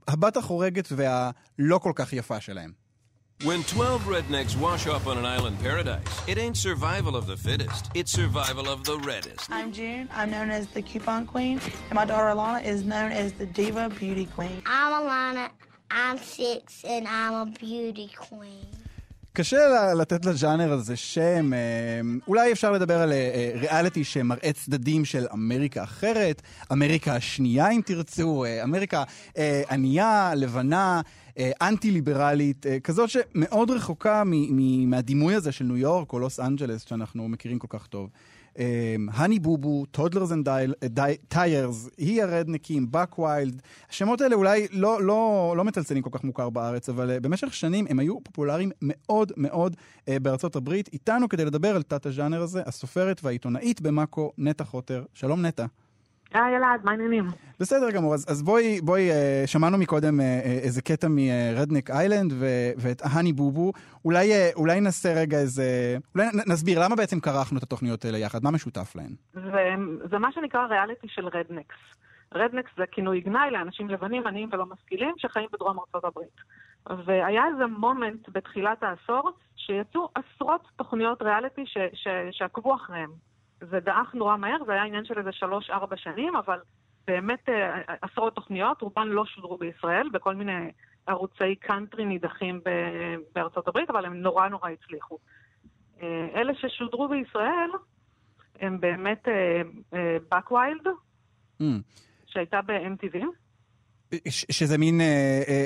הבת 0.07 0.37
החורגת 0.37 0.87
והלא 0.91 1.77
כל 1.77 1.91
כך 1.95 2.13
יפה 2.13 2.39
שלהם. 2.39 2.88
When 3.45 3.63
12 3.63 4.03
rednecks 4.03 4.57
wash 4.57 4.85
up 4.85 5.07
on 5.07 5.17
an 5.17 5.25
island 5.25 5.61
paradise, 5.61 6.03
it 6.27 6.37
ain't 6.37 6.57
survival 6.57 7.15
of 7.15 7.25
the 7.25 7.37
fittest, 7.37 7.89
it's 7.95 8.11
survival 8.11 8.67
of 8.67 8.83
the 8.83 8.97
reddest. 8.97 9.49
I'm 9.49 9.71
June. 9.71 10.09
I'm 10.13 10.29
known 10.29 10.49
as 10.49 10.67
the 10.67 10.81
Coupon 10.81 11.25
Queen, 11.25 11.61
and 11.85 11.93
my 11.93 12.03
daughter 12.03 12.35
Alana 12.37 12.61
is 12.65 12.83
known 12.83 13.13
as 13.13 13.31
the 13.31 13.45
Diva 13.45 13.91
Beauty 13.97 14.25
Queen. 14.25 14.61
I'm 14.65 14.91
Alana. 14.91 15.51
I'm 15.89 16.17
six, 16.17 16.83
and 16.83 17.07
I'm 17.07 17.33
a 17.33 17.45
beauty 17.45 18.11
queen. 18.13 18.67
קשה 19.33 19.93
לתת 19.93 20.25
לז'אנר 20.25 20.71
הזה 20.71 20.95
שם, 20.95 21.51
אולי 22.27 22.51
אפשר 22.51 22.71
לדבר 22.71 23.01
על 23.01 23.13
ריאליטי 23.55 24.03
שמראה 24.03 24.51
צדדים 24.53 25.05
של 25.05 25.25
אמריקה 25.33 25.83
אחרת, 25.83 26.41
אמריקה 26.71 27.15
השנייה 27.15 27.69
אם 27.69 27.81
תרצו, 27.85 28.45
אמריקה 28.63 29.03
ענייה, 29.69 30.33
לבנה, 30.35 31.01
אנטי-ליברלית, 31.61 32.65
כזאת 32.83 33.09
שמאוד 33.09 33.71
רחוקה 33.71 34.23
מהדימוי 34.85 35.35
הזה 35.35 35.51
של 35.51 35.65
ניו 35.65 35.77
יורק 35.77 36.13
או 36.13 36.19
לוס 36.19 36.39
אנג'לס 36.39 36.85
שאנחנו 36.89 37.29
מכירים 37.29 37.59
כל 37.59 37.67
כך 37.69 37.87
טוב. 37.87 38.09
Honey 39.13 39.39
Boo 39.39 39.85
Boo, 39.85 40.01
Toddlers 40.01 40.31
and 40.31 40.49
Tiaras, 41.27 41.89
היא 41.97 42.23
הרדנקים, 42.23 42.91
Buckwild. 42.91 43.61
השמות 43.89 44.21
האלה 44.21 44.35
אולי 44.35 44.67
לא, 44.71 45.03
לא, 45.03 45.53
לא 45.57 45.63
מצלצלים 45.63 46.03
כל 46.03 46.09
כך 46.13 46.23
מוכר 46.23 46.49
בארץ, 46.49 46.89
אבל 46.89 47.19
במשך 47.19 47.53
שנים 47.53 47.85
הם 47.89 47.99
היו 47.99 48.23
פופולריים 48.23 48.71
מאוד 48.81 49.31
מאוד 49.37 49.75
בארצות 50.07 50.55
הברית. 50.55 50.89
איתנו 50.93 51.29
כדי 51.29 51.45
לדבר 51.45 51.75
על 51.75 51.83
תת 51.83 52.05
הז'אנר 52.05 52.41
הזה, 52.41 52.61
הסופרת 52.65 53.21
והעיתונאית 53.23 53.81
במאקו, 53.81 54.31
נטע 54.37 54.63
חוטר. 54.63 55.03
שלום 55.13 55.45
נטע. 55.45 55.65
היי 56.33 56.57
אלעד, 56.57 56.81
מה 56.83 56.91
העניינים? 56.91 57.27
בסדר 57.59 57.91
גמור, 57.91 58.13
אז, 58.13 58.25
אז 58.31 58.43
בואי, 58.43 58.81
בואי, 58.81 59.11
אה, 59.11 59.43
שמענו 59.45 59.77
מקודם 59.77 60.19
אה, 60.19 60.39
איזה 60.63 60.81
קטע 60.81 61.07
מרדנק 61.09 61.89
איילנד 61.89 62.33
ו- 62.33 62.71
ואת 62.77 63.01
האני 63.03 63.33
בובו, 63.33 63.71
אולי, 64.05 64.31
אה, 64.31 64.49
אולי 64.55 64.81
נעשה 64.81 65.13
רגע 65.21 65.37
איזה, 65.37 65.97
אולי 66.15 66.27
נסביר 66.47 66.83
למה 66.83 66.95
בעצם 66.95 67.19
כרכנו 67.19 67.57
את 67.57 67.63
התוכניות 67.63 68.05
האלה 68.05 68.17
יחד, 68.17 68.43
מה 68.43 68.51
משותף 68.51 68.95
להן? 68.95 69.13
זה, 69.33 69.73
זה 70.09 70.17
מה 70.17 70.31
שנקרא 70.31 70.65
ריאליטי 70.65 71.07
של 71.07 71.27
רדנקס. 71.27 71.75
רדנקס 72.35 72.71
זה 72.77 72.83
כינוי 72.91 73.21
גנאי 73.21 73.51
לאנשים 73.51 73.89
לבנים, 73.89 74.27
עניים 74.27 74.49
ולא 74.51 74.65
משכילים 74.65 75.13
שחיים 75.17 75.47
בדרום 75.53 75.79
ארצות 75.79 76.03
הברית. 76.03 76.35
והיה 77.05 77.41
איזה 77.53 77.65
moment 77.65 78.29
בתחילת 78.33 78.83
העשור 78.83 79.31
שיצאו 79.55 80.09
עשרות 80.15 80.61
תוכניות 80.75 81.21
ריאליטי 81.21 81.65
ש- 81.65 81.77
ש- 81.93 82.37
שעקבו 82.37 82.75
אחריהם. 82.75 83.09
זה 83.61 83.79
דעך 83.79 84.13
נורא 84.13 84.37
מהר, 84.37 84.57
זה 84.65 84.71
היה 84.71 84.83
עניין 84.83 85.05
של 85.05 85.17
איזה 85.17 85.31
שלוש-ארבע 85.31 85.97
שנים, 85.97 86.35
אבל 86.35 86.59
באמת 87.07 87.49
עשרות 88.01 88.35
תוכניות, 88.35 88.81
רובן 88.81 89.07
לא 89.07 89.25
שודרו 89.25 89.57
בישראל, 89.57 90.09
בכל 90.09 90.35
מיני 90.35 90.71
ערוצי 91.07 91.55
קאנטרי 91.55 92.05
נידחים 92.05 92.61
בארצות 93.35 93.67
הברית, 93.67 93.89
אבל 93.89 94.05
הם 94.05 94.21
נורא 94.21 94.47
נורא 94.47 94.69
הצליחו. 94.69 95.17
אלה 96.35 96.53
ששודרו 96.55 97.07
בישראל 97.07 97.69
הם 98.59 98.79
באמת 98.79 99.27
Buckwild, 100.29 100.87
mm. 101.61 101.63
שהייתה 102.25 102.61
ב-MTV. 102.61 103.23
שזה 104.29 104.77
מין, 104.77 105.01
אה, 105.01 105.41
אה, 105.47 105.65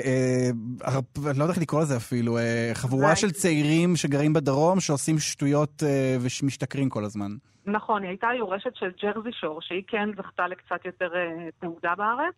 אה, 0.86 1.30
אני 1.30 1.38
לא 1.38 1.44
יודע 1.44 1.52
איך 1.52 1.62
לקרוא 1.62 1.80
לזה 1.80 1.96
אפילו, 1.96 2.38
אה, 2.38 2.70
חבורה 2.74 3.16
של 3.16 3.30
צעירים 3.30 3.96
שגרים 3.96 4.32
בדרום 4.32 4.80
שעושים 4.80 5.18
שטויות 5.18 5.82
אה, 5.82 6.16
ומשתכרים 6.20 6.88
כל 6.88 7.04
הזמן. 7.04 7.30
נכון, 7.66 8.02
היא 8.02 8.08
הייתה 8.08 8.28
יורשת 8.38 8.76
של 8.76 8.90
ג'רזי 9.02 9.32
שור, 9.32 9.62
שהיא 9.62 9.82
כן 9.86 10.08
זכתה 10.16 10.48
לקצת 10.48 10.84
יותר 10.84 11.12
uh, 11.12 11.60
תעודה 11.60 11.94
בארץ, 11.94 12.34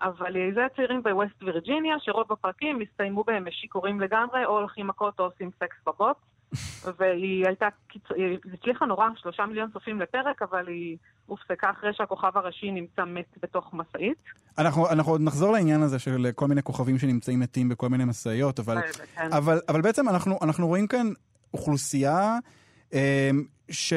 אבל 0.00 0.36
זה 0.54 0.64
הצעירים 0.64 1.02
בווסט 1.02 1.42
וירג'יניה, 1.42 1.94
שרוב 1.98 2.32
הפרקים 2.32 2.80
הסתיימו 2.80 3.24
בהם 3.24 3.44
שיכורים 3.50 4.00
לגמרי, 4.00 4.44
או 4.44 4.58
הולכים 4.58 4.86
מכות 4.86 5.20
או 5.20 5.24
עושים 5.24 5.50
סקס 5.58 5.76
בבוט. 5.86 6.16
והיא 6.98 7.46
הייתה, 7.46 7.68
היא 8.16 8.38
הצליחה 8.54 8.86
נורא, 8.86 9.08
שלושה 9.16 9.46
מיליון 9.46 9.70
צופים 9.72 10.00
לפרק, 10.00 10.42
אבל 10.42 10.68
היא 10.68 10.96
הופסקה 11.26 11.70
אחרי 11.70 11.90
שהכוכב 11.92 12.30
הראשי 12.34 12.70
נמצא 12.70 13.04
מת 13.04 13.36
בתוך 13.42 13.70
משאית. 13.74 14.18
אנחנו, 14.58 14.88
אנחנו 14.88 15.12
עוד 15.12 15.20
נחזור 15.20 15.52
לעניין 15.52 15.82
הזה 15.82 15.98
של 15.98 16.30
כל 16.34 16.46
מיני 16.46 16.62
כוכבים 16.62 16.98
שנמצאים 16.98 17.40
מתים 17.40 17.68
בכל 17.68 17.88
מיני 17.88 18.04
משאיות, 18.04 18.58
אבל, 18.58 18.78
אבל, 19.18 19.60
אבל 19.68 19.80
בעצם 19.80 20.08
אנחנו, 20.08 20.38
אנחנו 20.42 20.66
רואים 20.66 20.86
כאן 20.86 21.06
אוכלוסייה 21.54 22.38
אה, 22.94 23.30
ש... 23.70 23.92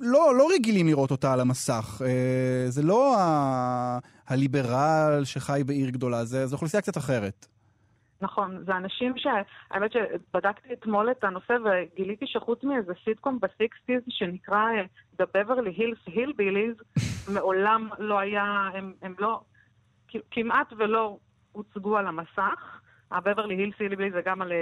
לא, 0.00 0.34
לא 0.36 0.48
רגילים 0.54 0.86
לראות 0.86 1.10
אותה 1.10 1.32
על 1.32 1.40
המסך. 1.40 2.02
זה 2.68 2.82
לא 2.82 3.20
ה... 3.20 3.98
הליברל 4.28 5.22
שחי 5.24 5.62
בעיר 5.66 5.90
גדולה, 5.90 6.24
זה, 6.24 6.46
זו 6.46 6.54
אוכלוסייה 6.54 6.82
קצת 6.82 6.96
אחרת. 6.96 7.46
נכון, 8.20 8.64
זה 8.64 8.76
אנשים 8.76 9.18
ש... 9.18 9.26
האמת 9.70 9.92
שבדקתי 9.92 10.72
אתמול 10.72 11.10
את 11.10 11.24
הנושא 11.24 11.56
וגיליתי 11.64 12.26
שחוץ 12.26 12.64
מאיזה 12.64 12.92
סיטקום 13.04 13.38
בסיקסטיז 13.40 14.02
שנקרא 14.08 14.64
The 15.22 15.24
Beverly 15.24 15.78
Hills 15.78 16.10
Hillbillies, 16.10 17.02
מעולם 17.34 17.88
לא 17.98 18.18
היה, 18.18 18.70
הם, 18.74 18.92
הם 19.02 19.14
לא, 19.18 19.40
כמעט 20.30 20.72
ולא 20.76 21.18
הוצגו 21.52 21.96
על 21.96 22.06
המסך. 22.06 22.80
ה-Beverly 23.10 23.52
Hills 23.52 23.78
Hillbillies 23.80 24.12
זה 24.12 24.22
גם 24.24 24.42
על 24.42 24.52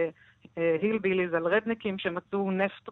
הילביליז, 0.57 1.35
על 1.35 1.47
רדנקים 1.47 1.99
שמצאו 1.99 2.51
נפט. 2.51 2.89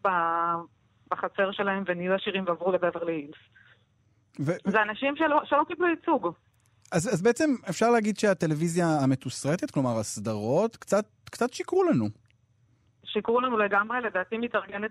בחצר 1.12 1.52
שלהם 1.52 1.84
ונהיו 1.86 2.14
עשירים 2.14 2.44
ועברו 2.46 2.72
לבברלי 2.72 3.12
הילס. 3.12 3.38
ו... 4.40 4.52
זה 4.70 4.82
אנשים 4.82 5.16
שלא, 5.16 5.40
שלא 5.44 5.64
קיבלו 5.68 5.88
ייצוג. 5.88 6.28
אז, 6.92 7.14
אז 7.14 7.22
בעצם 7.22 7.54
אפשר 7.70 7.90
להגיד 7.90 8.18
שהטלוויזיה 8.18 8.86
המתוסרטת, 9.02 9.70
כלומר 9.70 9.98
הסדרות, 9.98 10.76
קצת, 10.76 11.04
קצת 11.24 11.52
שיקרו 11.52 11.84
לנו. 11.84 12.06
שיקרו 13.04 13.40
לנו 13.40 13.58
לגמרי, 13.58 14.00
לדעתי 14.00 14.38
מתארגנת 14.38 14.90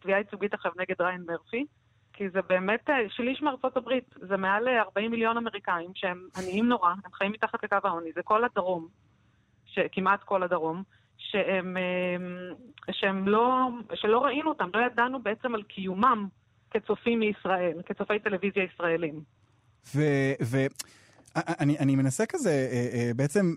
תביעה 0.00 0.18
ייצוגית 0.18 0.54
עכשיו 0.54 0.72
נגד 0.76 1.00
ריין 1.00 1.24
מרפי, 1.26 1.66
כי 2.12 2.30
זה 2.30 2.38
באמת 2.48 2.90
אה, 2.90 2.94
שליש 3.08 3.42
מארצות 3.42 3.76
הברית, 3.76 4.14
זה 4.28 4.36
מעל 4.36 4.68
אה, 4.68 4.82
40 4.82 5.10
מיליון 5.10 5.36
אמריקאים 5.36 5.90
שהם 5.94 6.28
עניים 6.36 6.68
נורא, 6.68 6.90
הם 6.90 7.12
חיים 7.12 7.32
מתחת 7.32 7.64
לקו 7.64 7.76
העוני, 7.84 8.10
זה 8.14 8.22
כל 8.22 8.44
הדרום, 8.44 8.88
ש- 9.66 9.88
כמעט 9.92 10.22
כל 10.22 10.42
הדרום, 10.42 10.82
שהם, 11.18 11.76
אה, 11.76 12.92
שהם 12.92 13.28
לא, 13.28 13.68
שלא 13.94 14.24
ראינו 14.24 14.48
אותם, 14.48 14.68
לא 14.74 14.80
ידענו 14.86 15.22
בעצם 15.22 15.54
על 15.54 15.62
קיומם 15.62 16.28
כצופים 16.70 17.18
מישראל, 17.20 17.82
כצופי 17.86 18.18
טלוויזיה 18.18 18.64
ישראלים. 18.64 19.20
ואני 19.94 20.68
אני 21.60 21.96
מנסה 21.96 22.26
כזה 22.26 22.50
אה, 22.72 22.88
אה, 22.98 23.10
בעצם, 23.16 23.54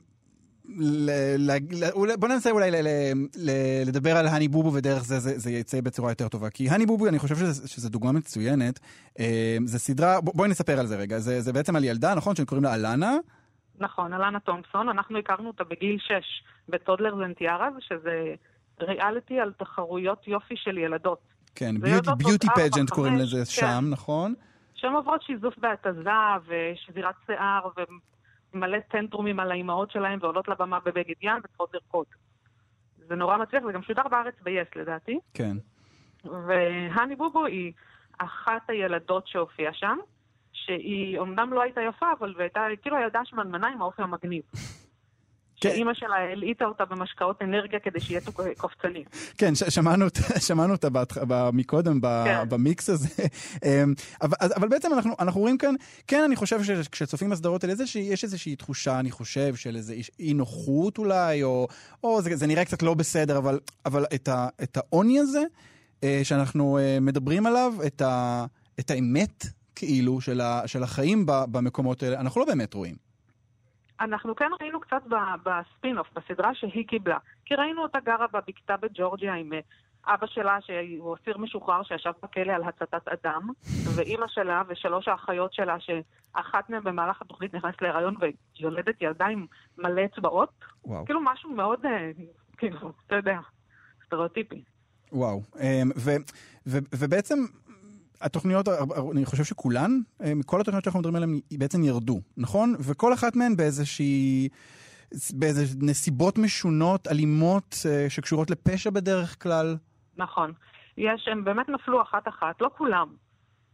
ל- 0.78 1.10
ל- 1.38 1.58
ל- 1.72 2.16
בוא 2.20 2.28
ננסה 2.28 2.52
אולי 2.52 2.72
ל- 2.72 2.76
ל- 2.88 3.14
ל- 3.36 3.84
לדבר 3.88 4.18
על 4.18 4.28
האני 4.28 4.48
בובו 4.48 4.74
ודרך 4.74 5.04
זה, 5.04 5.20
זה 5.20 5.40
זה 5.40 5.52
יצא 5.52 5.82
בצורה 5.82 6.12
יותר 6.12 6.28
טובה. 6.28 6.50
כי 6.50 6.70
האני 6.70 6.86
בובו, 6.86 7.08
אני 7.08 7.20
חושב 7.20 7.36
שזה, 7.36 7.68
שזה 7.68 7.90
דוגמה 7.90 8.12
מצוינת. 8.12 8.80
אה, 9.20 9.58
זה 9.66 9.80
סדרה, 9.80 10.22
בוא- 10.22 10.34
בואי 10.36 10.50
נספר 10.50 10.80
על 10.80 10.88
זה 10.88 10.96
רגע. 10.98 11.20
זה, 11.20 11.42
זה 11.42 11.54
בעצם 11.54 11.76
על 11.76 11.84
ילדה, 11.84 12.16
נכון? 12.16 12.36
שקוראים 12.36 12.64
לה 12.64 12.76
אלנה. 12.76 13.18
נכון, 13.80 14.14
אלנה 14.14 14.40
תומפסון, 14.40 14.90
אנחנו 14.90 15.18
הכרנו 15.20 15.48
אותה 15.48 15.64
בגיל 15.64 15.98
6 16.00 16.12
בטודלר 16.70 17.16
זנטיארז, 17.28 17.74
שזה 17.80 18.34
ריאליטי 18.82 19.40
על 19.40 19.52
תחרויות 19.60 20.28
יופי 20.28 20.54
של 20.58 20.78
ילדות. 20.78 21.20
כן, 21.56 21.76
ביוטי 22.18 22.48
פג'נט 22.56 22.90
קוראים 22.90 23.18
לזה 23.18 23.38
כן. 23.38 23.46
שם, 23.46 23.86
נכון? 23.90 24.34
שהן 24.82 24.94
עוברות 24.94 25.22
שיזוף 25.22 25.58
בהתזה 25.58 26.10
ושזירת 26.46 27.16
שיער 27.26 27.68
ומלא 28.54 28.80
טנטרומים 28.80 29.40
על 29.40 29.52
האימהות 29.52 29.92
שלהם 29.92 30.20
ועולות 30.22 30.48
לבמה 30.48 30.80
בבגד 30.80 31.16
ים 31.22 31.38
וצריכות 31.44 31.74
לרקוד. 31.74 32.06
זה 32.98 33.16
נורא 33.16 33.38
מצליח, 33.38 33.64
זה 33.66 33.72
גם 33.72 33.84
שודר 33.84 34.08
בארץ 34.12 34.34
ב-yes 34.44 34.80
לדעתי. 34.80 35.20
כן. 35.34 35.58
והני 36.24 37.16
בובו 37.16 37.46
היא 37.46 37.74
אחת 38.18 38.70
הילדות 38.70 39.28
שהופיעה 39.28 39.74
שם, 39.74 39.98
שהיא 40.54 41.20
אומנם 41.20 41.54
לא 41.54 41.62
הייתה 41.62 41.82
יפה, 41.82 42.06
אבל 42.20 42.34
והייתה 42.38 42.66
כאילו 42.82 42.98
ילדה 42.98 43.22
שמנמנה 43.26 43.68
עם 43.68 43.82
האופי 43.82 44.02
המגניב. 44.02 44.44
כן. 45.62 45.70
שאימא 45.70 45.92
שלה 45.94 46.16
הלעיטה 46.32 46.66
אותה 46.66 46.86
במשקאות 46.86 47.42
אנרגיה 47.42 47.80
כדי 47.80 48.00
שיהיה 48.00 48.22
קופצני. 48.58 49.04
כן, 49.38 49.56
ש- 49.56 49.64
שמענו 49.64 50.06
שמענו 50.48 50.74
אותה 50.74 50.90
בהתח- 50.90 51.18
ב- 51.28 51.50
מקודם 51.54 52.02
ב- 52.02 52.24
כן. 52.26 52.50
במיקס 52.50 52.90
הזה. 52.90 53.08
אמ, 53.66 53.94
אבל, 54.22 54.34
אבל 54.56 54.68
בעצם 54.68 54.90
אנחנו, 54.94 55.14
אנחנו 55.20 55.42
רואים 55.42 55.58
כאן, 55.58 55.76
כן, 56.08 56.24
אני 56.26 56.36
חושב 56.36 56.64
שכשצופים 56.64 57.30
בסדרות 57.30 57.64
האלה, 57.64 57.74
יש 57.96 58.24
איזושהי 58.24 58.56
תחושה, 58.56 59.00
אני 59.00 59.12
חושב, 59.12 59.56
של 59.56 59.76
איזו 59.76 59.94
אי 60.20 60.34
נוחות 60.34 60.98
אולי, 60.98 61.44
או, 61.44 61.68
או 62.04 62.22
זה, 62.22 62.36
זה 62.36 62.48
נראה 62.48 62.66
קצת 62.66 62.84
לא 62.84 62.94
בסדר, 62.94 63.38
אבל, 63.38 63.60
אבל 63.86 64.06
את, 64.16 64.28
ה, 64.28 64.48
את 64.64 64.78
העוני 64.78 65.20
הזה, 65.20 65.42
אה, 66.04 66.20
שאנחנו 66.24 66.78
אה, 66.78 66.98
מדברים 67.02 67.46
עליו, 67.46 67.74
את, 67.88 68.02
ה, 68.02 68.46
את 68.80 68.92
האמת, 68.92 69.46
כאילו, 69.76 70.22
של, 70.22 70.42
ה, 70.42 70.62
של 70.66 70.84
החיים 70.84 71.26
ב- 71.26 71.44
במקומות 71.52 72.04
האלה, 72.04 72.20
אנחנו 72.20 72.42
לא 72.42 72.46
באמת 72.48 72.74
רואים. 72.74 73.11
אנחנו 74.02 74.36
כן 74.36 74.50
ראינו 74.62 74.80
קצת 74.80 75.02
ב- 75.08 75.50
בספין-אוף, 75.50 76.08
בסדרה 76.16 76.56
שהיא 76.56 76.88
קיבלה. 76.88 77.18
כי 77.46 77.56
ראינו 77.56 77.84
אותה 77.84 78.00
גרה 78.00 78.26
בבקתה 78.34 78.78
בג'ורג'יה 78.78 79.34
עם 79.34 79.54
אה, 79.54 79.60
אבא 80.14 80.28
שלה, 80.28 80.58
שהוא 80.62 81.16
אסיר 81.16 81.38
משוחרר 81.38 81.84
שישב 81.84 82.12
בכלא 82.24 82.52
על 82.52 82.64
הצתת 82.64 83.08
אדם, 83.08 83.50
ואימא 83.96 84.26
שלה 84.28 84.62
ושלוש 84.68 85.08
האחיות 85.08 85.54
שלה, 85.54 85.76
שאחת 85.80 86.70
מהן 86.70 86.84
במהלך 86.84 87.22
התוכנית 87.22 87.54
נכנסת 87.54 87.82
להיריון 87.82 88.16
ויולדת 88.60 89.02
ילדה 89.02 89.26
עם 89.26 89.46
מלא 89.78 90.02
אצבעות. 90.06 90.50
וואו. 90.86 91.06
כאילו 91.06 91.22
משהו 91.24 91.50
מאוד, 91.50 91.86
אה, 91.86 92.12
כאילו, 92.58 92.92
אתה 93.08 93.16
יודע, 93.16 93.40
סטריאוטיפי. 94.06 94.64
וואו. 95.12 95.42
אמ, 95.60 95.90
ו, 95.98 96.12
ו, 96.68 96.78
ובעצם 97.00 97.40
התוכניות, 98.22 98.68
אני 99.12 99.26
חושב 99.26 99.44
שכולן, 99.44 99.92
אמ, 100.24 100.42
כל 100.46 100.62
התוכניות 100.62 100.84
שאנחנו 100.84 101.00
מדברים 101.00 101.16
עליהן 101.16 101.40
בעצם 101.52 101.84
ירדו, 101.84 102.22
נכון? 102.38 102.76
וכל 102.80 103.14
אחת 103.14 103.36
מהן 103.36 103.56
באיזושהי... 103.56 104.50
באיזה 105.34 105.64
נסיבות 105.82 106.38
משונות, 106.38 107.08
אלימות, 107.08 107.76
אה, 107.90 108.10
שקשורות 108.10 108.50
לפשע 108.50 108.90
בדרך 108.90 109.44
כלל. 109.44 109.78
נכון. 110.18 110.52
יש, 110.98 111.28
הם 111.32 111.44
באמת 111.44 111.70
נפלו 111.70 112.02
אחת-אחת, 112.02 112.62
לא 112.62 112.70
כולם, 112.78 113.08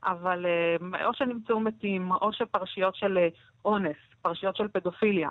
אבל 0.03 0.45
אה, 0.45 1.05
או 1.05 1.13
שנמצאו 1.13 1.59
מתים, 1.59 2.11
או 2.11 2.33
שפרשיות 2.33 2.95
של 2.95 3.17
אה, 3.17 3.27
אונס, 3.65 3.97
פרשיות 4.21 4.55
של 4.55 4.67
פדופיליה. 4.67 5.29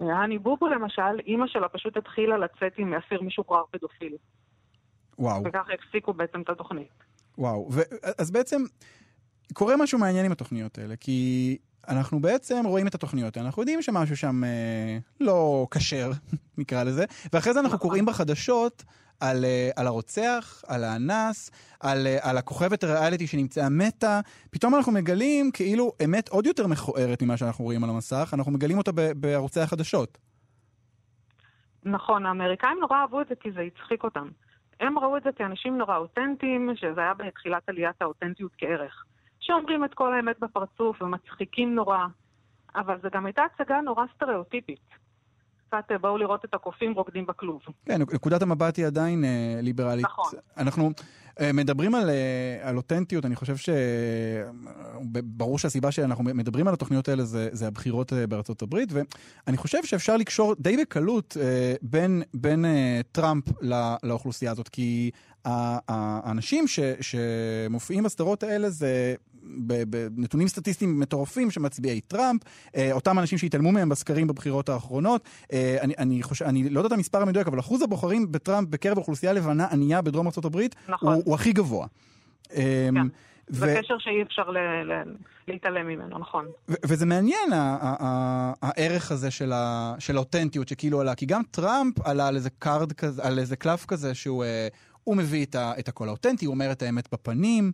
האני 0.00 0.38
בובו 0.38 0.68
למשל, 0.68 1.20
אימא 1.26 1.46
שלה 1.46 1.68
פשוט 1.68 1.96
התחילה 1.96 2.38
לצאת 2.38 2.72
עם 2.78 2.94
אסיר 2.94 3.22
משוחרר 3.22 3.62
פדופילי. 3.70 4.16
וואו, 5.18 5.42
וככה 5.44 5.72
הפסיקו 5.72 6.12
בעצם 6.12 6.40
את 6.40 6.48
התוכנית. 6.48 7.07
וואו. 7.38 7.68
ו, 7.72 7.80
אז 8.18 8.30
בעצם 8.30 8.62
קורה 9.52 9.76
משהו 9.76 9.98
מעניין 9.98 10.26
עם 10.26 10.32
התוכניות 10.32 10.78
האלה, 10.78 10.96
כי 10.96 11.58
אנחנו 11.88 12.20
בעצם 12.20 12.62
רואים 12.64 12.86
את 12.86 12.94
התוכניות 12.94 13.38
אנחנו 13.38 13.62
יודעים 13.62 13.82
שמשהו 13.82 14.16
שם 14.16 14.44
אה, 14.44 14.98
לא 15.20 15.66
כשר, 15.70 16.10
נקרא 16.58 16.84
לזה, 16.84 17.04
ואחרי 17.32 17.52
זה 17.52 17.60
אנחנו 17.60 17.78
קוראים 17.78 18.06
בחדשות 18.06 18.84
על, 19.20 19.44
אה, 19.44 19.70
על 19.76 19.86
הרוצח, 19.86 20.62
על 20.66 20.84
האנס, 20.84 21.50
על, 21.80 22.06
אה, 22.06 22.18
על 22.22 22.38
הכוכבת 22.38 22.84
הריאליטי 22.84 23.26
שנמצאה 23.26 23.68
מתה, 23.68 24.20
פתאום 24.50 24.74
אנחנו 24.74 24.92
מגלים 24.92 25.50
כאילו 25.50 25.92
אמת 26.04 26.28
עוד 26.28 26.46
יותר 26.46 26.66
מכוערת 26.66 27.22
ממה 27.22 27.36
שאנחנו 27.36 27.64
רואים 27.64 27.84
על 27.84 27.90
המסך, 27.90 28.30
אנחנו 28.38 28.52
מגלים 28.52 28.78
אותה 28.78 28.92
ב- 28.92 29.12
בערוצי 29.12 29.60
החדשות. 29.60 30.18
נכון, 31.84 32.26
האמריקאים 32.26 32.78
נורא 32.80 32.96
אהבו 32.96 33.20
את 33.20 33.28
זה 33.28 33.34
כי 33.40 33.52
זה 33.52 33.60
הצחיק 33.60 34.04
אותם. 34.04 34.28
הם 34.80 34.98
ראו 34.98 35.16
את 35.16 35.22
זה 35.22 35.32
כאנשים 35.32 35.78
נורא 35.78 35.96
אותנטיים, 35.96 36.70
שזה 36.76 37.00
היה 37.00 37.14
בתחילת 37.14 37.68
עליית 37.68 38.02
האותנטיות 38.02 38.52
כערך. 38.58 39.04
שאומרים 39.40 39.84
את 39.84 39.94
כל 39.94 40.14
האמת 40.14 40.38
בפרצוף 40.38 41.02
ומצחיקים 41.02 41.74
נורא, 41.74 42.06
אבל 42.74 43.00
זו 43.02 43.08
גם 43.12 43.26
הייתה 43.26 43.42
הצגה 43.44 43.80
נורא 43.80 44.04
סטריאוטיפית. 44.14 45.07
קצת 45.68 45.84
אה, 45.90 45.98
באו 45.98 46.18
לראות 46.18 46.44
את 46.44 46.54
הקופים 46.54 46.92
רוקדים 46.92 47.26
בכלוב. 47.26 47.60
כן, 47.84 48.02
נקודת 48.02 48.42
המבט 48.42 48.76
היא 48.76 48.86
עדיין 48.86 49.24
אה, 49.24 49.58
ליברלית. 49.62 50.04
נכון. 50.04 50.32
אנחנו 50.56 50.90
אה, 51.40 51.52
מדברים 51.52 51.94
על, 51.94 52.10
אה, 52.10 52.68
על 52.68 52.76
אותנטיות, 52.76 53.24
אני 53.24 53.36
חושב 53.36 53.54
שברור 55.16 55.58
שהסיבה 55.58 55.92
שאנחנו 55.92 56.24
מדברים 56.24 56.68
על 56.68 56.74
התוכניות 56.74 57.08
האלה 57.08 57.24
זה, 57.24 57.48
זה 57.52 57.66
הבחירות 57.66 58.12
אה, 58.12 58.26
בארצות 58.26 58.62
הברית, 58.62 58.92
ואני 58.92 59.56
חושב 59.56 59.84
שאפשר 59.84 60.16
לקשור 60.16 60.54
די 60.58 60.76
בקלות 60.76 61.36
אה, 61.40 61.74
בין, 61.82 62.22
בין 62.34 62.64
אה, 62.64 63.00
טראמפ 63.12 63.44
לא, 63.60 63.76
לאוכלוסייה 64.02 64.50
הזאת, 64.50 64.68
כי 64.68 65.10
האנשים 65.44 66.66
ש, 66.66 66.80
שמופיעים 67.00 68.04
בסדרות 68.04 68.42
האלה 68.42 68.70
זה... 68.70 69.14
בנתונים 70.16 70.48
סטטיסטיים 70.48 71.00
מטורפים 71.00 71.50
שמצביעי 71.50 72.00
טראמפ, 72.00 72.42
אה, 72.76 72.92
אותם 72.92 73.18
אנשים 73.18 73.38
שהתעלמו 73.38 73.72
מהם 73.72 73.88
בסקרים 73.88 74.26
בבחירות 74.26 74.68
האחרונות. 74.68 75.22
אה, 75.52 75.76
אני, 75.80 75.94
אני, 75.98 76.22
חושב, 76.22 76.44
אני 76.44 76.70
לא 76.70 76.80
יודע 76.80 76.86
את 76.86 76.92
המספר 76.92 77.22
המדויק, 77.22 77.46
אבל 77.46 77.60
אחוז 77.60 77.82
הבוחרים 77.82 78.32
בטראמפ 78.32 78.68
בקרב 78.68 78.98
אוכלוסייה 78.98 79.32
לבנה 79.32 79.66
ענייה 79.70 80.02
בדרום 80.02 80.26
ארה"ב 80.26 80.60
נכון. 80.88 81.14
הוא, 81.14 81.22
הוא 81.26 81.34
הכי 81.34 81.52
גבוה. 81.52 81.86
כן. 82.48 82.94
זה 83.48 83.76
קשר 83.78 83.98
שאי 83.98 84.22
אפשר 84.22 84.50
ל- 84.50 84.58
ל- 84.92 85.14
להתעלם 85.48 85.86
ממנו, 85.88 86.18
נכון. 86.18 86.46
ו- 86.68 86.74
וזה 86.86 87.06
מעניין, 87.06 87.50
הערך 88.62 89.12
הזה 89.12 89.30
של, 89.30 89.52
ה- 89.52 89.94
של 89.98 90.16
האותנטיות 90.16 90.68
שכאילו 90.68 91.00
עלה, 91.00 91.14
כי 91.14 91.26
גם 91.26 91.42
טראמפ 91.50 92.00
עלה 92.06 92.28
על 92.28 92.36
איזה 92.36 92.50
card 92.58 92.92
כזה, 92.92 93.22
על 93.24 93.38
איזה 93.38 93.56
קלף 93.56 93.84
כזה 93.86 94.14
שהוא 94.14 94.44
אה, 94.44 94.68
הוא 95.08 95.16
מביא 95.16 95.44
את, 95.44 95.54
ה- 95.54 95.72
את 95.78 95.88
הקול 95.88 96.08
האותנטי, 96.08 96.46
הוא 96.46 96.54
אומר 96.54 96.72
את 96.72 96.82
האמת 96.82 97.12
בפנים. 97.12 97.72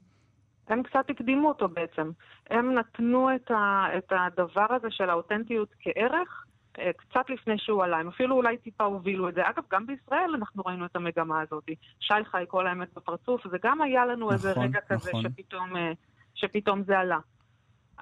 הם 0.69 0.83
קצת 0.83 1.11
הקדימו 1.11 1.49
אותו 1.49 1.69
בעצם. 1.69 2.11
הם 2.51 2.75
נתנו 2.75 3.35
את, 3.35 3.51
ה, 3.51 3.87
את 3.99 4.13
הדבר 4.13 4.67
הזה 4.71 4.87
של 4.91 5.11
האותנטיות 5.11 5.69
כערך 5.81 6.45
אה, 6.79 6.91
קצת 6.97 7.31
לפני 7.31 7.59
שהוא 7.59 7.85
עלה. 7.85 7.97
הם 7.99 8.09
אפילו 8.09 8.37
אולי 8.37 8.57
טיפה 8.57 8.85
הובילו 8.85 9.29
את 9.29 9.35
זה. 9.35 9.41
אגב, 9.51 9.63
גם 9.71 9.87
בישראל 9.87 10.31
אנחנו 10.35 10.63
ראינו 10.67 10.87
את 10.87 10.97
המגמה 10.97 11.41
הזאת. 11.41 11.65
שי 12.01 12.25
חי 12.31 12.45
כל 12.49 12.67
האמת 12.67 12.89
בפרצוף, 12.97 13.49
זה 13.51 13.57
גם 13.63 13.81
היה 13.81 14.07
לנו 14.07 14.33
איזה 14.33 14.51
נכון, 14.51 14.65
רגע 14.65 14.81
כזה 14.89 15.11
נכון. 15.11 15.23
שפתאום, 15.23 15.77
אה, 15.77 15.93
שפתאום 16.35 16.83
זה 16.85 16.99
עלה. 16.99 17.19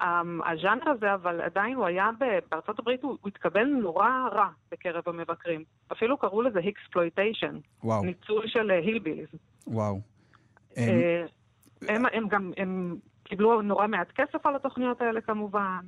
אמ, 0.01 0.41
הז'אנר 0.41 0.89
הזה, 0.89 1.13
אבל 1.13 1.41
עדיין 1.41 1.75
הוא 1.75 1.85
היה, 1.85 2.09
בארצות 2.51 2.79
הברית 2.79 3.03
הוא, 3.03 3.17
הוא 3.21 3.29
התקבל 3.29 3.65
נורא 3.65 4.09
רע 4.31 4.47
בקרב 4.71 5.03
המבקרים. 5.05 5.63
אפילו 5.91 6.17
קראו 6.17 6.41
לזה 6.41 6.59
exploitation. 6.59 7.57
וואו. 7.83 8.03
ניצול 8.03 8.47
של 8.47 8.71
hillbillies. 8.71 9.27
וואו. 9.67 10.01
אמ, 10.77 10.83
אה, 10.83 11.25
הם, 11.95 12.03
הם 12.13 12.27
גם, 12.27 12.51
הם 12.57 12.95
קיבלו 13.23 13.61
נורא 13.61 13.87
מעט 13.87 14.11
כסף 14.15 14.45
על 14.45 14.55
התוכניות 14.55 15.01
האלה 15.01 15.21
כמובן. 15.21 15.79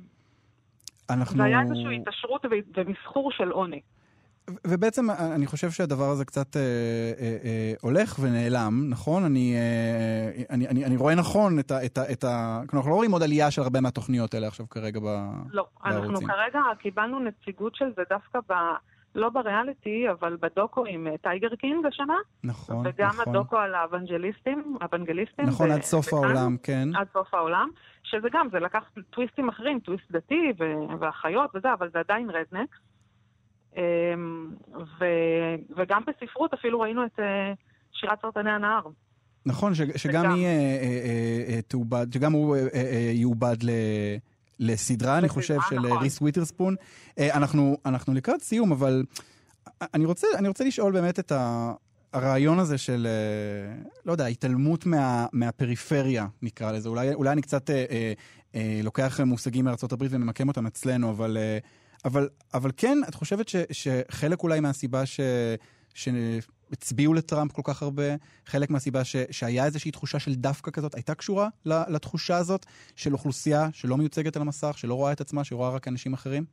אנחנו... 1.10 1.36
זה 1.36 1.44
היה 1.44 1.60
איזושהי 1.60 1.96
התעשרות 1.96 2.44
ומסחור 2.76 3.32
של 3.32 3.50
עוני. 3.50 3.80
ובעצם 4.66 5.10
אני 5.10 5.46
חושב 5.46 5.70
שהדבר 5.70 6.10
הזה 6.10 6.24
קצת 6.24 6.56
אה, 6.56 6.60
אה, 6.60 7.36
אה, 7.44 7.72
הולך 7.80 8.16
ונעלם, 8.20 8.86
נכון? 8.88 9.24
אני, 9.24 9.54
אה, 9.56 10.42
אני, 10.50 10.68
אני, 10.68 10.84
אני 10.84 10.96
רואה 10.96 11.14
נכון 11.14 11.58
את 11.58 11.70
ה... 11.70 11.84
את 11.84 11.98
ה, 11.98 12.12
את 12.12 12.24
ה 12.24 12.62
כלומר, 12.66 12.80
אנחנו 12.80 12.90
לא 12.90 12.96
רואים 12.96 13.12
עוד 13.12 13.22
עלייה 13.22 13.50
של 13.50 13.62
הרבה 13.62 13.80
מהתוכניות 13.80 14.34
האלה 14.34 14.46
עכשיו 14.46 14.68
כרגע 14.70 15.00
ב... 15.00 15.04
לא, 15.50 15.66
אנחנו 15.84 16.02
בערוצים. 16.02 16.28
כרגע 16.28 16.60
קיבלנו 16.78 17.20
נציגות 17.20 17.74
של 17.74 17.92
זה 17.96 18.02
דווקא 18.10 18.38
ב... 18.48 18.52
לא 19.14 19.28
בריאליטי, 19.28 20.10
אבל 20.10 20.36
בדוקו 20.40 20.84
עם 20.86 21.06
אה, 21.06 21.18
Tiger 21.18 21.48
King 21.58 21.86
השנה. 21.86 22.16
נכון, 22.44 22.86
וגם 22.86 23.08
נכון. 23.08 23.34
הדוקו 23.34 23.56
על 23.56 23.74
האוונגליסטים, 23.74 24.76
האוונגליסטים. 24.80 25.44
נכון, 25.44 25.70
ו- 25.70 25.74
עד 25.74 25.82
סוף 25.82 26.06
וכאן, 26.06 26.24
העולם, 26.24 26.56
כן. 26.62 26.88
עד 26.96 27.06
סוף 27.12 27.34
העולם, 27.34 27.68
שזה 28.02 28.28
גם, 28.32 28.48
זה 28.52 28.58
לקח 28.58 28.82
טוויסטים 29.10 29.48
אחרים, 29.48 29.80
טוויסט 29.80 30.10
דתי 30.10 30.52
ו- 30.58 31.00
והחיות 31.00 31.50
וזה, 31.54 31.72
אבל 31.72 31.90
זה 31.92 31.98
עדיין 31.98 32.30
rednecks. 32.30 32.76
אמ, 33.76 34.48
ו- 35.00 35.54
וגם 35.76 36.02
בספרות 36.06 36.54
אפילו 36.54 36.80
ראינו 36.80 37.06
את 37.06 37.20
אה, 37.20 37.52
שירת 37.92 38.18
סרטני 38.22 38.50
הנהר. 38.50 38.82
נכון, 39.46 39.74
ש, 39.74 39.80
שגם 39.96 40.20
וגם- 40.20 40.34
היא 40.34 40.46
אה, 40.46 40.52
אה, 41.48 41.60
תעובד, 41.68 42.12
שגם 42.12 42.32
הוא 42.32 42.56
יעובד 43.12 43.56
ל... 43.62 43.70
לסדרה, 44.58 45.18
אני 45.18 45.28
חושב, 45.28 45.56
של 45.68 45.78
נכון. 45.78 45.98
ריס 45.98 46.20
וויטרספון. 46.20 46.74
אנחנו, 47.20 47.76
אנחנו 47.86 48.14
לקראת 48.14 48.40
סיום, 48.42 48.72
אבל 48.72 49.02
אני 49.94 50.04
רוצה, 50.04 50.26
אני 50.38 50.48
רוצה 50.48 50.64
לשאול 50.64 50.92
באמת 50.92 51.18
את 51.18 51.32
ה... 51.32 51.72
הרעיון 52.12 52.58
הזה 52.58 52.78
של, 52.78 53.06
לא 54.04 54.12
יודע, 54.12 54.26
התעלמות 54.26 54.86
מה, 54.86 55.26
מהפריפריה, 55.32 56.26
נקרא 56.42 56.72
לזה. 56.72 56.88
אולי, 56.88 57.14
אולי 57.14 57.32
אני 57.32 57.42
קצת 57.42 57.70
אה, 57.70 57.84
אה, 57.90 58.12
אה, 58.54 58.80
לוקח 58.84 59.20
מושגים 59.20 59.64
מארצות 59.64 59.92
הברית 59.92 60.12
וממקם 60.14 60.48
אותם 60.48 60.66
אצלנו, 60.66 61.10
אבל, 61.10 61.36
אה, 61.36 61.58
אבל, 62.06 62.28
אבל 62.54 62.70
כן, 62.76 62.98
את 63.08 63.14
חושבת 63.14 63.48
ש, 63.48 63.56
שחלק 63.72 64.42
אולי 64.42 64.60
מהסיבה 64.60 65.06
ש, 65.06 65.20
שהצביעו 65.94 67.14
לטראמפ 67.14 67.52
כל 67.52 67.62
כך 67.64 67.82
הרבה, 67.82 68.02
חלק 68.46 68.70
מהסיבה 68.70 69.04
ש, 69.04 69.16
שהיה 69.30 69.64
איזושהי 69.64 69.90
תחושה 69.90 70.18
של 70.18 70.34
דווקא 70.34 70.70
כזאת, 70.70 70.94
הייתה 70.94 71.14
קשורה 71.14 71.48
לתחושה 71.64 72.36
הזאת 72.36 72.66
של 72.96 73.12
אוכלוסייה 73.12 73.68
שלא 73.72 73.96
מיוצגת 73.96 74.36
על 74.36 74.42
המסך, 74.42 74.78
שלא 74.78 74.94
רואה 74.94 75.12
את 75.12 75.20
עצמה, 75.20 75.44
שרואה 75.44 75.70
רק 75.70 75.88
אנשים 75.88 76.12
אחרים? 76.12 76.44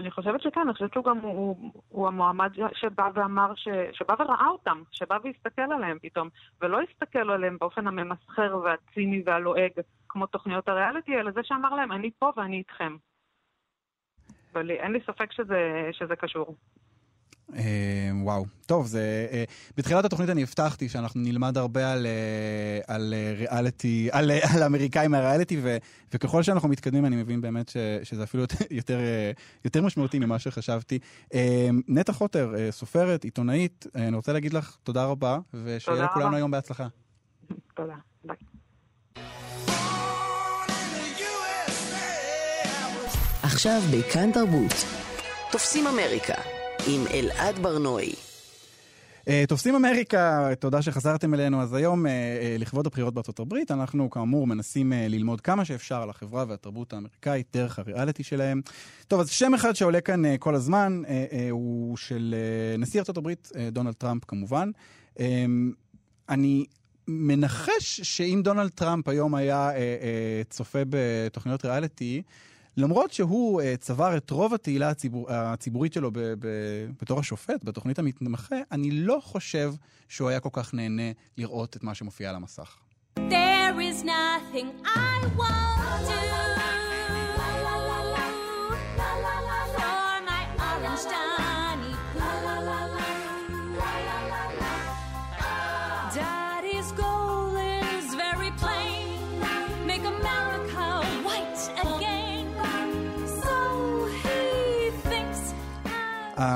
אני 0.00 0.10
חושבת 0.10 0.42
שכן, 0.42 0.60
אני 0.60 0.72
חושבת 0.72 0.92
שהוא 0.92 1.04
גם, 1.04 1.18
הוא, 1.18 1.72
הוא 1.88 2.08
המועמד 2.08 2.50
שבא 2.74 3.08
ואמר, 3.14 3.52
ש, 3.56 3.68
שבא 3.92 4.14
וראה 4.18 4.48
אותם, 4.48 4.82
שבא 4.90 5.18
והסתכל 5.24 5.72
עליהם 5.72 5.98
פתאום, 6.02 6.28
ולא 6.60 6.78
הסתכל 6.80 7.30
עליהם 7.30 7.56
באופן 7.60 7.86
הממסחר 7.86 8.60
והציני 8.64 9.22
והלועג, 9.26 9.70
כמו 10.08 10.26
תוכניות 10.26 10.68
הריאליטי, 10.68 11.14
אלא 11.14 11.30
זה 11.30 11.40
שאמר 11.44 11.74
להם, 11.74 11.92
אני 11.92 12.10
פה 12.18 12.30
ואני 12.36 12.58
איתכם. 12.58 12.96
ואין 14.54 14.92
לי 14.92 14.98
ספק 15.06 15.32
שזה, 15.32 15.90
שזה 15.92 16.16
קשור. 16.16 16.56
אה, 17.56 18.10
וואו. 18.22 18.44
טוב, 18.66 18.86
זה... 18.86 19.26
אה, 19.32 19.44
בתחילת 19.76 20.04
התוכנית 20.04 20.30
אני 20.30 20.42
הבטחתי 20.42 20.88
שאנחנו 20.88 21.20
נלמד 21.20 21.58
הרבה 21.58 21.92
על, 21.92 22.06
אה, 22.06 22.94
על 22.94 23.14
ריאליטי, 23.36 24.08
על, 24.12 24.30
על 24.54 24.62
אמריקאים 24.62 25.10
מהריאליטי, 25.10 25.60
ו, 25.62 25.76
וככל 26.14 26.42
שאנחנו 26.42 26.68
מתקדמים 26.68 27.06
אני 27.06 27.16
מבין 27.16 27.40
באמת 27.40 27.68
ש, 27.68 27.76
שזה 28.02 28.22
אפילו 28.22 28.42
יותר, 28.70 28.98
יותר, 29.64 29.82
משמעותי 29.82 30.18
ממה 30.18 30.38
שחשבתי. 30.38 30.98
נטע 31.88 32.12
חוטר, 32.12 32.54
סופרת, 32.70 33.24
עיתונאית, 33.24 33.86
אני 33.94 34.16
רוצה 34.16 34.32
להגיד 34.32 34.52
לך 34.52 34.76
תודה 34.82 35.04
רבה, 35.04 35.38
ושיהיה 35.54 36.04
לכולנו. 36.04 36.36
היום 36.36 36.50
בהצלחה. 36.50 36.86
תודה. 37.74 37.94
ביי. 38.24 38.36
עכשיו 43.58 43.80
בכאן 43.92 44.32
תרבות. 44.32 44.72
תופסים 45.52 45.86
אמריקה, 45.86 46.34
עם 46.88 47.04
אלעד 47.14 47.58
ברנועי. 47.58 48.12
אה, 49.28 49.44
תופסים 49.48 49.74
אמריקה, 49.74 50.48
תודה 50.60 50.82
שחזרתם 50.82 51.34
אלינו. 51.34 51.62
אז 51.62 51.74
היום, 51.74 52.06
אה, 52.06 52.12
אה, 52.12 52.56
לכבוד 52.58 52.86
הבחירות 52.86 53.14
בארצות 53.14 53.40
הברית, 53.40 53.70
אנחנו 53.70 54.10
כאמור 54.10 54.46
מנסים 54.46 54.92
ללמוד 54.96 55.40
כמה 55.40 55.64
שאפשר 55.64 56.02
על 56.02 56.10
החברה 56.10 56.44
והתרבות 56.48 56.92
האמריקאית 56.92 57.46
דרך 57.52 57.78
הריאליטי 57.78 58.22
שלהם. 58.22 58.60
טוב, 59.08 59.20
אז 59.20 59.30
שם 59.30 59.54
אחד 59.54 59.76
שעולה 59.76 60.00
כאן 60.00 60.36
כל 60.38 60.54
הזמן 60.54 61.02
הוא 61.50 61.96
של 61.96 62.34
נשיא 62.78 63.00
ארצות 63.00 63.16
הברית, 63.16 63.52
דונלד 63.72 63.94
טראמפ 63.94 64.24
כמובן. 64.24 64.70
אה, 65.20 65.44
אני 66.28 66.64
מנחש 67.08 68.00
שאם 68.00 68.40
דונלד 68.44 68.70
טראמפ 68.70 69.08
היום 69.08 69.34
היה 69.34 69.70
צופה 70.50 70.82
בתוכניות 70.88 71.64
ריאליטי, 71.64 72.22
למרות 72.78 73.12
שהוא 73.12 73.62
uh, 73.62 73.64
צבר 73.80 74.16
את 74.16 74.30
רוב 74.30 74.54
התהילה 74.54 74.90
הציבור, 74.90 75.30
הציבורית 75.30 75.92
שלו 75.92 76.10
ב, 76.12 76.18
ב, 76.18 76.46
בתור 77.02 77.20
השופט, 77.20 77.64
בתוכנית 77.64 77.98
המתמחה, 77.98 78.56
אני 78.72 78.90
לא 78.90 79.18
חושב 79.22 79.72
שהוא 80.08 80.28
היה 80.28 80.40
כל 80.40 80.48
כך 80.52 80.74
נהנה 80.74 81.12
לראות 81.36 81.76
את 81.76 81.82
מה 81.82 81.94
שמופיע 81.94 82.30
על 82.30 82.36
המסך. 82.36 82.76
There 83.16 83.80
is 83.80 84.04
nothing 84.04 84.68
I 84.84 85.18
won't 85.38 86.06
do 86.08 86.20
for 89.76 90.20
my 90.28 90.42
orange. 90.68 91.27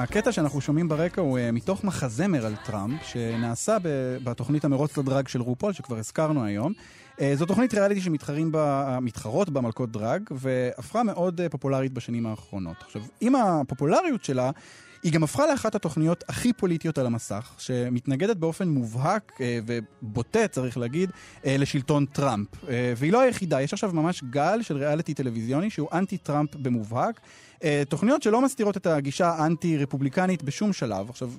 הקטע 0.03 0.33
שאנחנו 0.33 0.61
שומעים 0.61 0.89
ברקע 0.89 1.21
הוא 1.21 1.39
uh, 1.39 1.53
מתוך 1.53 1.85
מחזמר 1.85 2.47
על 2.47 2.55
טראמפ, 2.65 3.03
שנעשה 3.03 3.77
בתוכנית 4.25 4.65
המרוץ 4.65 4.99
לדראג 4.99 5.29
של 5.29 5.41
רופול, 5.41 5.73
שכבר 5.73 5.99
הזכרנו 5.99 6.45
היום. 6.45 6.73
Uh, 7.17 7.23
זו 7.35 7.47
תוכנית 7.47 7.75
ריאליטי 7.75 8.01
שמתחרים 8.01 8.53
בה, 8.53 8.99
בה 9.49 9.61
מלכות 9.61 9.93
דראג, 9.93 10.23
והפכה 10.31 11.03
מאוד 11.03 11.41
uh, 11.41 11.49
פופולרית 11.49 11.93
בשנים 11.93 12.27
האחרונות. 12.27 12.77
עכשיו, 12.81 13.03
עם 13.21 13.35
הפופולריות 13.35 14.25
שלה, 14.25 14.51
היא 15.03 15.13
גם 15.13 15.23
הפכה 15.23 15.47
לאחת 15.47 15.75
התוכניות 15.75 16.25
הכי 16.29 16.53
פוליטיות 16.53 16.99
על 16.99 17.07
המסך, 17.07 17.55
שמתנגדת 17.59 18.37
באופן 18.37 18.69
מובהק 18.69 19.33
אה, 19.41 19.59
ובוטה, 19.67 20.49
צריך 20.49 20.79
להגיד, 20.79 21.11
אה, 21.47 21.57
לשלטון 21.57 22.07
טראמפ. 22.07 22.49
אה, 22.69 22.93
והיא 22.97 23.13
לא 23.13 23.21
היחידה, 23.21 23.63
יש 23.63 23.73
עכשיו 23.73 23.93
ממש 23.93 24.23
גל 24.31 24.63
של 24.63 24.77
ריאליטי 24.77 25.15
טלוויזיוני 25.15 25.71
שהוא 25.71 25.89
אנטי-טראמפ 25.93 26.57
במובהק. 26.57 27.21
אה, 27.65 27.83
תוכניות 27.89 28.23
שלא 28.23 28.41
מסתירות 28.41 28.77
את 28.77 28.87
הגישה 28.87 29.29
האנטי-רפובליקנית 29.29 30.43
בשום 30.43 30.73
שלב. 30.73 31.11
עכשיו, 31.11 31.31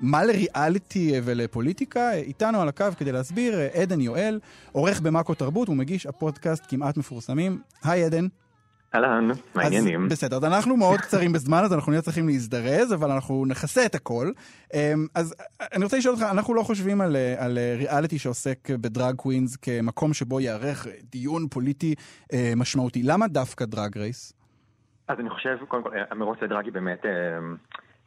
מה 0.00 0.24
לריאליטי 0.24 1.14
אה, 1.14 1.20
ולפוליטיקה? 1.24 2.00
אה, 2.00 2.14
איתנו 2.14 2.60
על 2.60 2.68
הקו 2.68 2.84
כדי 2.98 3.12
להסביר, 3.12 3.58
אה, 3.58 3.68
עדן 3.82 4.00
יואל, 4.00 4.40
עורך 4.72 5.00
במאקו 5.00 5.34
תרבות 5.34 5.68
ומגיש 5.68 6.06
הפודקאסט 6.06 6.66
כמעט 6.68 6.96
מפורסמים. 6.96 7.60
היי 7.84 8.04
עדן. 8.04 8.26
אהלן, 8.94 9.28
מה 9.54 9.62
העניינים? 9.62 10.08
בסדר, 10.08 10.36
אז 10.36 10.44
אנחנו 10.44 10.76
מאוד 10.76 11.00
קצרים 11.00 11.32
בזמן, 11.32 11.58
אז 11.64 11.72
אנחנו 11.74 11.92
נהיה 11.92 12.02
צריכים 12.02 12.28
להזדרז, 12.28 12.94
אבל 12.94 13.10
אנחנו 13.10 13.44
נכסה 13.46 13.86
את 13.86 13.94
הכל. 13.94 14.30
אמ, 14.74 15.06
אז 15.14 15.34
אני 15.74 15.84
רוצה 15.84 15.98
לשאול 15.98 16.14
אותך, 16.14 16.26
אנחנו 16.30 16.54
לא 16.54 16.62
חושבים 16.62 17.00
על, 17.00 17.16
על 17.38 17.58
ריאליטי 17.76 18.18
שעוסק 18.18 18.70
בדרג 18.70 19.14
קווינס 19.14 19.56
כמקום 19.56 20.14
שבו 20.14 20.40
ייערך 20.40 20.86
דיון 21.12 21.48
פוליטי 21.48 21.94
משמעותי. 22.56 23.02
למה 23.02 23.28
דווקא 23.28 23.64
דרג 23.64 23.98
רייס? 23.98 24.32
אז 25.08 25.20
אני 25.20 25.30
חושב, 25.30 25.56
קודם 25.68 25.82
כל, 25.82 25.90
המרוץ 26.10 26.38
לדרג 26.42 26.64
היא 26.64 26.72
באמת 26.72 27.06
אה, 27.06 27.10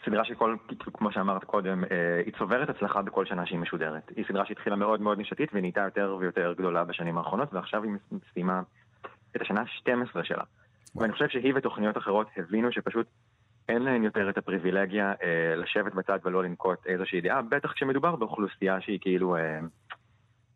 סדרה 0.05 0.25
שכל, 0.25 0.55
כמו 0.93 1.11
שאמרת 1.11 1.43
קודם, 1.43 1.83
אה, 1.83 2.21
היא 2.25 2.33
צוברת 2.37 2.69
הצלחה 2.69 3.01
בכל 3.01 3.25
שנה 3.25 3.45
שהיא 3.45 3.59
משודרת. 3.59 4.11
היא 4.15 4.25
סדרה 4.27 4.45
שהתחילה 4.45 4.75
מאוד 4.75 5.01
מאוד 5.01 5.17
נישתית 5.17 5.49
ונהייתה 5.53 5.81
יותר 5.81 6.17
ויותר 6.19 6.53
גדולה 6.57 6.83
בשנים 6.83 7.17
האחרונות, 7.17 7.53
ועכשיו 7.53 7.83
היא 7.83 7.91
סיימה 8.33 8.61
את 9.35 9.41
השנה 9.41 9.61
ה-12 9.61 10.23
שלה. 10.23 10.43
ואני 10.95 11.13
חושב 11.13 11.29
שהיא 11.29 11.53
ותוכניות 11.55 11.97
אחרות 11.97 12.27
הבינו 12.37 12.71
שפשוט 12.71 13.07
אין 13.69 13.81
להן 13.81 14.03
יותר 14.03 14.29
את 14.29 14.37
הפריבילגיה 14.37 15.13
אה, 15.23 15.55
לשבת 15.55 15.93
בצד 15.93 16.19
ולא 16.23 16.43
לנקוט 16.43 16.85
איזושהי 16.85 17.21
דעה, 17.21 17.41
בטח 17.41 17.71
כשמדובר 17.71 18.15
באוכלוסייה 18.15 18.81
שהיא 18.81 18.99
כאילו, 19.01 19.35
אה, 19.35 19.59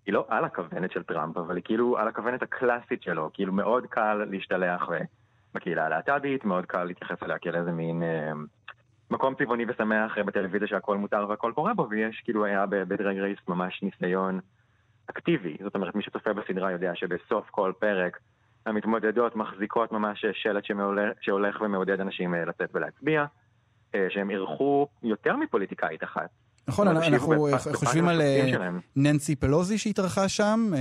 היא 0.05 0.13
לא 0.13 0.25
על 0.29 0.45
הכוונת 0.45 0.91
של 0.91 1.03
טראמפ, 1.03 1.37
אבל 1.37 1.55
היא 1.55 1.63
כאילו 1.63 1.97
על 1.97 2.07
הכוונת 2.07 2.41
הקלאסית 2.41 3.03
שלו, 3.03 3.29
כאילו 3.33 3.53
מאוד 3.53 3.85
קל 3.85 4.25
להשתלח 4.29 4.89
בקהילה 5.53 5.85
הלהט"בית, 5.85 6.45
מאוד 6.45 6.65
קל 6.65 6.83
להתייחס 6.83 7.23
אליה 7.23 7.37
כאל 7.37 7.55
איזה 7.55 7.71
מין 7.71 8.03
אה, 8.03 8.31
מקום 9.11 9.35
צבעוני 9.35 9.65
ושמח 9.67 10.17
אה, 10.17 10.23
בטלוויזיה 10.23 10.67
שהכל 10.67 10.97
מותר 10.97 11.25
והכל 11.29 11.51
קורה 11.55 11.73
בו, 11.73 11.87
ויש 11.89 12.21
כאילו 12.23 12.45
היה 12.45 12.65
בדרג 12.65 13.17
רייס 13.17 13.39
ממש 13.47 13.83
ניסיון 13.83 14.39
אקטיבי, 15.09 15.57
זאת 15.63 15.75
אומרת 15.75 15.95
מי 15.95 16.03
שצופה 16.03 16.33
בסדרה 16.33 16.71
יודע 16.71 16.95
שבסוף 16.95 17.49
כל 17.49 17.73
פרק 17.79 18.19
המתמודדות 18.65 19.35
מחזיקות 19.35 19.91
ממש 19.91 20.25
שלט 20.33 20.65
שמעולה, 20.65 21.11
שהולך 21.21 21.61
ומעודד 21.61 22.01
אנשים 22.01 22.35
אה, 22.35 22.45
לצאת 22.45 22.69
ולהצביע, 22.73 23.25
אה, 23.95 24.07
שהם 24.09 24.29
אירחו 24.29 24.87
יותר 25.03 25.35
מפוליטיקאית 25.35 26.03
אחת. 26.03 26.29
נכון, 26.67 26.87
אומרת, 26.87 27.03
אנחנו 27.03 27.49
חושבים 27.73 28.07
על 28.07 28.21
אה. 28.21 28.69
ננסי 28.95 29.35
פלוזי 29.35 29.77
שהתארחה 29.77 30.29
שם. 30.29 30.69
אה, 30.73 30.79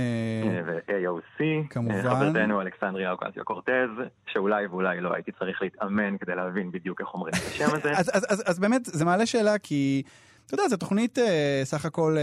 אה, 0.49 0.61
ו-AOC, 0.65 1.67
כמובן. 1.69 2.01
חברתנו 2.01 2.61
אלכסנדריה 2.61 3.11
אוקסיו-קורטז, 3.11 3.89
שאולי 4.27 4.67
ואולי 4.67 5.01
לא 5.01 5.13
הייתי 5.13 5.31
צריך 5.39 5.61
להתאמן 5.61 6.17
כדי 6.17 6.35
להבין 6.35 6.71
בדיוק 6.71 7.01
איך 7.01 7.09
אומרים 7.13 7.33
את 7.33 7.47
השם 7.47 7.65
הזה. 7.75 7.91
אז, 8.47 8.59
באמת, 8.59 8.85
זה 8.85 9.05
מעלה 9.05 9.25
שאלה 9.25 9.57
כי, 9.57 10.03
אתה 10.45 10.53
יודע, 10.53 10.67
זו 10.67 10.77
תוכנית 10.77 11.17
סך 11.63 11.85
הכל... 11.85 12.17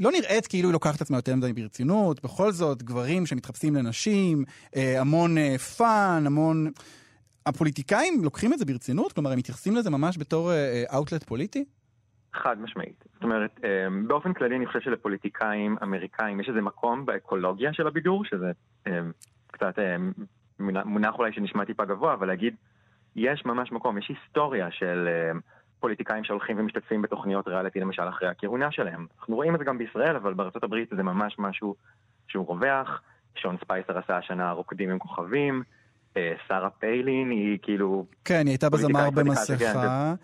לא 0.00 0.10
נראית 0.12 0.46
כאילו 0.46 0.68
היא 0.68 0.72
לוקחת 0.72 1.00
עצמה 1.00 1.18
יותר 1.18 1.34
מדי 1.34 1.52
ברצינות, 1.52 2.24
בכל 2.24 2.52
זאת, 2.52 2.82
גברים 2.82 3.26
שמתחפשים 3.26 3.74
לנשים, 3.74 4.44
המון 4.76 5.56
פאן, 5.58 6.22
המון... 6.26 6.70
הפוליטיקאים 7.46 8.24
לוקחים 8.24 8.52
את 8.52 8.58
זה 8.58 8.64
ברצינות? 8.64 9.12
כלומר, 9.12 9.32
הם 9.32 9.38
מתייחסים 9.38 9.76
לזה 9.76 9.90
ממש 9.90 10.18
בתור 10.18 10.50
אאוטלט 10.92 11.24
פוליטי? 11.24 11.64
חד 12.42 12.60
משמעית. 12.60 13.04
זאת 13.14 13.22
אומרת, 13.22 13.60
אה, 13.64 13.86
באופן 14.06 14.32
כללי 14.32 14.56
אני 14.56 14.66
חושב 14.66 14.80
שלפוליטיקאים 14.80 15.76
אמריקאים 15.82 16.40
יש 16.40 16.48
איזה 16.48 16.60
מקום 16.60 17.06
באקולוגיה 17.06 17.72
של 17.72 17.86
הבידור, 17.86 18.24
שזה 18.24 18.52
אה, 18.86 19.00
קצת 19.46 19.78
אה, 19.78 19.96
מונח 20.84 21.14
אולי 21.18 21.32
שנשמע 21.32 21.64
טיפה 21.64 21.84
גבוה, 21.84 22.14
אבל 22.14 22.26
להגיד, 22.26 22.54
יש 23.16 23.44
ממש 23.46 23.72
מקום, 23.72 23.98
יש 23.98 24.08
היסטוריה 24.08 24.70
של 24.70 25.08
פוליטיקאים 25.80 26.24
שהולכים 26.24 26.58
ומשתתפים 26.58 27.02
בתוכניות 27.02 27.48
ריאליטי 27.48 27.80
למשל 27.80 28.08
אחרי 28.08 28.28
הכהונה 28.28 28.70
שלהם. 28.70 29.06
אנחנו 29.18 29.34
רואים 29.34 29.54
את 29.54 29.58
זה 29.58 29.64
גם 29.64 29.78
בישראל, 29.78 30.16
אבל 30.16 30.34
בארצות 30.34 30.64
הברית 30.64 30.88
זה 30.96 31.02
ממש 31.02 31.36
משהו 31.38 31.74
שהוא 32.28 32.46
רווח. 32.46 33.02
שון 33.34 33.56
ספייסר 33.64 33.98
עשה 33.98 34.16
השנה 34.16 34.50
רוקדים 34.50 34.90
עם 34.90 34.98
כוכבים. 34.98 35.62
שרה 36.48 36.70
פיילין 36.70 37.30
היא 37.30 37.58
כאילו... 37.62 38.06
כן, 38.24 38.40
היא 38.40 38.48
הייתה 38.48 38.70
בזמר 38.70 39.10
במסכה. 39.10 40.14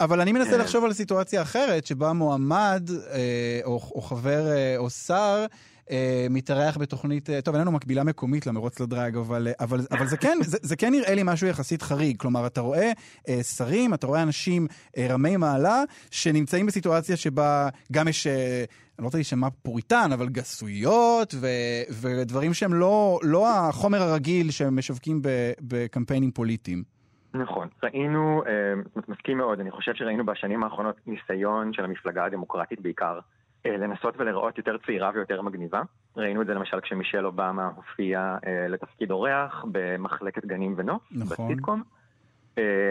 אבל 0.00 0.20
אני 0.20 0.32
מנסה 0.32 0.50
כן. 0.50 0.60
לחשוב 0.60 0.84
על 0.84 0.92
סיטואציה 0.92 1.42
אחרת, 1.42 1.86
שבה 1.86 2.12
מועמד, 2.12 2.90
אה, 3.10 3.60
או, 3.64 3.80
או 3.94 4.02
חבר, 4.02 4.50
אה, 4.50 4.76
או 4.76 4.90
שר, 4.90 5.46
אה, 5.90 6.26
מתארח 6.30 6.76
בתוכנית, 6.76 7.30
אה, 7.30 7.40
טוב, 7.40 7.54
אין 7.54 7.60
לנו 7.60 7.72
מקבילה 7.72 8.04
מקומית 8.04 8.46
למרוץ 8.46 8.80
לדרג, 8.80 9.16
אבל, 9.16 9.48
אה, 9.48 9.52
אבל, 9.60 9.86
אבל 9.90 10.06
זה, 10.06 10.16
כן, 10.16 10.38
זה, 10.44 10.58
זה 10.62 10.76
כן 10.76 10.90
נראה 10.90 11.14
לי 11.14 11.22
משהו 11.24 11.46
יחסית 11.46 11.82
חריג. 11.82 12.16
כלומר, 12.16 12.46
אתה 12.46 12.60
רואה 12.60 12.92
אה, 13.28 13.42
שרים, 13.42 13.94
אתה 13.94 14.06
רואה 14.06 14.22
אנשים 14.22 14.66
אה, 14.96 15.06
רמי 15.10 15.36
מעלה, 15.36 15.82
שנמצאים 16.10 16.66
בסיטואציה 16.66 17.16
שבה 17.16 17.68
גם 17.92 18.08
יש... 18.08 18.26
אה, 18.26 18.64
אני 18.98 19.02
לא 19.02 19.06
רוצה 19.06 19.18
להישמע 19.18 19.48
פוריטן, 19.62 20.12
אבל 20.12 20.28
גסויות 20.28 21.34
ו, 21.40 21.48
ודברים 21.90 22.54
שהם 22.54 22.74
לא, 22.74 23.20
לא 23.22 23.58
החומר 23.58 24.02
הרגיל 24.02 24.50
שהם 24.50 24.76
משווקים 24.78 25.22
בקמפיינים 25.60 26.30
פוליטיים. 26.30 26.97
נכון, 27.34 27.68
ראינו, 27.82 28.42
אה, 28.46 28.74
מסכים 29.08 29.38
מאוד, 29.38 29.60
אני 29.60 29.70
חושב 29.70 29.94
שראינו 29.94 30.26
בשנים 30.26 30.62
האחרונות 30.62 30.96
ניסיון 31.06 31.72
של 31.72 31.84
המפלגה 31.84 32.24
הדמוקרטית 32.24 32.80
בעיקר 32.80 33.18
אה, 33.66 33.76
לנסות 33.76 34.14
ולראות 34.18 34.58
יותר 34.58 34.76
צעירה 34.86 35.10
ויותר 35.14 35.42
מגניבה. 35.42 35.82
ראינו 36.16 36.42
את 36.42 36.46
זה 36.46 36.54
למשל 36.54 36.80
כשמישל 36.80 37.26
אובמה 37.26 37.70
הופיע 37.76 38.36
אה, 38.46 38.68
לתפקיד 38.68 39.10
אורח 39.10 39.64
במחלקת 39.72 40.44
גנים 40.44 40.74
ונוף, 40.76 41.02
נכון. 41.10 41.48
בסיטקום. 41.48 41.82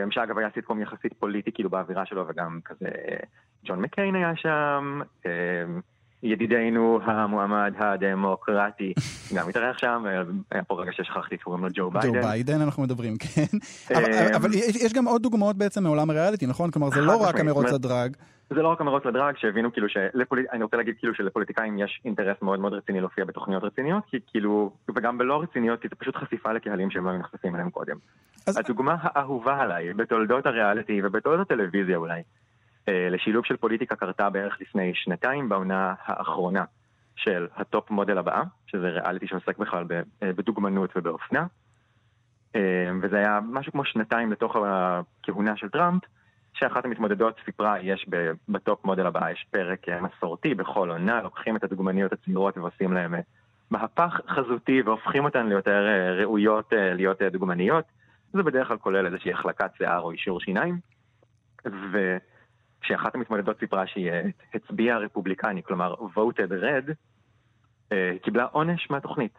שאגב 0.10 0.38
היה 0.38 0.50
סיטקום 0.54 0.82
יחסית 0.82 1.14
פוליטי 1.14 1.52
כאילו 1.52 1.70
באווירה 1.70 2.06
שלו 2.06 2.28
וגם 2.28 2.60
כזה 2.66 2.90
ג'ון 3.66 3.82
מקיין 3.82 4.16
היה 4.16 4.36
שם. 4.36 5.02
ידידנו 6.24 7.00
המועמד 7.04 7.74
הדמוקרטי 7.78 8.94
גם 9.36 9.50
התארח 9.50 9.78
שם, 9.78 10.04
היה 10.52 10.64
פה 10.64 10.82
רגע 10.82 10.92
ששכחתי, 10.92 11.38
קוראים 11.38 11.64
לו 11.64 11.70
ג'ו 11.74 11.92
ביידן. 11.92 12.22
ג'ו 12.22 12.28
ביידן 12.28 12.62
אנחנו 12.62 12.84
מדברים, 12.84 13.18
כן. 13.24 13.58
אבל, 13.96 14.12
אבל 14.36 14.54
יש 14.54 14.94
גם 14.94 15.08
עוד 15.08 15.22
דוגמאות 15.22 15.56
בעצם 15.56 15.84
מעולם 15.84 16.10
הריאליטי, 16.10 16.48
נכון? 16.48 16.72
כלומר 16.72 16.90
זה 16.90 17.02
לא 17.02 17.18
רק 17.18 17.40
המרוץ 17.40 17.72
לדרג. 17.72 18.16
זה 18.50 18.62
לא 18.62 18.68
רק 18.68 18.82
המרוץ 18.82 19.06
לדרג, 19.06 19.38
שהבינו 19.38 19.74
כאילו 19.74 19.88
שלפוליט... 19.90 20.46
אני 20.52 20.64
רוצה 20.64 20.78
להגיד 20.78 20.96
כאילו 21.00 21.16
שלפוליטיקאים 21.16 21.80
יש 21.80 22.02
אינטרס 22.06 22.38
מאוד 22.42 22.60
מאוד 22.60 22.74
רציני 22.74 23.00
להופיע 23.00 23.26
בתוכניות 23.26 23.64
רציניות, 23.64 24.04
כי 24.08 24.18
כאילו, 24.28 24.72
וגם 24.96 25.18
בלא 25.18 25.42
רציניות, 25.42 25.82
כי 25.82 25.88
זה 25.88 25.96
פשוט 25.96 26.16
חשיפה 26.16 26.54
לקהלים 26.54 26.92
שהם 26.92 27.06
לא 27.06 27.10
היו 27.10 27.20
נחשפים 27.20 27.56
אליהם 27.56 27.70
קודם. 27.70 27.96
אז... 28.48 28.58
הדוגמה 28.58 28.96
האהובה 29.02 29.62
עליי 29.62 29.94
בתולדות 29.94 30.46
הריאליטי 30.46 31.02
ובתולדות 31.04 31.52
הטלוויזיה 31.52 31.98
אולי, 31.98 32.14
אה, 32.14 32.22
לשילוב 32.88 33.46
של 33.46 33.58
פוליטיקה 33.58 33.96
קרתה 33.96 34.30
בערך 34.30 34.58
לפני 34.62 34.92
שנתיים 34.96 35.50
בעונה 35.50 35.94
האחרונה 36.06 36.64
של 37.18 37.48
הטופ 37.56 37.90
מודל 37.92 38.18
הבאה, 38.18 38.44
שזה 38.68 38.90
ריאליטי 38.90 39.28
שעוסק 39.28 39.58
בכלל 39.58 39.86
אה, 39.92 40.34
בדוגמנות 40.34 40.90
ובאופנה. 40.96 41.46
אה, 42.56 42.90
וזה 43.02 43.18
היה 43.18 43.40
משהו 43.44 43.72
כמו 43.72 43.86
שנתיים 43.86 44.32
לתוך 44.32 44.56
הכהונה 44.56 45.58
של 45.58 45.70
טראמפ, 45.70 46.04
שאחת 46.54 46.86
המתמודדות 46.86 47.36
סיפרה, 47.46 47.80
יש 47.82 48.10
בטופ 48.50 48.86
מודל 48.86 49.06
הבאה, 49.06 49.32
יש 49.32 49.46
פרק 49.52 49.86
מסורתי 50.02 50.56
בכל 50.56 50.90
עונה, 50.90 51.22
לוקחים 51.22 51.56
את 51.56 51.64
הדוגמניות 51.64 52.14
הצעירות 52.14 52.58
ועושים 52.58 52.94
להם 52.94 53.16
מהפך 53.72 54.22
חזותי 54.30 54.82
והופכים 54.82 55.26
אותן 55.26 55.48
ליותר 55.48 55.86
ראויות 56.20 56.74
להיות 56.74 57.22
דוגמניות. 57.22 57.86
זה 58.34 58.44
בדרך 58.44 58.68
כלל 58.68 58.78
כולל 58.78 59.06
איזושהי 59.06 59.34
החלקת 59.34 59.72
שיער 59.78 60.00
או 60.00 60.12
אישור 60.12 60.40
שיניים. 60.40 60.80
ו... 61.66 62.18
כשאחת 62.82 63.16
המתמודדות 63.16 63.60
סיפרה 63.60 63.88
שהיא 63.88 64.12
אה, 64.12 64.22
הצביעה 64.54 64.98
רפובליקני, 64.98 65.64
כלומר 65.64 65.94
voted 65.94 66.52
red, 66.64 66.92
אה, 67.92 68.14
קיבלה 68.24 68.44
עונש 68.44 68.90
מהתוכנית. 68.90 69.34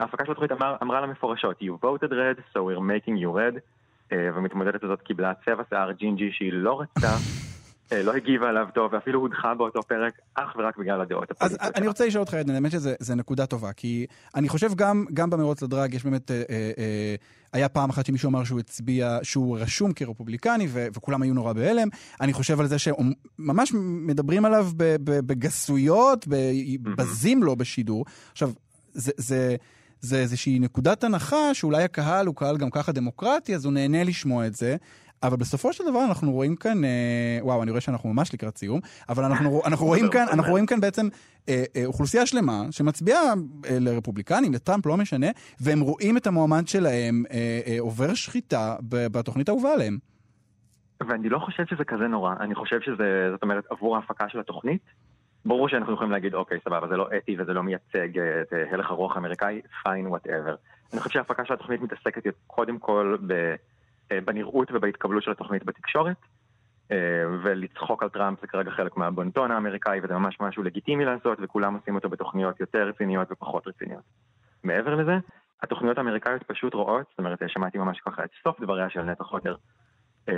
ההפקה 0.00 0.24
של 0.24 0.32
התוכנית 0.32 0.52
אמר, 0.52 0.76
אמרה 0.82 1.00
לה 1.00 1.06
מפורשות, 1.06 1.62
you 1.62 1.84
voted 1.84 2.10
red, 2.10 2.40
so 2.52 2.56
we're 2.56 2.80
making 2.80 3.16
you 3.16 3.36
red, 3.36 3.58
אה, 4.12 4.28
והמתמודדת 4.34 4.84
הזאת 4.84 5.02
קיבלה 5.02 5.32
צבע 5.44 5.62
שיער 5.68 5.92
ג'ינג'י 5.92 6.32
שהיא 6.32 6.52
לא 6.52 6.80
רצתה. 6.80 7.51
לא 8.04 8.12
הגיבה 8.12 8.48
עליו 8.48 8.66
טוב, 8.74 8.92
ואפילו 8.92 9.20
הודחה 9.20 9.54
באותו 9.54 9.82
פרק, 9.82 10.12
אך 10.34 10.56
ורק 10.56 10.76
בגלל 10.78 11.00
הדעות 11.00 11.30
הפוליטיות. 11.30 11.60
אז 11.60 11.70
אני 11.76 11.86
רוצה 11.88 12.06
לשאול 12.06 12.20
אותך, 12.20 12.34
עדן, 12.34 12.54
האמת 12.54 12.70
שזו 12.70 13.14
נקודה 13.14 13.46
טובה, 13.46 13.72
כי 13.72 14.06
אני 14.34 14.48
חושב 14.48 14.74
גם, 14.74 15.04
גם 15.14 15.30
במרוץ 15.30 15.62
לדרג 15.62 15.94
יש 15.94 16.04
באמת, 16.04 16.30
אה, 16.30 16.42
אה, 16.78 17.14
היה 17.52 17.68
פעם 17.68 17.90
אחת 17.90 18.06
שמישהו 18.06 18.28
אמר 18.28 18.44
שהוא 18.44 18.60
הצביע, 18.60 19.18
שהוא 19.22 19.58
רשום 19.58 19.92
כרפובליקני, 19.92 20.66
ו- 20.68 20.86
וכולם 20.96 21.22
היו 21.22 21.34
נורא 21.34 21.52
בהלם. 21.52 21.88
אני 22.20 22.32
חושב 22.32 22.60
על 22.60 22.66
זה 22.66 22.76
שממש 22.78 23.72
מדברים 24.06 24.44
עליו 24.44 24.66
בגסויות, 25.04 26.26
בזים 26.96 27.42
לו 27.42 27.56
בשידור. 27.56 28.04
עכשיו, 28.32 28.50
זה... 28.92 29.12
זה 29.16 29.56
זה 30.02 30.18
איזושהי 30.18 30.58
נקודת 30.58 31.04
הנחה 31.04 31.54
שאולי 31.54 31.82
הקהל 31.82 32.26
הוא 32.26 32.34
קהל 32.36 32.56
גם 32.56 32.70
ככה 32.70 32.92
דמוקרטי, 32.92 33.54
אז 33.54 33.64
הוא 33.64 33.72
נהנה 33.72 34.04
לשמוע 34.04 34.46
את 34.46 34.54
זה. 34.54 34.76
אבל 35.22 35.36
בסופו 35.36 35.72
של 35.72 35.84
דבר 35.84 36.04
אנחנו 36.08 36.32
רואים 36.32 36.56
כאן, 36.56 36.84
אה, 36.84 37.38
וואו, 37.42 37.62
אני 37.62 37.70
רואה 37.70 37.80
שאנחנו 37.80 38.12
ממש 38.12 38.34
לקראת 38.34 38.58
סיום, 38.58 38.80
אבל 39.08 39.24
אנחנו, 39.24 39.62
אנחנו, 39.66 39.86
רואים, 39.86 40.10
כאן, 40.10 40.26
אנחנו 40.32 40.50
רואים 40.50 40.66
כאן 40.66 40.80
בעצם 40.80 41.08
אה, 41.48 41.64
אה, 41.76 41.84
אוכלוסייה 41.86 42.26
שלמה 42.26 42.62
שמצביעה 42.70 43.22
אה, 43.22 43.76
לרפובליקנים, 43.80 44.52
לטראמפ, 44.52 44.86
לא 44.86 44.96
משנה, 44.96 45.26
והם 45.60 45.80
רואים 45.80 46.16
את 46.16 46.26
המועמד 46.26 46.68
שלהם 46.68 47.24
אה, 47.30 47.60
אה, 47.66 47.76
עובר 47.80 48.14
שחיטה 48.14 48.76
בתוכנית 48.88 49.48
האהובה 49.48 49.72
עליהם. 49.72 49.98
ואני 51.08 51.28
לא 51.28 51.38
חושב 51.38 51.66
שזה 51.66 51.84
כזה 51.84 52.08
נורא, 52.08 52.34
אני 52.40 52.54
חושב 52.54 52.80
שזה, 52.80 53.28
זאת 53.30 53.42
אומרת, 53.42 53.64
עבור 53.70 53.96
ההפקה 53.96 54.28
של 54.28 54.40
התוכנית, 54.40 54.82
ברור 55.44 55.68
שאנחנו 55.68 55.94
יכולים 55.94 56.12
להגיד, 56.12 56.34
אוקיי, 56.34 56.58
סבבה, 56.64 56.88
זה 56.88 56.96
לא 56.96 57.08
אתי 57.16 57.36
וזה 57.38 57.52
לא 57.52 57.62
מייצג 57.62 58.18
את 58.18 58.52
הלך 58.72 58.90
הרוח 58.90 59.16
האמריקאי, 59.16 59.60
fine, 59.84 60.08
whatever. 60.12 60.56
אני 60.92 61.00
חושב 61.00 61.14
שההפקה 61.14 61.44
של 61.44 61.54
התוכנית 61.54 61.80
מתעסקת 61.80 62.22
קודם 62.46 62.78
כל 62.78 63.16
ב... 63.26 63.54
אה, 64.12 64.20
בנראות 64.20 64.68
ובהתקבלות 64.72 65.22
של 65.22 65.30
התוכנית 65.30 65.64
בתקשורת, 65.64 66.16
אה, 66.92 66.96
ולצחוק 67.42 68.02
על 68.02 68.08
טראמפ 68.08 68.40
זה 68.40 68.46
כרגע 68.46 68.70
חלק 68.70 68.96
מהבונטון 68.96 69.50
האמריקאי, 69.50 70.00
וזה 70.02 70.14
ממש 70.14 70.36
משהו 70.40 70.62
לגיטימי 70.62 71.04
לעשות, 71.04 71.38
וכולם 71.42 71.74
עושים 71.74 71.94
אותו 71.94 72.08
בתוכניות 72.08 72.60
יותר 72.60 72.88
רציניות 72.88 73.32
ופחות 73.32 73.66
רציניות. 73.66 74.02
מעבר 74.64 74.94
לזה, 74.94 75.12
התוכניות 75.62 75.98
האמריקאיות 75.98 76.42
פשוט 76.42 76.74
רואות, 76.74 77.06
זאת 77.10 77.18
אומרת, 77.18 77.38
שמעתי 77.46 77.78
ממש 77.78 78.00
ככה 78.06 78.24
את 78.24 78.30
סוף 78.44 78.60
דבריה 78.60 78.90
של 78.90 79.02
נטע 79.02 79.24
חוטר, 79.24 79.54
אה, 80.28 80.34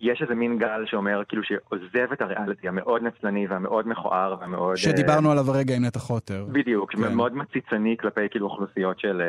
יש 0.00 0.22
איזה 0.22 0.34
מין 0.34 0.58
גל 0.58 0.84
שאומר 0.86 1.22
כאילו 1.28 1.42
שעוזב 1.44 2.12
את 2.12 2.22
הריאליטי 2.22 2.68
המאוד 2.68 3.02
נצלני 3.02 3.46
והמאוד 3.46 3.88
מכוער 3.88 4.36
והמאוד... 4.40 4.76
שדיברנו 4.76 5.30
עליו 5.30 5.50
הרגע 5.50 5.76
עם 5.76 5.84
נטע 5.84 5.98
חוטר. 5.98 6.46
בדיוק, 6.52 6.92
כן. 6.92 7.14
מאוד 7.14 7.34
מציצני 7.34 7.96
כלפי 8.00 8.28
כאילו 8.30 8.46
אוכלוסיות 8.46 8.98
של 8.98 9.22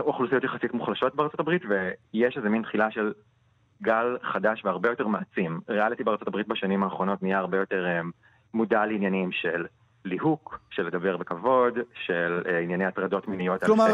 אוכלוסיות 0.00 0.44
יחסית 0.44 0.74
מוחלשות 0.74 1.14
בארצות 1.14 1.40
הברית, 1.40 1.62
ויש 1.68 2.36
איזה 2.36 2.48
מין 2.48 2.62
תחילה 2.62 2.90
של 2.90 3.12
גל 3.82 4.16
חדש 4.32 4.64
והרבה 4.64 4.88
יותר 4.88 5.06
מעצים. 5.06 5.60
ריאליטי 5.68 6.04
בארצות 6.04 6.28
הברית 6.28 6.48
בשנים 6.48 6.82
האחרונות 6.82 7.22
נהיה 7.22 7.38
הרבה 7.38 7.58
יותר 7.58 7.86
um, 8.00 8.06
מודע 8.54 8.86
לעניינים 8.86 9.32
של 9.32 9.66
ליהוק, 10.04 10.58
של 10.70 10.86
לדבר 10.86 11.16
בכבוד, 11.16 11.78
של 12.06 12.42
uh, 12.44 12.48
ענייני 12.62 12.84
הטרדות 12.84 13.28
מיניות 13.28 13.64
כלומר, 13.64 13.86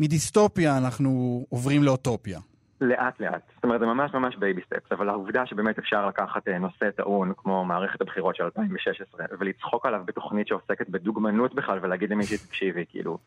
מדיסטופיה 0.00 0.78
אנחנו 0.78 1.44
עוברים 1.48 1.82
לאוטופיה. 1.82 2.38
לאט 2.80 3.20
לאט. 3.20 3.42
זאת 3.54 3.64
אומרת, 3.64 3.80
זה 3.80 3.86
ממש 3.86 4.14
ממש 4.14 4.36
baby 4.36 4.60
steps, 4.66 4.92
אבל 4.92 5.08
העובדה 5.08 5.46
שבאמת 5.46 5.78
אפשר 5.78 6.06
לקחת 6.06 6.48
uh, 6.48 6.50
נושא 6.50 6.90
טעון 6.90 7.32
כמו 7.36 7.64
מערכת 7.64 8.00
הבחירות 8.00 8.36
של 8.36 8.44
2016 8.44 9.26
ולצחוק 9.38 9.86
עליו 9.86 10.00
בתוכנית 10.04 10.48
שעוסקת 10.48 10.88
בדוגמנות 10.88 11.54
בכלל 11.54 11.78
ולהגיד 11.82 12.10
למישהי, 12.10 12.38
תקשיבי, 12.38 12.84
כאילו, 12.88 13.18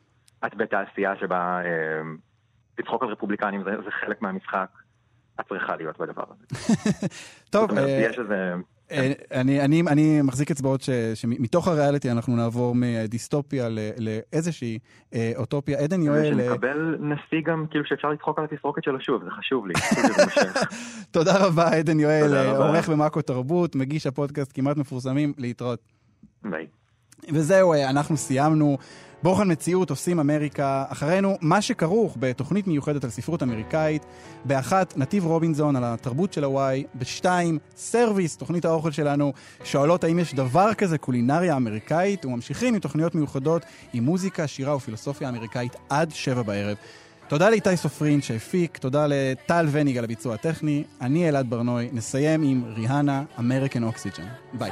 את 0.45 0.55
בתעשייה 0.55 1.15
שבה 1.19 1.61
אה, 1.65 2.01
לצחוק 2.79 3.03
על 3.03 3.09
רפובליקנים 3.09 3.63
זה, 3.63 3.71
זה 3.85 3.91
חלק 3.91 4.21
מהמשחק. 4.21 4.67
את 5.39 5.45
צריכה 5.49 5.75
להיות 5.75 5.99
בדבר 5.99 6.23
הזה. 6.29 6.45
טוב, 7.53 7.71
אומרת, 7.71 7.87
אה, 7.87 8.07
יש 8.09 8.19
איזה... 8.19 8.53
אה, 8.91 9.11
אני, 9.31 9.61
אני, 9.61 9.81
אני 9.81 10.21
מחזיק 10.21 10.51
אצבעות 10.51 10.81
ש, 10.81 10.89
שמתוך 11.13 11.67
הריאליטי 11.67 12.11
אנחנו 12.11 12.35
נעבור 12.35 12.75
מדיסטופיה 12.75 13.67
לאיזושהי 13.97 14.79
אה, 15.13 15.31
אוטופיה. 15.35 15.79
עדן 15.79 16.01
יואל... 16.01 16.33
ושנקבל 16.33 16.97
נשיא 16.99 17.41
גם, 17.45 17.65
כאילו 17.71 17.85
שאפשר 17.85 18.09
לצחוק 18.09 18.39
על 18.39 18.45
התסרוקת 18.51 18.83
שלו 18.83 19.01
שוב, 19.01 19.23
זה 19.23 19.29
חשוב 19.29 19.67
לי. 19.67 19.73
תודה 21.11 21.47
רבה, 21.47 21.69
עדן 21.69 21.99
יואל, 21.99 22.55
עורך 22.57 22.89
במאקו 22.89 23.21
תרבות, 23.21 23.75
מגיש 23.75 24.07
הפודקאסט 24.07 24.51
כמעט 24.55 24.77
מפורסמים, 24.77 25.33
להתראות. 25.37 25.79
ביי. 26.43 26.67
וזהו, 27.33 27.73
אה, 27.73 27.89
אנחנו 27.89 28.17
סיימנו. 28.17 28.77
בוחן 29.23 29.51
מציאות 29.51 29.89
עושים 29.89 30.19
אמריקה. 30.19 30.85
אחרינו, 30.89 31.37
מה 31.41 31.61
שכרוך 31.61 32.17
בתוכנית 32.19 32.67
מיוחדת 32.67 33.03
על 33.03 33.09
ספרות 33.09 33.43
אמריקאית. 33.43 34.05
באחת, 34.45 34.97
נתיב 34.97 35.25
רובינזון 35.25 35.75
על 35.75 35.83
התרבות 35.85 36.33
של 36.33 36.43
הוואי. 36.43 36.83
בשתיים, 36.95 37.59
סרוויס, 37.75 38.37
תוכנית 38.37 38.65
האוכל 38.65 38.91
שלנו, 38.91 39.33
שואלות 39.63 40.03
האם 40.03 40.19
יש 40.19 40.33
דבר 40.33 40.73
כזה 40.73 40.97
קולינריה 40.97 41.55
אמריקאית, 41.55 42.25
וממשיכים 42.25 42.73
עם 42.73 42.79
תוכניות 42.79 43.15
מיוחדות 43.15 43.65
עם 43.93 44.03
מוזיקה, 44.03 44.47
שירה 44.47 44.75
ופילוסופיה 44.75 45.29
אמריקאית 45.29 45.75
עד 45.89 46.11
שבע 46.11 46.41
בערב. 46.41 46.77
תודה 47.27 47.49
לאיתי 47.49 47.77
סופרין 47.77 48.21
שהפיק, 48.21 48.77
תודה 48.77 49.05
לטל 49.09 49.67
וניג 49.71 49.97
על 49.97 50.03
הביצוע 50.03 50.33
הטכני. 50.33 50.83
אני 51.01 51.29
אלעד 51.29 51.49
ברנוי, 51.49 51.89
נסיים 51.93 52.43
עם 52.43 52.63
ריהנה, 52.75 53.23
American 53.39 53.83
Oxygen. 53.83 54.27
ביי. 54.53 54.71